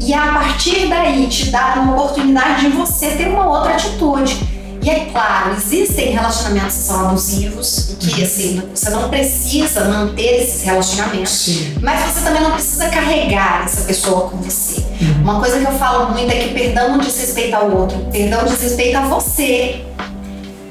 E 0.00 0.12
a 0.12 0.26
partir 0.32 0.88
daí 0.88 1.26
te 1.26 1.50
dar 1.50 1.78
uma 1.78 1.94
oportunidade 1.94 2.62
de 2.62 2.68
você 2.76 3.10
ter 3.10 3.28
uma 3.28 3.46
outra 3.46 3.74
atitude. 3.74 4.55
E 4.86 4.88
é 4.90 5.06
claro, 5.06 5.56
existem 5.56 6.12
relacionamentos 6.12 6.76
que 6.76 6.82
são 6.82 7.08
abusivos 7.08 7.96
que 7.98 8.22
assim, 8.22 8.62
você 8.72 8.88
não 8.90 9.08
precisa 9.08 9.84
manter 9.86 10.42
esses 10.42 10.62
relacionamentos. 10.62 11.32
Sim. 11.32 11.74
Mas 11.82 12.04
você 12.04 12.20
também 12.20 12.40
não 12.40 12.52
precisa 12.52 12.88
carregar 12.88 13.64
essa 13.64 13.82
pessoa 13.82 14.30
com 14.30 14.36
você. 14.36 14.86
Uma 15.20 15.40
coisa 15.40 15.58
que 15.58 15.66
eu 15.66 15.72
falo 15.72 16.12
muito 16.12 16.30
é 16.30 16.38
que 16.38 16.54
perdão 16.54 16.90
não 16.90 16.98
diz 16.98 17.18
respeito 17.18 17.56
ao 17.56 17.68
outro, 17.68 17.98
perdão 18.12 18.44
diz 18.44 18.62
respeito 18.62 18.96
a 18.96 19.00
você. 19.08 19.85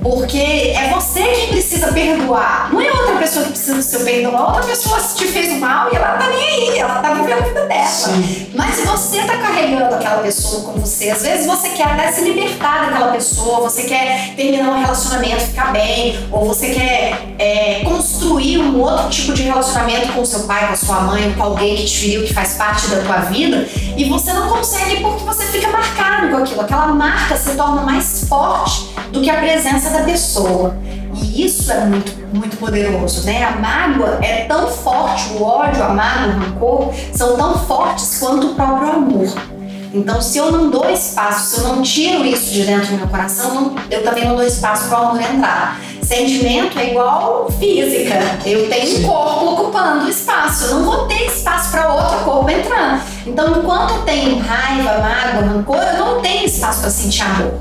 Porque 0.05 0.37
é 0.37 0.91
você 0.93 1.23
que 1.23 1.47
precisa 1.47 1.91
perdoar. 1.91 2.69
Não 2.71 2.79
é 2.79 2.91
outra 2.91 3.15
pessoa 3.15 3.43
que 3.45 3.53
precisa 3.53 3.73
do 3.73 3.81
seu 3.81 4.01
perdão. 4.01 4.37
A 4.37 4.47
outra 4.49 4.61
pessoa 4.61 4.99
te 4.99 5.25
fez 5.25 5.59
mal 5.59 5.91
e 5.91 5.95
ela 5.95 6.09
tá 6.09 6.27
nem 6.29 6.43
aí. 6.43 6.77
Ela 6.77 7.01
tá 7.01 7.11
vivendo 7.15 7.39
a 7.39 7.41
vida 7.41 7.65
dela. 7.65 7.87
Sim. 7.87 8.51
Mas 8.53 8.75
se 8.75 8.85
você 8.85 9.23
tá 9.23 9.39
carregando 9.39 9.95
aquela 9.95 10.21
pessoa 10.21 10.61
com 10.61 10.79
você, 10.79 11.09
às 11.09 11.23
vezes 11.23 11.47
você 11.47 11.69
quer 11.69 11.85
até 11.85 12.11
se 12.11 12.21
libertar 12.21 12.91
daquela 12.91 13.13
pessoa, 13.13 13.61
você 13.61 13.81
quer 13.81 14.35
terminar 14.35 14.69
um 14.69 14.79
relacionamento, 14.79 15.41
ficar 15.41 15.73
bem, 15.73 16.19
ou 16.31 16.45
você 16.45 16.69
quer 16.69 17.25
é, 17.39 17.81
construir 17.83 18.59
um 18.59 18.79
outro 18.79 19.09
tipo 19.09 19.33
de 19.33 19.41
relacionamento 19.41 20.13
com 20.13 20.21
o 20.21 20.25
seu 20.25 20.41
pai, 20.41 20.67
com 20.67 20.73
a 20.73 20.77
sua 20.77 21.01
mãe, 21.01 21.33
com 21.33 21.41
alguém 21.41 21.77
que 21.77 21.85
te 21.85 21.97
feriu, 21.97 22.23
que 22.25 22.33
faz 22.33 22.53
parte 22.53 22.87
da 22.89 23.01
tua 23.01 23.17
vida, 23.31 23.67
e 23.97 24.05
você 24.07 24.31
não 24.33 24.49
consegue 24.49 25.01
porque 25.01 25.23
você 25.23 25.45
fica 25.45 25.67
marcado 25.69 26.29
com 26.29 26.37
aquilo. 26.37 26.61
Aquela 26.61 26.87
marca 26.89 27.35
se 27.35 27.55
torna 27.55 27.81
mais 27.81 28.25
forte 28.29 28.93
do 29.11 29.21
que 29.21 29.29
a 29.29 29.35
presença 29.35 29.94
pessoa. 30.03 30.75
E 31.21 31.45
isso 31.45 31.71
é 31.71 31.85
muito, 31.85 32.11
muito 32.33 32.57
poderoso, 32.57 33.25
né? 33.25 33.43
A 33.43 33.51
mágoa 33.51 34.19
é 34.21 34.45
tão 34.45 34.67
forte, 34.67 35.33
o 35.33 35.43
ódio, 35.43 35.83
a 35.83 35.89
mágoa, 35.89 36.35
o 36.35 36.39
rancor 36.39 36.93
são 37.13 37.37
tão 37.37 37.57
fortes 37.65 38.19
quanto 38.19 38.47
o 38.47 38.55
próprio 38.55 38.91
amor. 38.91 39.27
Então, 39.93 40.21
se 40.21 40.37
eu 40.37 40.51
não 40.51 40.69
dou 40.69 40.89
espaço, 40.89 41.55
se 41.55 41.61
eu 41.61 41.69
não 41.69 41.81
tiro 41.81 42.25
isso 42.25 42.51
de 42.51 42.63
dentro 42.63 42.87
do 42.87 42.97
meu 42.97 43.07
coração, 43.07 43.73
eu 43.89 44.03
também 44.03 44.25
não 44.25 44.35
dou 44.35 44.45
espaço 44.45 44.89
para 44.89 44.99
o 44.99 45.05
amor 45.05 45.21
entrar. 45.21 45.79
Sentimento 46.03 46.77
é 46.77 46.91
igual 46.91 47.49
física. 47.57 48.19
Eu 48.45 48.69
tenho 48.69 48.87
Sim. 48.87 49.05
um 49.05 49.07
corpo 49.07 49.45
ocupando 49.53 50.09
espaço. 50.09 50.65
Eu 50.65 50.75
não 50.75 50.83
vou 50.83 51.07
ter 51.07 51.27
espaço 51.27 51.71
para 51.71 51.93
outro 51.93 52.19
corpo 52.25 52.49
entrar. 52.49 53.05
Então, 53.25 53.57
enquanto 53.57 53.91
eu 53.91 54.01
tenho 54.01 54.37
raiva, 54.39 54.99
mágoa, 54.99 55.53
rancor, 55.53 55.77
eu 55.77 55.97
não 55.97 56.21
tenho 56.21 56.45
espaço 56.45 56.81
para 56.81 56.89
sentir 56.89 57.23
amor. 57.23 57.53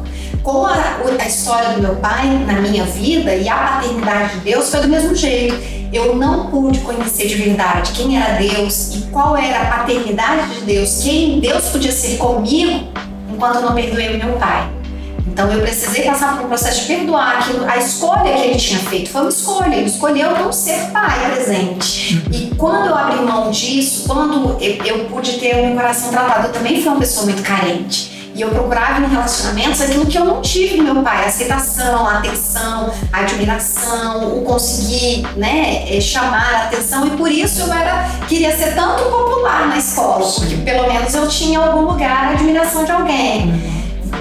Com 0.44 0.66
a, 0.66 0.74
a 1.18 1.26
história 1.26 1.70
do 1.70 1.80
meu 1.80 1.96
pai 1.96 2.28
na 2.46 2.60
minha 2.60 2.84
vida 2.84 3.34
e 3.34 3.48
a 3.48 3.56
paternidade 3.56 4.34
de 4.34 4.40
Deus 4.40 4.70
foi 4.70 4.80
do 4.80 4.88
mesmo 4.88 5.14
jeito. 5.14 5.56
Eu 5.90 6.14
não 6.16 6.50
pude 6.50 6.80
conhecer 6.80 7.28
de 7.28 7.34
verdade 7.36 7.92
quem 7.92 8.20
era 8.20 8.34
Deus 8.34 8.94
e 8.94 9.00
qual 9.10 9.34
era 9.38 9.62
a 9.62 9.78
paternidade 9.78 10.56
de 10.56 10.60
Deus, 10.66 11.02
quem 11.02 11.40
Deus 11.40 11.70
podia 11.70 11.90
ser 11.90 12.18
comigo, 12.18 12.88
enquanto 13.32 13.54
eu 13.54 13.62
não 13.62 13.74
perdoei 13.74 14.18
meu 14.18 14.34
pai. 14.34 14.68
Então 15.26 15.50
eu 15.50 15.62
precisei 15.62 16.04
passar 16.04 16.36
por 16.36 16.44
um 16.44 16.48
processo 16.48 16.82
de 16.82 16.86
perdoar 16.88 17.38
aquilo, 17.38 17.64
a 17.64 17.78
escolha 17.78 18.34
que 18.34 18.42
ele 18.42 18.56
tinha 18.56 18.80
feito 18.80 19.08
foi 19.08 19.22
uma 19.22 19.30
escolha, 19.30 19.74
ele 19.74 19.86
escolheu 19.86 20.30
não 20.32 20.52
ser 20.52 20.90
pai 20.92 21.32
presente. 21.32 22.22
E 22.30 22.54
quando 22.54 22.88
eu 22.88 22.94
abri 22.94 23.16
mão 23.24 23.50
disso, 23.50 24.04
quando 24.06 24.62
eu, 24.62 24.84
eu 24.84 25.04
pude 25.06 25.38
ter 25.38 25.56
o 25.56 25.66
meu 25.66 25.74
coração 25.74 26.10
tratado, 26.10 26.48
eu 26.48 26.52
também 26.52 26.82
fui 26.82 26.92
uma 26.92 27.00
pessoa 27.00 27.24
muito 27.24 27.42
carente. 27.42 28.13
E 28.34 28.40
eu 28.40 28.50
procurava 28.50 29.00
em 29.00 29.08
relacionamentos 29.08 29.80
aquilo 29.80 30.06
que 30.06 30.18
eu 30.18 30.24
não 30.24 30.42
tive 30.42 30.78
do 30.78 30.82
meu 30.82 31.02
pai, 31.04 31.22
a 31.22 31.26
aceitação, 31.26 32.04
a 32.04 32.18
atenção, 32.18 32.92
a 33.12 33.20
admiração, 33.20 34.36
o 34.36 34.42
conseguir 34.42 35.24
né, 35.36 35.86
eh, 35.88 36.00
chamar 36.00 36.52
a 36.52 36.62
atenção. 36.64 37.06
E 37.06 37.10
por 37.10 37.30
isso 37.30 37.62
eu 37.62 37.72
era, 37.72 38.04
queria 38.26 38.56
ser 38.56 38.74
tanto 38.74 39.04
popular 39.04 39.68
na 39.68 39.78
escola, 39.78 40.26
porque 40.26 40.56
pelo 40.56 40.92
menos 40.92 41.14
eu 41.14 41.28
tinha 41.28 41.60
algum 41.60 41.82
lugar 41.82 42.26
a 42.26 42.30
admiração 42.30 42.84
de 42.84 42.90
alguém. 42.90 43.73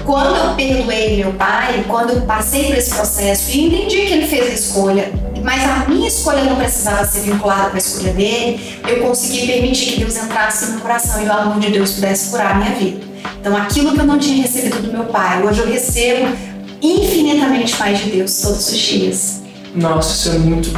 Quando 0.04 0.36
eu 0.36 0.54
perdoei 0.54 1.16
meu 1.16 1.32
pai, 1.32 1.84
quando 1.88 2.10
eu 2.10 2.20
passei 2.22 2.64
por 2.64 2.76
esse 2.76 2.94
processo 2.94 3.50
e 3.50 3.66
entendi 3.66 3.96
que 4.02 4.12
ele 4.12 4.26
fez 4.26 4.46
a 4.46 4.54
escolha, 4.54 5.12
mas 5.42 5.62
a 5.62 5.88
minha 5.88 6.08
escolha 6.08 6.44
não 6.44 6.56
precisava 6.56 7.04
ser 7.06 7.20
vinculada 7.20 7.70
com 7.70 7.76
a 7.76 7.78
escolha 7.78 8.12
dele, 8.12 8.78
eu 8.88 9.06
consegui 9.06 9.46
permitir 9.46 9.92
que 9.92 10.00
Deus 10.00 10.16
entrasse 10.16 10.66
no 10.66 10.72
meu 10.72 10.80
coração 10.80 11.22
e 11.22 11.26
o 11.26 11.32
amor 11.32 11.60
de 11.60 11.70
Deus 11.70 11.92
pudesse 11.92 12.30
curar 12.30 12.52
a 12.52 12.54
minha 12.54 12.74
vida. 12.74 13.00
Então, 13.40 13.56
aquilo 13.56 13.92
que 13.92 14.00
eu 14.00 14.06
não 14.06 14.18
tinha 14.18 14.42
recebido 14.42 14.82
do 14.82 14.92
meu 14.92 15.04
pai, 15.04 15.42
hoje 15.42 15.60
eu 15.60 15.66
recebo 15.66 16.28
infinitamente 16.80 17.78
mais 17.78 17.98
de 17.98 18.10
Deus 18.10 18.40
todos 18.40 18.68
os 18.68 18.78
dias. 18.78 19.42
Nossa, 19.74 20.14
isso 20.14 20.36
é 20.36 20.38
muito 20.38 20.70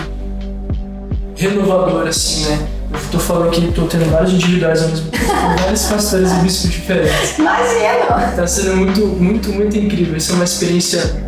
renovador, 1.37 2.07
assim, 2.09 2.47
né? 2.47 2.76
Tô 3.11 3.19
falando 3.19 3.51
que 3.51 3.73
tô 3.73 3.83
tendo 3.83 4.11
vários 4.11 4.33
individuais 4.33 4.83
ao 4.83 4.89
mesmo 4.89 5.11
tempo, 5.11 5.25
vários 5.61 5.85
pastores 5.87 6.33
e 6.33 6.35
bispos 6.37 6.71
diferentes. 6.71 7.39
Imagina! 7.39 8.33
Tá 8.35 8.47
sendo 8.47 8.77
muito, 8.77 9.01
muito, 9.07 9.49
muito 9.51 9.77
incrível. 9.77 10.17
Isso 10.17 10.33
é 10.33 10.35
uma 10.35 10.45
experiência 10.45 11.25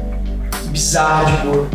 bizarra 0.66 1.24
de 1.30 1.46
boa. 1.46 1.68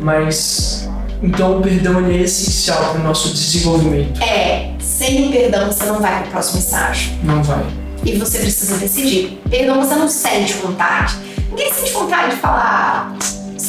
Mas, 0.00 0.88
então 1.22 1.58
o 1.58 1.62
perdão 1.62 2.04
é 2.06 2.16
essencial 2.16 2.92
para 2.92 3.00
o 3.00 3.04
nosso 3.04 3.28
desenvolvimento. 3.28 4.22
É, 4.22 4.72
sem 4.80 5.28
o 5.28 5.30
perdão 5.30 5.66
você 5.66 5.84
não 5.84 6.00
vai 6.00 6.22
pro 6.22 6.30
próximo 6.32 6.58
estágio. 6.60 7.12
Não 7.22 7.42
vai. 7.42 7.64
E 8.04 8.16
você 8.16 8.38
precisa 8.38 8.78
decidir. 8.78 9.40
Perdão 9.50 9.82
você 9.82 9.94
não 9.94 10.08
sente 10.08 10.54
vontade. 10.54 11.16
Ninguém 11.50 11.72
sente 11.72 11.92
vontade 11.92 12.34
de 12.34 12.40
falar 12.40 13.14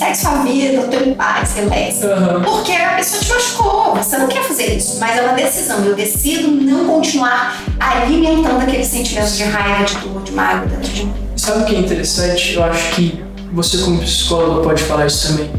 sexo 0.02 0.28
a 0.30 0.42
vida, 0.42 0.74
eu 0.74 0.88
tô 0.88 0.98
em 0.98 1.14
paz, 1.14 1.54
relaxa. 1.54 2.08
Aham. 2.08 2.42
Porque 2.42 2.72
a 2.72 2.96
pessoa 2.96 3.22
te 3.22 3.30
machucou, 3.32 3.96
você 3.96 4.18
não 4.18 4.28
quer 4.28 4.42
fazer 4.42 4.76
isso, 4.76 4.98
mas 5.00 5.16
é 5.16 5.22
uma 5.22 5.34
decisão. 5.34 5.86
Eu 5.86 5.96
decido 5.96 6.50
não 6.50 6.88
continuar 6.88 7.62
alimentando 7.80 8.64
aquele 8.64 8.84
sentimento 8.84 9.32
de 9.32 9.44
raiva, 9.44 9.84
de 9.84 9.96
dor, 9.98 10.24
de 10.24 10.32
mágoa 10.32 10.66
dentro 10.66 10.92
de 10.92 11.06
mim. 11.06 11.14
Sabe 11.36 11.62
o 11.62 11.66
que 11.66 11.76
é 11.76 11.80
interessante? 11.80 12.56
Eu 12.56 12.64
acho 12.64 12.96
que 12.96 13.24
você 13.54 13.78
como 13.78 14.00
psicólogo 14.02 14.64
pode 14.64 14.82
falar 14.84 15.06
isso 15.06 15.28
também. 15.28 15.52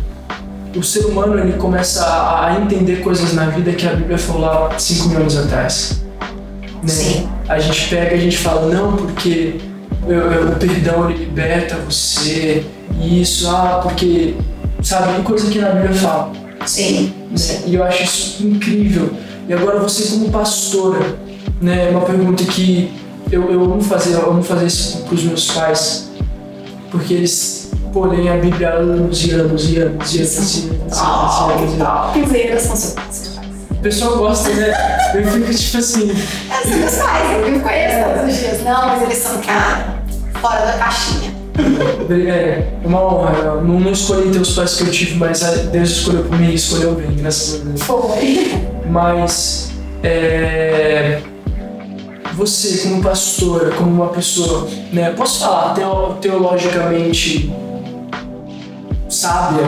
O 0.74 0.82
ser 0.82 1.04
humano 1.04 1.38
ele 1.38 1.52
começa 1.52 2.04
a 2.04 2.58
entender 2.60 2.96
coisas 3.02 3.34
na 3.34 3.46
vida 3.46 3.72
que 3.72 3.86
a 3.86 3.92
Bíblia 3.92 4.18
falou 4.18 4.40
lá 4.40 4.76
5 4.76 5.08
mil 5.08 5.18
anos 5.18 5.36
atrás. 5.36 6.02
Né? 6.82 6.88
Sim. 6.88 7.28
A 7.48 7.60
gente 7.60 7.88
pega 7.88 8.16
e 8.16 8.18
a 8.18 8.20
gente 8.20 8.38
fala, 8.38 8.74
não, 8.74 8.96
porque 8.96 9.60
o 10.02 10.56
perdão 10.56 11.08
ele 11.08 11.26
liberta 11.26 11.76
você, 11.76 12.64
isso, 13.02 13.48
ah, 13.48 13.80
porque, 13.82 14.34
sabe, 14.82 15.22
coisa 15.22 15.50
que 15.50 15.58
na 15.58 15.70
Bíblia 15.70 15.94
fala. 15.94 16.32
Sim. 16.66 17.12
né? 17.30 17.62
E 17.66 17.74
eu 17.74 17.84
acho 17.84 18.02
isso 18.02 18.46
incrível. 18.46 19.10
E 19.48 19.52
agora 19.52 19.80
você 19.80 20.04
como 20.10 20.30
pastora, 20.30 21.16
né, 21.60 21.90
uma 21.90 22.02
pergunta 22.02 22.44
que 22.44 22.92
eu, 23.30 23.50
eu 23.50 23.64
amo 23.64 23.80
fazer, 23.82 24.14
eu 24.14 24.30
amo 24.30 24.42
fazer 24.42 24.66
isso 24.66 24.98
pros 25.08 25.24
meus 25.24 25.50
pais, 25.50 26.10
porque 26.90 27.14
eles 27.14 27.70
pô, 27.92 28.06
leem 28.06 28.28
a 28.28 28.36
Bíblia 28.36 28.70
há 28.70 28.72
anos 28.74 29.24
e 29.24 29.30
anos 29.32 29.70
e 29.70 29.78
anos 29.78 30.14
e 30.14 30.20
anos 30.20 30.54
e 30.54 30.60
anos 30.60 30.98
e 30.98 31.00
anos, 31.00 31.74
e 31.74 31.80
e 32.54 32.60
seus 32.60 32.94
pais. 32.94 33.38
O 33.70 33.74
pessoal 33.82 34.16
gosta, 34.16 34.48
né? 34.50 34.72
Eu 35.14 35.26
fico 35.26 35.52
tipo 35.52 35.78
assim, 35.78 36.10
É, 36.10 36.68
são 36.68 36.78
meus 36.78 36.94
pais, 36.94 37.32
eu 37.32 37.44
vivo 37.44 37.60
com 37.60 37.70
eles 37.70 38.04
todos 38.04 38.32
os 38.32 38.40
dias. 38.40 38.62
Não, 38.62 38.86
mas 38.86 39.02
eles 39.02 39.18
são, 39.18 39.40
cara, 39.40 40.02
fora 40.40 40.66
da 40.66 40.72
caixinha. 40.74 41.31
É 42.10 42.66
uma 42.84 43.00
honra. 43.04 43.32
Eu 43.38 43.64
não, 43.64 43.80
não 43.80 43.92
escolhi 43.92 44.30
ter 44.30 44.38
os 44.40 44.54
pais 44.54 44.76
que 44.76 44.82
eu 44.84 44.90
tive, 44.90 45.14
mas 45.16 45.40
Deus 45.72 45.90
escolheu 45.90 46.24
por 46.24 46.38
mim 46.38 46.50
e 46.50 46.54
escolheu 46.54 46.94
bem, 46.94 47.14
graças 47.16 47.60
a 47.60 47.64
Deus. 47.64 47.82
Foi. 47.82 48.52
Mas 48.90 49.70
é, 50.02 51.20
você 52.34 52.88
como 52.88 53.02
pastora, 53.02 53.70
como 53.72 53.90
uma 53.90 54.08
pessoa, 54.08 54.68
né, 54.92 55.10
posso 55.16 55.40
falar 55.40 55.74
teo- 55.74 56.16
teologicamente 56.20 57.52
sábia, 59.08 59.66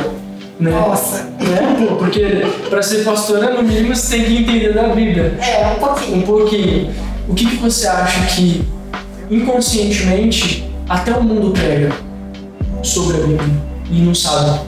né? 0.58 0.70
Nossa. 0.70 1.24
Né? 1.24 1.86
Pô, 1.88 1.96
Porque 1.96 2.46
para 2.70 2.82
ser 2.82 3.04
pastora, 3.04 3.50
no 3.54 3.62
mínimo 3.62 3.94
você 3.94 4.16
tem 4.16 4.24
que 4.24 4.36
entender 4.38 4.72
da 4.72 4.88
Bíblia 4.88 5.36
É, 5.40 5.66
um 5.68 5.72
um 5.72 5.78
pouquinho. 5.78 6.22
pouquinho. 6.26 6.90
O 7.28 7.34
que, 7.34 7.46
que 7.46 7.56
você 7.56 7.86
acha 7.86 8.20
que 8.34 8.62
inconscientemente 9.30 10.64
até 10.88 11.12
o 11.12 11.22
mundo 11.22 11.52
prega 11.52 11.92
sobre 12.82 13.16
a 13.16 13.20
Bíblia 13.20 13.62
e 13.90 14.02
não 14.02 14.14
sabe? 14.14 14.60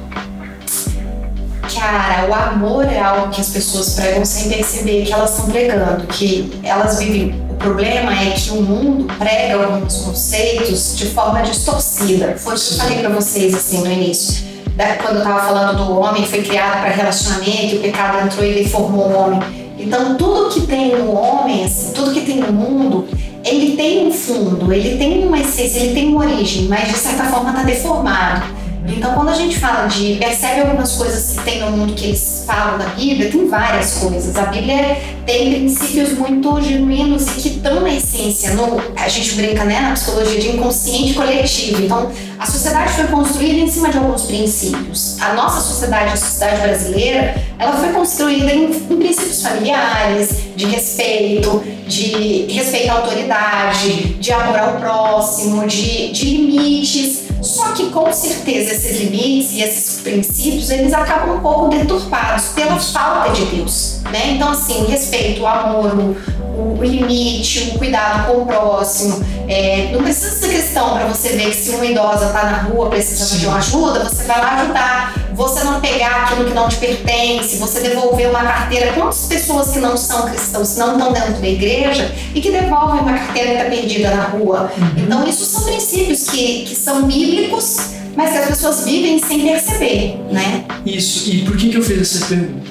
Cara, 1.75 2.27
o 2.29 2.35
amor 2.35 2.85
é 2.87 2.99
algo 2.99 3.31
que 3.31 3.41
as 3.41 3.51
pessoas 3.51 3.95
pregam 3.95 4.25
sem 4.25 4.49
perceber 4.49 5.05
que 5.05 5.13
elas 5.13 5.31
estão 5.31 5.51
pregando, 5.51 6.07
que 6.07 6.59
elas 6.63 6.99
vivem. 6.99 7.45
O 7.51 7.55
problema 7.55 8.13
é 8.13 8.31
que 8.31 8.51
o 8.51 8.63
mundo 8.63 9.13
prega 9.19 9.63
alguns 9.63 9.97
conceitos 9.97 10.97
de 10.97 11.07
forma 11.07 11.43
distorcida. 11.43 12.37
Foi 12.39 12.55
o 12.55 12.59
que 12.59 12.73
eu 12.73 12.79
falei 12.79 12.99
para 13.01 13.09
vocês 13.11 13.55
assim 13.55 13.83
no 13.83 13.91
início. 13.91 14.47
Da, 14.75 14.95
quando 14.97 15.17
eu 15.17 15.23
tava 15.23 15.41
falando 15.41 15.77
do 15.77 15.99
homem 15.99 16.27
foi 16.27 16.43
criado 16.43 16.81
para 16.81 16.91
relacionamento, 16.91 17.77
o 17.77 17.81
pecado 17.81 18.27
entrou 18.27 18.45
e 18.45 18.55
deformou 18.63 19.09
o 19.09 19.17
homem. 19.17 19.41
Então, 19.79 20.17
tudo 20.17 20.51
que 20.51 20.63
tem 20.63 20.97
no 20.97 21.13
homem, 21.13 21.65
assim, 21.65 21.93
tudo 21.93 22.13
que 22.13 22.23
tem 22.23 22.37
no 22.37 22.53
mundo, 22.53 23.07
ele 23.47 23.77
tem 23.77 24.07
um 24.07 24.13
fundo, 24.13 24.73
ele 24.73 24.99
tem 24.99 25.25
uma 25.25 25.39
essência, 25.39 25.79
ele 25.79 25.95
tem 25.95 26.09
uma 26.09 26.25
origem, 26.25 26.65
mas 26.65 26.89
de 26.89 26.99
certa 26.99 27.25
forma 27.25 27.51
está 27.51 27.63
deformado. 27.63 28.66
Então, 28.89 29.15
quando 29.15 29.31
a 29.31 29.35
gente 29.35 29.59
fala 29.59 29.87
de 29.87 30.17
percebe 30.17 30.61
algumas 30.61 30.93
coisas 30.93 31.37
que 31.37 31.45
tem 31.45 31.61
no 31.61 31.73
mundo 31.73 31.95
que 31.95 32.07
eles 32.07 32.45
falam 32.47 32.79
da 32.79 32.87
Bíblia, 32.87 33.31
tem 33.31 33.49
várias 33.49 33.95
coisas. 33.95 34.37
A 34.37 34.47
Bíblia 34.47 34.97
tem 35.27 35.55
princípios 35.55 36.13
muito 36.13 36.61
genuínos 36.63 37.27
e 37.27 37.41
que 37.41 37.49
estão 37.49 37.81
na 37.81 37.93
essência. 37.93 38.55
No, 38.55 38.81
a 38.97 39.09
gente 39.09 39.35
brinca 39.35 39.65
né, 39.65 39.81
na 39.81 39.93
psicologia 39.93 40.41
de 40.41 40.51
inconsciente 40.51 41.15
coletivo. 41.15 41.83
Então, 41.83 42.11
a 42.39 42.47
sociedade 42.47 42.93
foi 42.93 43.07
construída 43.07 43.59
em 43.59 43.69
cima 43.69 43.91
de 43.91 43.99
alguns 43.99 44.23
princípios. 44.23 45.21
A 45.21 45.35
nossa 45.35 45.61
sociedade, 45.61 46.13
a 46.13 46.17
sociedade 46.17 46.63
brasileira, 46.63 47.35
ela 47.59 47.73
foi 47.73 47.89
construída 47.89 48.53
em, 48.53 48.71
em 48.71 48.97
princípios 48.97 49.43
familiares, 49.43 50.47
de 50.55 50.67
respeito, 50.67 51.63
de 51.89 52.47
respeito 52.53 52.91
à 52.91 52.95
autoridade, 52.95 54.15
de 54.15 54.33
amor 54.33 54.59
ao 54.59 54.77
próximo, 54.77 55.67
de, 55.67 56.13
de 56.13 56.25
limites 56.25 57.26
só 57.43 57.73
que 57.73 57.91
com 57.91 58.13
certeza 58.13 58.73
esses 58.73 58.99
limites 59.01 59.53
e 59.53 59.63
esses 59.63 60.01
princípios 60.01 60.71
eles 60.71 60.93
acabam 60.93 61.37
um 61.37 61.41
pouco 61.41 61.69
deturpados 61.69 62.47
pela 62.49 62.79
falta 62.79 63.33
de 63.33 63.45
Deus, 63.47 64.01
né? 64.11 64.33
Então 64.33 64.51
assim, 64.51 64.83
o 64.83 64.87
respeito, 64.87 65.43
o 65.43 65.47
amor, 65.47 65.93
o, 65.97 66.79
o 66.79 66.85
limite, 66.85 67.73
o 67.75 67.79
cuidado 67.79 68.27
com 68.27 68.43
o 68.43 68.47
próximo, 68.47 69.25
é, 69.49 69.91
não 69.93 70.03
precisa 70.03 70.31
ser 70.31 70.49
questão 70.49 70.95
para 70.95 71.07
você 71.07 71.31
ver 71.31 71.51
que 71.51 71.57
se 71.57 71.71
uma 71.71 71.85
idosa 71.85 72.27
está 72.27 72.45
na 72.45 72.59
rua 72.63 72.89
precisando 72.89 73.29
Sim. 73.29 73.39
de 73.39 73.47
uma 73.47 73.59
ajuda, 73.59 74.05
você 74.05 74.25
vai 74.25 74.41
lá 74.41 74.63
ajudar. 74.63 75.26
Você 75.37 75.63
não 75.65 75.83
pegar 75.83 76.25
aquilo 76.25 76.47
que 76.47 76.55
não 76.55 76.67
te 76.67 76.77
pertence, 76.77 77.59
você 77.59 77.81
devolver 77.81 78.31
uma 78.31 78.43
carteira. 78.43 78.95
Quantas 78.95 79.27
pessoas 79.27 79.71
que 79.71 79.79
não 79.79 79.95
são 79.95 80.27
cristãos, 80.31 80.77
não 80.79 80.97
estão 80.97 81.13
dentro 81.13 81.35
da 81.35 81.47
igreja 81.47 82.11
e 82.35 82.41
que 82.41 82.51
devolvem 82.51 83.03
uma 83.03 83.13
carteira 83.13 83.51
que 83.51 83.57
está 83.57 83.71
perdida 83.71 84.15
na 84.15 84.25
rua? 84.25 84.73
Uhum. 84.79 85.05
Então, 85.05 85.29
isso 85.29 85.45
são 85.45 85.65
princípios 85.65 86.25
que, 86.25 86.65
que 86.65 86.75
são 86.75 87.03
bíblicos, 87.03 87.91
mas 88.17 88.31
que 88.31 88.39
as 88.39 88.47
pessoas 88.47 88.85
vivem 88.87 89.19
sem 89.19 89.43
perceber, 89.43 90.19
né? 90.33 90.65
Isso. 90.87 91.29
E 91.29 91.45
por 91.45 91.55
que, 91.55 91.69
que 91.69 91.77
eu 91.77 91.83
fiz 91.83 92.01
essa 92.01 92.27
pergunta? 92.27 92.71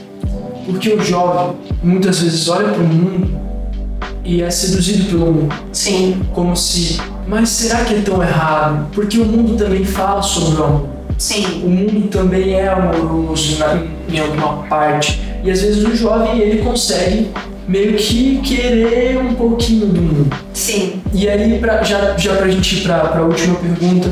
Porque 0.66 0.90
o 0.90 1.04
jovem 1.04 1.56
muitas 1.84 2.20
vezes 2.20 2.48
olha 2.48 2.70
para 2.70 2.82
o 2.82 2.88
mundo 2.88 3.40
e 4.24 4.42
é 4.42 4.50
seduzido 4.50 5.06
pelo 5.06 5.32
mundo. 5.32 5.56
Sim. 5.72 6.20
Como 6.34 6.56
se, 6.56 7.00
mas 7.28 7.50
será 7.50 7.86
que 7.86 7.94
é 7.94 8.02
tão 8.02 8.24
errado? 8.24 8.88
Porque 8.92 9.20
o 9.20 9.26
mundo 9.26 9.56
também 9.56 9.86
fala 9.86 10.24
sobre 10.24 10.60
o 10.60 10.64
amor. 10.64 10.95
Sim. 11.18 11.64
O 11.64 11.70
mundo 11.70 12.08
também 12.10 12.54
é 12.54 12.68
amoroso 12.68 13.58
em 14.10 14.20
alguma 14.20 14.64
parte. 14.68 15.22
E 15.44 15.52
às 15.52 15.62
vezes 15.62 15.84
o 15.84 15.96
jovem 15.96 16.40
ele 16.40 16.62
consegue 16.62 17.32
meio 17.68 17.96
que 17.96 18.40
querer 18.42 19.18
um 19.18 19.34
pouquinho 19.34 19.88
do 19.88 20.02
mundo. 20.02 20.38
Sim. 20.54 21.02
E 21.14 21.28
aí, 21.28 21.58
pra, 21.60 21.84
já, 21.84 22.16
já 22.18 22.36
pra 22.36 22.48
gente 22.48 22.78
ir 22.78 22.82
pra, 22.82 23.00
pra 23.00 23.22
última 23.24 23.56
pergunta, 23.56 24.10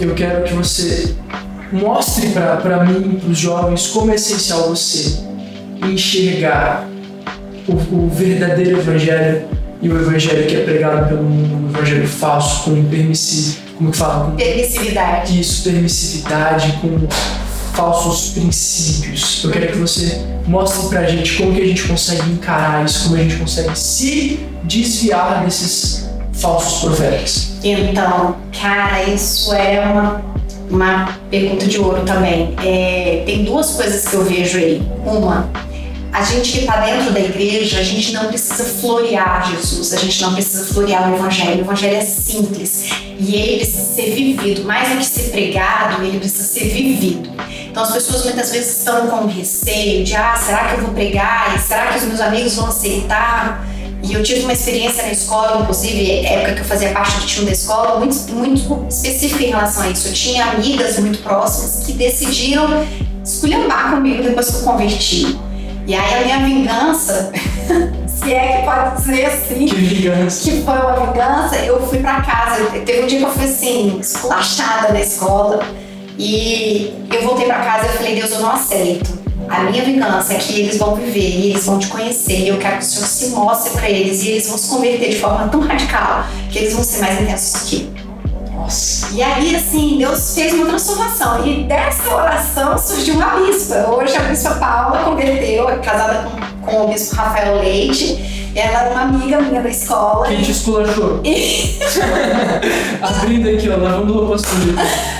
eu 0.00 0.14
quero 0.14 0.44
que 0.44 0.52
você 0.52 1.14
mostre 1.72 2.28
para 2.28 2.84
mim, 2.84 3.18
para 3.18 3.30
os 3.30 3.38
jovens, 3.38 3.86
como 3.88 4.10
é 4.10 4.14
essencial 4.14 4.68
você 4.68 5.20
enxergar 5.82 6.88
o, 7.68 7.72
o 7.72 8.08
verdadeiro 8.08 8.78
evangelho 8.78 9.44
e 9.82 9.88
o 9.88 9.96
evangelho 9.96 10.46
que 10.46 10.56
é 10.56 10.60
pregado 10.60 11.08
pelo 11.08 11.22
mundo, 11.22 11.66
o 11.66 11.76
evangelho 11.76 12.06
falso, 12.06 12.64
com 12.64 12.84
permissivo, 12.84 13.58
como 13.76 13.90
que 13.90 13.96
fala? 13.96 14.30
Com 14.30 14.36
permissividade. 14.36 15.40
Isso, 15.40 15.62
permissividade, 15.64 16.78
com 16.80 17.06
falsos 17.74 18.30
princípios. 18.30 19.44
Eu 19.44 19.50
quero 19.50 19.68
que 19.68 19.78
você 19.78 20.24
mostre 20.46 20.88
pra 20.88 21.04
gente 21.04 21.36
como 21.36 21.54
que 21.54 21.60
a 21.60 21.66
gente 21.66 21.82
consegue 21.86 22.30
encarar 22.30 22.84
isso, 22.84 23.04
como 23.04 23.16
a 23.16 23.22
gente 23.22 23.36
consegue 23.36 23.78
se 23.78 24.40
desviar 24.62 25.44
desses 25.44 26.08
falsos 26.32 26.80
profetas. 26.80 27.52
Então, 27.62 28.36
cara, 28.58 29.02
isso 29.04 29.52
é 29.52 29.80
uma, 29.80 30.22
uma 30.70 31.18
pergunta 31.30 31.66
de 31.66 31.78
ouro 31.78 32.02
também. 32.02 32.54
É, 32.64 33.22
tem 33.26 33.44
duas 33.44 33.72
coisas 33.72 34.08
que 34.08 34.14
eu 34.14 34.24
vejo 34.24 34.56
aí. 34.56 34.82
Uma, 35.04 35.48
a 36.16 36.22
gente 36.22 36.50
que 36.50 36.58
está 36.60 36.78
dentro 36.78 37.12
da 37.12 37.20
igreja, 37.20 37.78
a 37.78 37.82
gente 37.82 38.12
não 38.12 38.28
precisa 38.28 38.64
florear 38.64 39.50
Jesus, 39.50 39.92
a 39.92 39.98
gente 39.98 40.22
não 40.22 40.32
precisa 40.32 40.64
florear 40.64 41.12
o 41.12 41.14
Evangelho. 41.14 41.58
O 41.58 41.60
Evangelho 41.60 41.96
é 41.96 42.00
simples 42.00 42.88
e 43.18 43.34
ele 43.34 43.56
precisa 43.58 43.94
ser 43.94 44.14
vivido. 44.14 44.64
Mais 44.64 44.88
do 44.88 44.96
que 44.96 45.04
ser 45.04 45.30
pregado, 45.30 46.02
ele 46.02 46.18
precisa 46.18 46.44
ser 46.44 46.70
vivido. 46.70 47.30
Então 47.70 47.82
as 47.82 47.92
pessoas 47.92 48.24
muitas 48.24 48.50
vezes 48.50 48.78
estão 48.78 49.08
com 49.08 49.26
receio 49.26 50.04
de: 50.04 50.16
ah, 50.16 50.34
será 50.42 50.68
que 50.68 50.76
eu 50.76 50.86
vou 50.86 50.94
pregar? 50.94 51.54
E 51.54 51.58
será 51.58 51.88
que 51.88 51.98
os 51.98 52.04
meus 52.04 52.20
amigos 52.20 52.54
vão 52.54 52.68
aceitar? 52.68 53.62
E 54.02 54.14
eu 54.14 54.22
tive 54.22 54.40
uma 54.40 54.54
experiência 54.54 55.02
na 55.02 55.12
escola, 55.12 55.60
inclusive, 55.60 56.24
época 56.24 56.54
que 56.54 56.60
eu 56.60 56.64
fazia 56.64 56.92
parte 56.92 57.20
do 57.20 57.26
time 57.26 57.44
da 57.44 57.52
escola, 57.52 57.98
muito, 57.98 58.16
muito 58.32 58.86
específica 58.88 59.44
em 59.44 59.48
relação 59.48 59.82
a 59.82 59.90
isso. 59.90 60.08
Eu 60.08 60.14
tinha 60.14 60.46
amigas 60.46 60.98
muito 60.98 61.18
próximas 61.18 61.84
que 61.84 61.92
decidiram 61.92 62.86
esculhambar 63.22 63.90
comigo 63.90 64.22
depois 64.22 64.48
que 64.48 64.56
eu 64.56 64.62
converti. 64.62 65.46
E 65.86 65.94
aí 65.94 66.14
a 66.14 66.24
minha 66.24 66.38
vingança, 66.40 67.32
se 68.08 68.34
é 68.34 68.56
que 68.56 68.64
pode 68.64 68.96
dizer 68.96 69.26
assim, 69.26 69.66
que, 69.66 69.74
vingança. 69.76 70.42
que 70.42 70.62
foi 70.62 70.74
uma 70.74 71.06
vingança, 71.06 71.56
eu 71.58 71.80
fui 71.86 71.98
pra 71.98 72.20
casa. 72.22 72.64
Teve 72.84 73.02
um 73.02 73.06
dia 73.06 73.18
que 73.20 73.24
eu 73.24 73.30
fui 73.30 73.44
assim, 73.44 73.98
esculachada 74.00 74.92
na 74.92 75.00
escola. 75.00 75.60
E 76.18 76.92
eu 77.12 77.22
voltei 77.22 77.46
pra 77.46 77.60
casa 77.60 77.86
e 77.86 77.88
falei, 77.90 78.14
Deus, 78.16 78.32
eu 78.32 78.40
não 78.40 78.50
aceito. 78.50 79.16
A 79.48 79.60
minha 79.60 79.84
vingança 79.84 80.34
é 80.34 80.38
que 80.38 80.60
eles 80.60 80.76
vão 80.76 80.96
viver 80.96 81.20
e 81.20 81.50
eles 81.50 81.64
vão 81.64 81.78
te 81.78 81.86
conhecer. 81.86 82.40
E 82.40 82.48
eu 82.48 82.58
quero 82.58 82.78
que 82.78 82.82
o 82.82 82.86
Senhor 82.86 83.06
se 83.06 83.28
mostre 83.28 83.70
para 83.70 83.88
eles 83.88 84.24
e 84.24 84.30
eles 84.30 84.48
vão 84.48 84.58
se 84.58 84.68
converter 84.68 85.10
de 85.10 85.20
forma 85.20 85.46
tão 85.46 85.60
radical 85.60 86.24
que 86.50 86.58
eles 86.58 86.74
vão 86.74 86.82
ser 86.82 87.00
mais 87.00 87.20
intensos 87.20 87.62
que 87.68 87.88
E 89.12 89.22
aí, 89.22 89.54
assim, 89.54 89.98
Deus 89.98 90.34
fez 90.34 90.52
uma 90.54 90.66
transformação. 90.66 91.46
E 91.46 91.64
dessa 91.64 92.14
oração 92.14 92.76
surgiu 92.76 93.14
uma 93.14 93.40
bispa. 93.40 93.88
Hoje 93.90 94.16
a 94.16 94.20
bispa 94.20 94.54
Paula 94.56 95.04
converteu, 95.04 95.68
é 95.68 95.78
casada 95.78 96.28
com, 96.62 96.66
com 96.66 96.84
o 96.84 96.88
bispo 96.88 97.14
Rafael 97.16 97.60
Leite. 97.60 98.35
Ela 98.56 98.80
era 98.80 98.90
uma 98.90 99.02
amiga 99.02 99.38
minha 99.42 99.60
da 99.60 99.68
escola. 99.68 100.26
Quem 100.26 100.40
te 100.40 100.50
esculachou? 100.50 101.20
E... 101.22 101.78
Abrindo 103.02 103.50
aqui, 103.50 103.68
ó, 103.68 103.76
lavando 103.76 104.14
roupa 104.14 104.38
suja. 104.38 104.72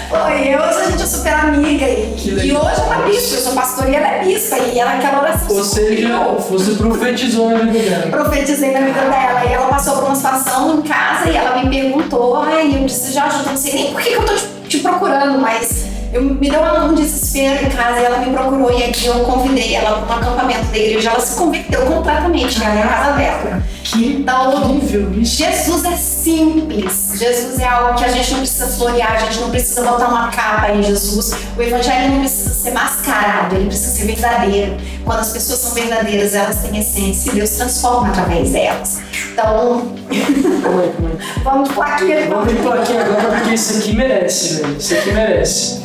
Foi, 0.09 0.55
eu, 0.55 0.59
hoje 0.59 0.78
a 0.78 0.91
gente 0.91 1.03
é 1.03 1.07
super 1.07 1.34
amiga. 1.34 1.84
E, 1.84 2.16
e 2.24 2.53
hoje 2.53 2.80
ela 2.80 3.03
é 3.03 3.11
bispa, 3.11 3.34
eu 3.34 3.41
sou 3.43 3.53
pastora 3.53 3.91
e 3.91 3.95
ela 3.95 4.09
é 4.09 4.24
bispa. 4.24 4.57
E 4.57 4.78
ela 4.78 4.95
aquela 4.95 5.20
oração 5.20 5.55
Ou 5.55 5.62
seja, 5.62 6.18
você 6.49 6.74
profetizou 6.76 7.51
na 7.51 7.59
vida 7.70 7.91
dela. 7.91 8.11
Profetizei 8.11 8.72
na 8.72 8.80
vida 8.80 9.01
dela. 9.01 9.45
E 9.45 9.53
ela 9.53 9.66
passou 9.66 9.97
por 9.97 10.05
uma 10.05 10.14
situação 10.14 10.78
em 10.78 10.82
casa 10.82 11.28
e 11.28 11.37
ela 11.37 11.62
me 11.62 11.68
perguntou: 11.68 12.37
ai, 12.37 12.74
eu 12.74 12.84
preciso 12.84 13.12
de 13.12 13.18
ajuda, 13.18 13.51
não 13.51 13.57
sei 13.59 13.74
nem 13.74 13.93
por 13.93 14.01
que, 14.01 14.11
que 14.11 14.16
eu 14.16 14.24
tô 14.24 14.34
te, 14.34 14.47
te 14.66 14.78
procurando, 14.78 15.39
mas 15.39 15.86
eu, 16.12 16.22
me 16.22 16.50
deu 16.50 16.61
um 16.62 16.94
desespero 16.94 17.66
em 17.66 17.70
casa 17.70 18.00
ela 18.00 18.18
me 18.18 18.32
procurou 18.32 18.72
e 18.76 18.84
aqui 18.84 19.07
eu 19.07 19.20
convidei 19.20 19.74
ela 19.74 20.02
para 20.02 20.16
um 20.16 20.18
acampamento 20.18 20.64
da 20.66 20.78
igreja. 20.78 21.11
Ela 21.11 21.20
se 21.20 21.36
converteu 21.36 21.82
completamente 21.82 22.59
na 22.59 22.70
minha 22.70 22.86
casa 22.86 23.12
dela. 23.12 23.62
Que 23.87 24.16
incrível 24.16 25.12
isso. 25.20 25.37
Jesus 25.37 25.84
é 25.84 25.97
simples. 25.97 27.12
Jesus 27.14 27.61
é 27.61 27.68
algo 27.68 27.97
que 27.97 28.05
a 28.05 28.09
gente 28.09 28.32
não 28.32 28.41
precisa 28.41 28.66
florear, 28.66 29.12
a 29.12 29.18
gente 29.18 29.39
não 29.39 29.51
precisa 29.51 29.82
botar 29.82 30.09
uma 30.09 30.28
capa 30.28 30.72
em 30.72 30.82
Jesus. 30.82 31.32
O 31.57 31.62
evangelho 31.62 32.11
não 32.11 32.20
precisa 32.20 32.51
ser 32.51 32.72
mascarado, 32.72 33.55
ele 33.55 33.66
precisa 33.66 33.97
ser 33.97 34.07
verdadeiro. 34.07 34.76
Quando 35.05 35.20
as 35.20 35.32
pessoas 35.32 35.61
são 35.61 35.72
verdadeiras, 35.72 36.34
elas 36.34 36.62
têm 36.62 36.80
essência 36.80 37.30
e 37.30 37.34
Deus 37.37 37.51
transforma 37.51 38.09
através 38.09 38.51
delas. 38.51 38.99
Então, 39.32 39.95
vamos 41.45 41.68
pular 41.70 41.95
aqui. 41.95 42.12
Vamos 42.28 42.55
pular 42.55 42.80
aqui 42.80 42.97
agora 42.97 43.37
porque 43.39 43.55
isso 43.55 43.78
aqui 43.78 43.95
merece, 43.95 44.62
velho. 44.62 44.76
Isso 44.78 44.95
aqui 44.95 45.12
merece. 45.12 45.82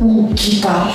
O 0.00 0.34
que 0.34 0.60
tá? 0.60 0.92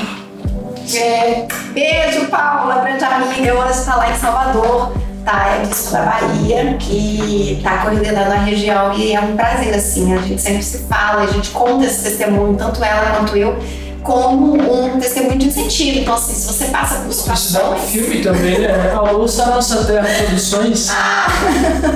É, 0.94 1.48
beijo, 1.74 2.28
Paula, 2.28 2.82
grande 2.82 3.04
amiga. 3.04 3.56
Hoje 3.56 3.80
está 3.80 3.96
lá 3.96 4.12
em 4.12 4.18
Salvador, 4.18 4.92
tá? 5.26 5.58
É 5.62 5.66
bispo 5.66 5.92
da 5.92 6.04
Bahia, 6.04 6.78
que 6.80 7.60
tá 7.64 7.80
coordenando 7.80 8.32
a 8.32 8.38
região 8.38 8.94
e 8.94 9.14
é 9.14 9.20
um 9.20 9.36
prazer, 9.36 9.74
assim. 9.74 10.14
A 10.14 10.22
gente 10.22 10.42
sempre 10.42 10.64
se 10.64 10.78
fala, 10.88 11.24
a 11.24 11.28
gente 11.28 11.50
conta 11.50 11.86
esse 11.86 12.04
testemunho, 12.04 12.56
tanto 12.56 12.84
ela 12.84 13.18
quanto 13.18 13.36
eu. 13.36 13.58
como 14.06 14.54
um 14.54 15.00
testemunho 15.00 15.38
de 15.38 15.48
incentivo. 15.48 16.00
Então, 16.00 16.14
assim, 16.14 16.34
se 16.34 16.46
você 16.46 16.66
passa 16.66 17.00
por 17.00 17.12
situações... 17.12 17.54
Dá 17.54 17.72
um 17.72 17.80
filme 17.80 18.22
também, 18.22 18.60
né? 18.60 18.94
A 18.94 19.12
Ouça 19.12 19.48
Nossa 19.48 19.84
Terra 19.84 20.08
Produções. 20.08 20.90
Ah. 20.92 21.26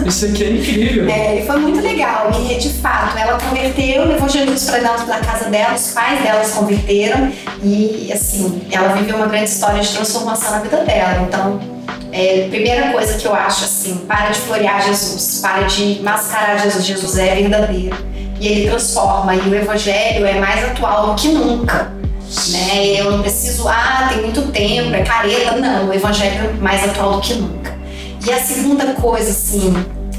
Isso 0.06 0.26
aqui 0.26 0.44
é 0.44 0.52
incrível. 0.52 1.08
É, 1.08 1.40
e 1.40 1.46
foi 1.46 1.58
muito 1.58 1.82
legal. 1.82 2.32
E, 2.34 2.56
de 2.56 2.70
fato, 2.70 3.16
ela 3.16 3.38
converteu, 3.40 4.06
levou 4.06 4.28
Jesus 4.28 4.64
para 4.70 4.80
dentro 4.80 5.06
da 5.06 5.20
casa 5.20 5.50
dela, 5.50 5.76
os 5.76 5.92
pais 5.92 6.22
dela 6.24 6.44
se 6.44 6.58
converteram. 6.58 7.32
E, 7.64 8.12
assim, 8.12 8.60
ela 8.72 8.96
viveu 8.96 9.16
uma 9.16 9.28
grande 9.28 9.50
história 9.50 9.80
de 9.80 9.90
transformação 9.90 10.52
na 10.52 10.60
vida 10.60 10.78
dela. 10.78 11.28
Então, 11.28 11.60
é, 12.12 12.48
primeira 12.50 12.92
coisa 12.92 13.18
que 13.18 13.26
eu 13.26 13.34
acho, 13.34 13.66
assim, 13.66 13.98
para 14.08 14.30
de 14.30 14.40
florear 14.40 14.86
Jesus, 14.86 15.40
para 15.42 15.64
de 15.64 16.00
mascarar 16.02 16.60
Jesus. 16.60 16.86
Jesus 16.86 17.18
é 17.18 17.36
verdadeiro. 17.36 17.96
E 18.40 18.48
ele 18.48 18.70
transforma. 18.70 19.36
E 19.36 19.40
o 19.40 19.56
evangelho 19.56 20.26
é 20.26 20.40
mais 20.40 20.64
atual 20.64 21.08
do 21.08 21.16
que 21.16 21.30
nunca 21.30 22.00
né? 22.50 23.00
Eu 23.00 23.12
não 23.12 23.22
preciso, 23.22 23.68
ah, 23.68 24.08
tem 24.10 24.22
muito 24.22 24.42
tempo, 24.52 24.94
é 24.94 25.02
careta. 25.02 25.56
Não, 25.58 25.90
o 25.90 25.94
evangelho 25.94 26.50
é 26.50 26.54
mais 26.62 26.84
atual 26.84 27.14
do 27.14 27.22
que 27.22 27.34
nunca. 27.34 27.78
E 28.26 28.32
a 28.32 28.40
segunda 28.40 28.86
coisa, 28.94 29.32
assim, 29.32 29.74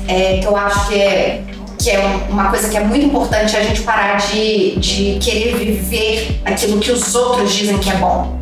é, 0.09 0.39
que 0.39 0.47
eu 0.47 0.57
acho 0.57 0.89
que 0.89 0.95
é, 0.95 1.43
que 1.79 1.91
é 1.91 2.01
uma 2.29 2.51
coisa 2.51 2.69
que 2.69 2.77
é 2.77 2.81
muito 2.81 3.07
importante 3.07 3.57
é 3.57 3.61
a 3.61 3.63
gente 3.63 3.83
parar 3.83 4.17
de, 4.17 4.77
de 4.77 5.19
querer 5.21 5.57
viver 5.57 6.41
aquilo 6.45 6.81
que 6.81 6.91
os 6.91 7.15
outros 7.15 7.53
dizem 7.53 7.79
que 7.79 7.91
é 7.91 7.95
bom. 7.95 8.39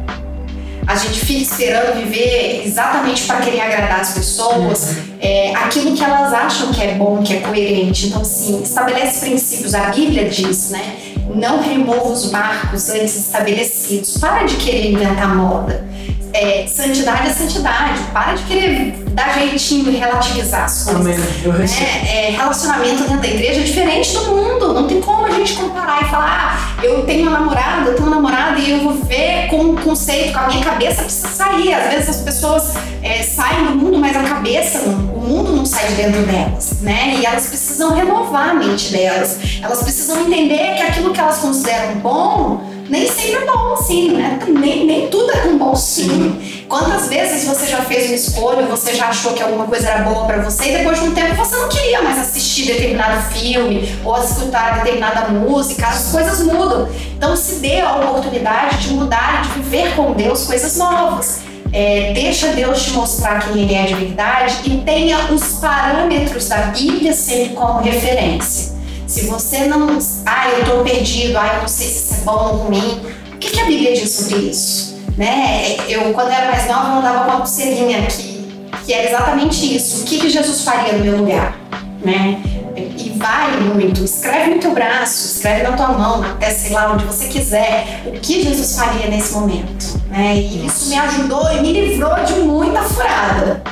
A 0.89 0.97
gente 0.97 1.21
fica 1.21 1.43
esperando 1.43 1.97
viver 1.97 2.63
exatamente 2.65 3.25
para 3.25 3.43
querer 3.43 3.61
agradar 3.61 4.01
as 4.01 4.15
pessoas, 4.15 4.85
uhum. 4.85 5.19
é, 5.21 5.55
aquilo 5.55 5.95
que 5.95 6.03
elas 6.03 6.33
acham 6.33 6.73
que 6.73 6.83
é 6.83 6.95
bom, 6.95 7.23
que 7.23 7.35
é 7.35 7.41
coerente. 7.41 8.07
Então, 8.07 8.23
assim, 8.23 8.63
estabelece 8.63 9.27
princípios. 9.27 9.75
A 9.75 9.91
Bíblia 9.91 10.31
diz, 10.31 10.71
né? 10.71 10.97
Não 11.35 11.61
remova 11.61 12.09
os 12.09 12.31
marcos 12.31 12.89
antes 12.89 13.17
estabelecidos. 13.17 14.17
Para 14.17 14.47
de 14.47 14.57
querer 14.57 14.91
inventar 14.91 15.37
moda. 15.37 15.87
É, 16.33 16.67
santidade 16.67 17.29
é 17.29 17.33
santidade. 17.33 18.01
Para 18.13 18.35
de 18.35 18.45
querer 18.45 18.95
dar 19.13 19.35
jeitinho 19.35 19.91
e 19.91 19.97
relativizar 19.97 20.65
as 20.65 20.85
coisas. 20.85 21.01
Amém. 21.01 21.19
Eu 21.45 21.53
né? 21.53 21.67
é, 22.07 22.31
relacionamento 22.31 23.03
dentro 23.03 23.19
da 23.19 23.29
igreja 23.29 23.61
é 23.61 23.65
diferente 23.65 24.13
do 24.13 24.27
mundo. 24.27 24.73
Não 24.73 24.87
tem 24.87 25.01
como 25.01 25.27
a 25.27 25.31
gente 25.31 25.55
comparar 25.55 26.03
e 26.03 26.05
falar, 26.07 26.77
ah, 26.79 26.85
eu 26.85 27.05
tenho 27.05 27.29
uma 27.29 27.39
namorada, 27.39 27.91
eu 27.91 27.95
tenho 27.95 28.07
uma 28.07 28.17
namorada 28.17 28.59
e 28.59 28.71
eu 28.71 28.81
vou 28.81 28.95
ver 28.95 29.49
com 29.49 29.71
o 29.71 29.81
conceito, 29.81 30.33
com 30.33 30.39
a 30.39 30.47
minha 30.47 30.65
cabeça 30.65 31.03
precisa 31.03 31.29
sair. 31.29 31.75
Às 31.75 31.93
vezes 31.93 32.09
as 32.11 32.17
pessoas 32.19 32.75
é, 33.03 33.23
saem 33.23 33.65
do 33.65 33.77
mundo, 33.77 33.99
mas 33.99 34.17
a 34.17 34.23
cabeça, 34.23 34.79
o 34.81 35.21
mundo 35.21 35.53
não 35.53 35.67
sai 35.67 35.89
de 35.89 35.95
dentro 35.95 36.23
delas, 36.23 36.81
né? 36.81 37.17
E 37.19 37.27
elas 37.27 37.47
precisam 37.47 37.95
renovar 37.95 38.51
a 38.51 38.55
mente 38.55 38.93
delas. 38.93 39.39
Elas 39.63 39.83
precisam 39.83 40.21
entender 40.27 40.75
que 40.77 40.83
aquilo 40.83 41.13
que 41.13 41.21
elas 41.21 41.39
consideram 41.39 41.97
bom 41.97 42.68
nem 42.89 43.07
sempre 43.07 43.35
é 43.35 43.47
bom 43.47 43.75
assim, 43.75 44.13
né? 44.13 44.39
Nem, 44.49 44.87
nem 44.87 45.09
tudo 45.09 45.31
é 45.31 45.45
um 45.45 45.59
bom 45.59 45.77
sim. 45.77 46.65
Quantas 46.69 47.09
vezes 47.09 47.45
você 47.45 47.67
já 47.67 47.83
fez 47.83 48.07
uma 48.07 48.15
escolha, 48.15 48.67
você 48.67 48.95
já 48.95 49.09
achou 49.09 49.33
que 49.33 49.43
alguma 49.43 49.67
coisa 49.67 49.89
era 49.89 50.03
boa 50.05 50.27
para 50.27 50.39
você 50.39 50.71
e 50.71 50.79
depois 50.79 51.01
de 51.01 51.09
um 51.09 51.15
tempo 51.15 51.35
você 51.35 51.57
não 51.57 51.69
queria 51.69 52.03
mais 52.03 52.19
assistir 52.19 52.67
determinado 52.67 53.23
filme 53.33 53.95
ou 54.05 54.19
escutar 54.23 54.83
determinada 54.83 55.29
música, 55.29 55.87
as 55.87 56.11
coisas 56.11 56.41
mudam. 56.43 56.89
Então 57.17 57.37
se 57.37 57.57
dê 57.57 57.81
a 57.81 57.97
oportunidade 57.97 58.79
de 58.79 58.95
mudar 58.95 59.43
de 59.43 59.61
viver 59.61 59.95
com 59.95 60.13
Deus 60.13 60.47
coisas 60.47 60.77
novas. 60.77 61.41
É, 61.71 62.13
deixa 62.15 62.49
Deus 62.49 62.83
te 62.83 62.93
mostrar 62.93 63.41
quem 63.41 63.63
Ele 63.63 63.75
é 63.75 63.85
de 63.85 63.95
verdade 63.95 64.57
e 64.65 64.79
tenha 64.79 65.31
os 65.31 65.59
parâmetros 65.61 66.49
da 66.49 66.63
Bíblia 66.63 67.13
sempre 67.13 67.55
como 67.55 67.81
referência. 67.83 68.78
Se 69.09 69.23
você 69.23 69.67
não. 69.67 69.99
Ah, 70.27 70.51
eu 70.51 70.61
estou 70.61 70.85
perdido, 70.85 71.39
ah, 71.39 71.55
eu 71.55 71.63
não 71.63 71.69
sei 71.69 71.89
se 71.89 72.05
isso 72.05 72.15
é 72.21 72.25
bom 72.25 72.33
ou 72.33 72.57
ruim. 72.67 73.01
O 73.33 73.39
que, 73.39 73.51
que 73.51 73.61
a 73.61 73.65
Bíblia 73.65 73.95
diz 73.95 74.11
sobre 74.11 74.51
isso? 74.51 74.99
Né? 75.17 75.79
Eu, 75.89 76.13
quando 76.13 76.31
era 76.31 76.51
mais 76.51 76.69
nova, 76.69 76.89
eu 76.89 76.99
andava 76.99 77.25
com 77.25 77.31
uma 77.31 77.39
pulseirinha 77.39 78.03
que, 78.03 78.47
que 78.85 78.93
era 78.93 79.09
exatamente 79.09 79.75
isso. 79.75 80.03
O 80.03 80.05
que, 80.05 80.19
que 80.19 80.29
Jesus 80.29 80.63
faria 80.63 80.93
no 80.93 81.05
meu 81.05 81.17
lugar? 81.17 81.59
Né? 82.05 82.43
E 82.77 83.09
vale 83.17 83.63
muito. 83.63 84.05
Escreve 84.05 84.57
no 84.57 84.61
teu 84.61 84.75
braço, 84.75 85.37
escreve 85.37 85.63
na 85.63 85.73
tua 85.73 85.89
mão, 85.89 86.23
até 86.23 86.51
sei 86.51 86.73
lá 86.73 86.93
onde 86.93 87.07
você 87.07 87.29
quiser, 87.29 88.03
o 88.07 88.13
que 88.13 88.43
Jesus 88.43 88.77
faria 88.77 89.09
nesse 89.09 89.33
momento. 89.33 90.03
Né? 90.11 90.37
E 90.37 90.67
isso 90.67 90.91
me 90.91 90.99
ajudou 90.99 91.51
e 91.51 91.63
me 91.63 91.73
livrou 91.73 92.15
de 92.27 92.35
muita 92.41 92.83
furada. 92.83 93.63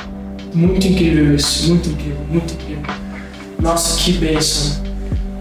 Muito 0.51 0.87
incrível 0.87 1.35
isso, 1.35 1.67
muito 1.67 1.89
incrível, 1.89 2.25
muito 2.27 2.53
incrível. 2.55 2.83
Nossa, 3.59 3.99
que 3.99 4.13
bênção. 4.13 4.86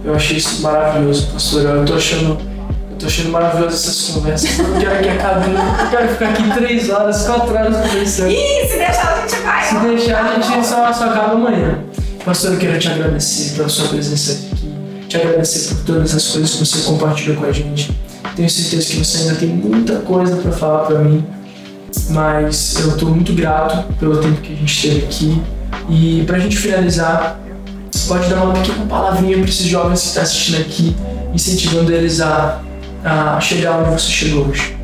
Eu 0.06 0.14
achei 0.14 0.36
isso 0.36 0.62
maravilhoso, 0.62 1.26
pastor. 1.32 1.62
Eu 1.64 1.84
tô 1.84 1.94
achando, 1.94 2.38
eu 2.90 2.96
tô 2.96 3.06
achando 3.06 3.30
maravilhoso 3.30 3.74
essas 3.74 4.10
conversas. 4.14 4.56
Eu 4.56 4.68
não 4.68 4.78
quero 4.78 5.02
que 5.02 5.08
acabe. 5.08 5.50
Eu 5.50 5.90
quero 5.90 6.08
ficar 6.10 6.28
aqui 6.28 6.50
três 6.54 6.88
horas, 6.88 7.26
quatro 7.26 7.52
horas 7.52 7.76
conversando. 7.76 8.30
Ih, 8.30 8.68
se 8.68 8.76
deixar 8.78 9.14
a 9.14 9.20
gente 9.20 9.42
vai. 9.42 9.64
Se 9.64 9.78
deixar, 9.80 10.24
a 10.24 10.40
gente 10.40 10.64
só, 10.64 10.92
só 10.92 11.10
acaba 11.10 11.32
amanhã. 11.32 11.80
Pastor, 12.24 12.52
eu 12.52 12.58
quero 12.58 12.78
te 12.78 12.88
agradecer 12.88 13.56
pela 13.56 13.68
sua 13.68 13.88
presença 13.88 14.32
aqui. 14.32 14.72
Te 15.08 15.16
agradecer 15.16 15.74
por 15.74 15.84
todas 15.84 16.14
as 16.14 16.28
coisas 16.28 16.50
que 16.52 16.58
você 16.64 16.88
compartilhou 16.88 17.36
com 17.38 17.46
a 17.46 17.52
gente. 17.52 17.90
Tenho 18.36 18.48
certeza 18.48 18.86
que 18.86 19.04
você 19.04 19.18
ainda 19.18 19.34
tem 19.34 19.48
muita 19.48 19.96
coisa 20.00 20.36
para 20.36 20.52
falar 20.52 20.84
para 20.84 21.00
mim, 21.00 21.24
mas 22.10 22.76
eu 22.78 22.90
estou 22.90 23.08
muito 23.08 23.32
grato 23.32 23.92
pelo 23.94 24.18
tempo 24.18 24.40
que 24.40 24.52
a 24.52 24.56
gente 24.56 24.82
teve 24.82 25.04
aqui. 25.04 25.42
E 25.88 26.22
para 26.26 26.36
a 26.36 26.38
gente 26.38 26.56
finalizar, 26.56 27.40
pode 28.06 28.28
dar 28.28 28.44
uma 28.44 28.54
pequena 28.54 28.86
palavrinha 28.86 29.38
para 29.38 29.48
esses 29.48 29.66
jovens 29.66 30.00
que 30.00 30.06
estão 30.08 30.22
assistindo 30.22 30.60
aqui, 30.60 30.96
incentivando 31.34 31.92
eles 31.92 32.20
a, 32.20 32.60
a 33.04 33.40
chegar 33.40 33.80
onde 33.80 34.00
você 34.00 34.10
chegou 34.10 34.46
hoje? 34.46 34.76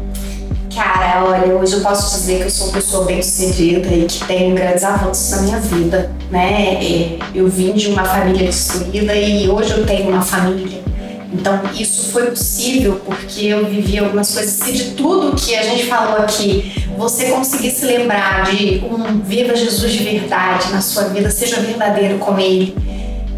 Cara, 0.75 1.25
olha, 1.25 1.55
hoje 1.55 1.75
eu 1.75 1.81
posso 1.83 2.17
dizer 2.17 2.39
que 2.39 2.45
eu 2.45 2.51
sou 2.51 2.69
uma 2.69 2.73
pessoa 2.75 3.05
bem 3.05 3.23
sucedida 3.23 3.89
e 3.89 4.07
que 4.07 4.25
tenho 4.25 4.55
grandes 4.55 4.83
avanços 4.83 5.31
na 5.31 5.43
minha 5.43 5.61
vida, 5.61 6.11
né? 6.31 6.83
É, 6.83 7.19
eu 7.35 7.47
vim 7.47 7.73
de 7.75 7.89
uma 7.89 8.05
família 8.05 8.47
destruída 8.47 9.15
e 9.15 9.49
hoje 9.49 9.71
eu 9.73 9.87
tenho 9.87 10.09
uma 10.09 10.23
família. 10.23 10.81
Então, 11.33 11.61
isso 11.79 12.11
foi 12.11 12.27
possível 12.27 13.01
porque 13.05 13.47
eu 13.47 13.67
vivi 13.67 13.99
algumas 13.99 14.35
coisas. 14.35 14.53
Se 14.53 14.73
de 14.73 14.85
tudo 14.93 15.37
que 15.37 15.55
a 15.55 15.63
gente 15.63 15.87
falou 15.87 16.17
aqui, 16.19 16.87
você 16.97 17.31
conseguir 17.31 17.71
se 17.71 17.85
lembrar 17.87 18.45
de 18.45 18.83
um 18.85 19.21
viva 19.21 19.55
Jesus 19.55 19.93
de 19.93 20.03
verdade 20.03 20.71
na 20.73 20.81
sua 20.81 21.05
vida, 21.05 21.31
seja 21.31 21.61
verdadeiro 21.61 22.19
com 22.19 22.39
Ele 22.39 22.75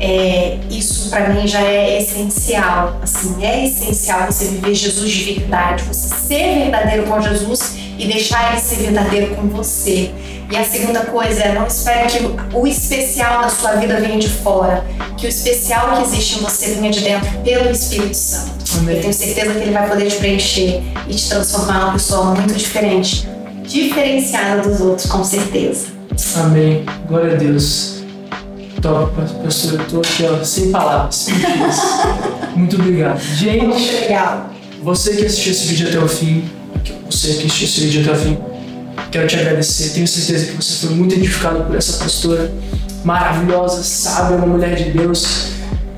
é, 0.01 0.59
isso 0.71 1.09
para 1.11 1.29
mim 1.31 1.47
já 1.47 1.63
é 1.63 2.03
essencial. 2.03 2.99
Assim, 3.03 3.45
é 3.45 3.67
essencial 3.67 4.27
você 4.27 4.47
viver 4.47 4.75
Jesus 4.75 5.11
de 5.11 5.35
verdade, 5.35 5.85
você 5.85 6.09
ser 6.09 6.59
verdadeiro 6.59 7.05
com 7.05 7.21
Jesus 7.21 7.77
e 7.99 8.07
deixar 8.07 8.53
ele 8.53 8.61
ser 8.61 8.77
verdadeiro 8.77 9.35
com 9.35 9.49
você. 9.49 10.11
E 10.51 10.57
a 10.57 10.65
segunda 10.65 11.01
coisa 11.07 11.43
é 11.43 11.55
não 11.55 11.67
espere 11.67 12.07
que 12.07 12.57
o 12.57 12.67
especial 12.67 13.43
da 13.43 13.49
sua 13.49 13.77
vida 13.77 13.99
venha 13.99 14.19
de 14.19 14.29
fora, 14.29 14.85
que 15.17 15.27
o 15.27 15.29
especial 15.29 15.97
que 15.97 16.03
existe 16.03 16.39
em 16.39 16.43
você 16.43 16.75
venha 16.75 16.91
de 16.91 17.01
dentro 17.01 17.31
pelo 17.39 17.71
Espírito 17.71 18.15
Santo. 18.15 18.53
Amém. 18.79 18.97
Eu 18.97 19.03
tenho 19.03 19.15
certeza 19.15 19.53
que 19.53 19.59
ele 19.59 19.73
vai 19.73 19.89
poder 19.89 20.07
te 20.07 20.17
preencher 20.17 20.83
e 21.09 21.15
te 21.15 21.29
transformar 21.29 21.81
numa 21.81 21.93
pessoa 21.93 22.35
muito 22.35 22.55
diferente, 22.55 23.29
diferenciada 23.63 24.63
dos 24.63 24.81
outros, 24.81 25.07
com 25.07 25.25
certeza. 25.25 25.87
Amém. 26.37 26.85
Glória 27.09 27.33
a 27.33 27.37
Deus. 27.37 27.94
Top, 28.85 29.11
pastor. 29.43 29.81
Eu 29.81 29.87
tô 29.87 29.99
aqui, 30.01 30.25
ó, 30.25 30.45
sem 30.45 30.71
palavras. 30.71 31.29
Muito 32.55 32.77
obrigado. 32.77 33.19
Gente, 33.19 33.65
Muito 33.65 33.83
legal. 33.83 34.51
você 34.83 35.17
que 35.17 35.25
assistiu 35.25 35.53
esse 35.53 35.67
vídeo 35.69 35.89
até 35.89 35.99
o 36.01 36.07
fim, 36.07 36.45
você 37.11 37.29
que 37.29 37.47
assistiu 37.47 37.67
esse 37.67 37.81
vídeo 37.81 38.03
até 38.03 38.13
o 38.13 38.17
fim, 38.23 38.39
quero 39.11 39.27
te 39.27 39.37
agradecer. 39.37 39.95
Tenho 39.95 40.07
certeza 40.07 40.53
que 40.53 40.63
você 40.63 40.87
foi 40.87 40.97
muito 40.97 41.15
edificado 41.15 41.65
por 41.65 41.75
essa 41.75 42.05
pastora 42.05 42.53
maravilhosa, 43.03 43.83
sábia, 43.83 44.37
uma 44.37 44.49
mulher 44.49 44.75
de 44.75 44.91
Deus. 44.91 45.47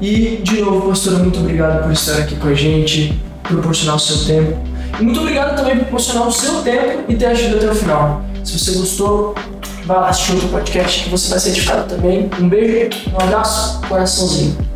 E, 0.01 0.41
de 0.45 0.61
novo, 0.61 0.89
pastora, 0.89 1.19
muito 1.19 1.41
obrigado 1.41 1.83
por 1.83 1.91
estar 1.91 2.19
aqui 2.19 2.37
com 2.37 2.47
a 2.47 2.55
gente, 2.55 3.21
proporcionar 3.43 3.97
o 3.97 3.99
seu 3.99 4.25
tempo. 4.27 4.57
E 5.01 5.03
muito 5.03 5.19
obrigado 5.19 5.57
também 5.57 5.75
por 5.75 5.87
proporcionar 5.87 6.29
o 6.29 6.33
seu 6.33 6.63
tempo 6.63 7.03
e 7.09 7.17
ter 7.17 7.27
ajuda 7.27 7.57
até 7.57 7.69
o 7.69 7.75
final. 7.75 8.23
Se 8.45 8.57
você 8.57 8.79
gostou, 8.79 9.35
vai 9.87 10.01
lá 10.01 10.09
assistir 10.09 10.33
outro 10.33 10.49
podcast 10.49 11.05
que 11.05 11.11
você 11.11 11.31
vai 11.31 11.39
ser 11.39 11.51
edificado 11.51 11.89
também. 11.89 12.29
Um 12.41 12.49
beijo, 12.49 13.09
um 13.13 13.23
abraço, 13.23 13.81
coraçãozinho. 13.89 14.76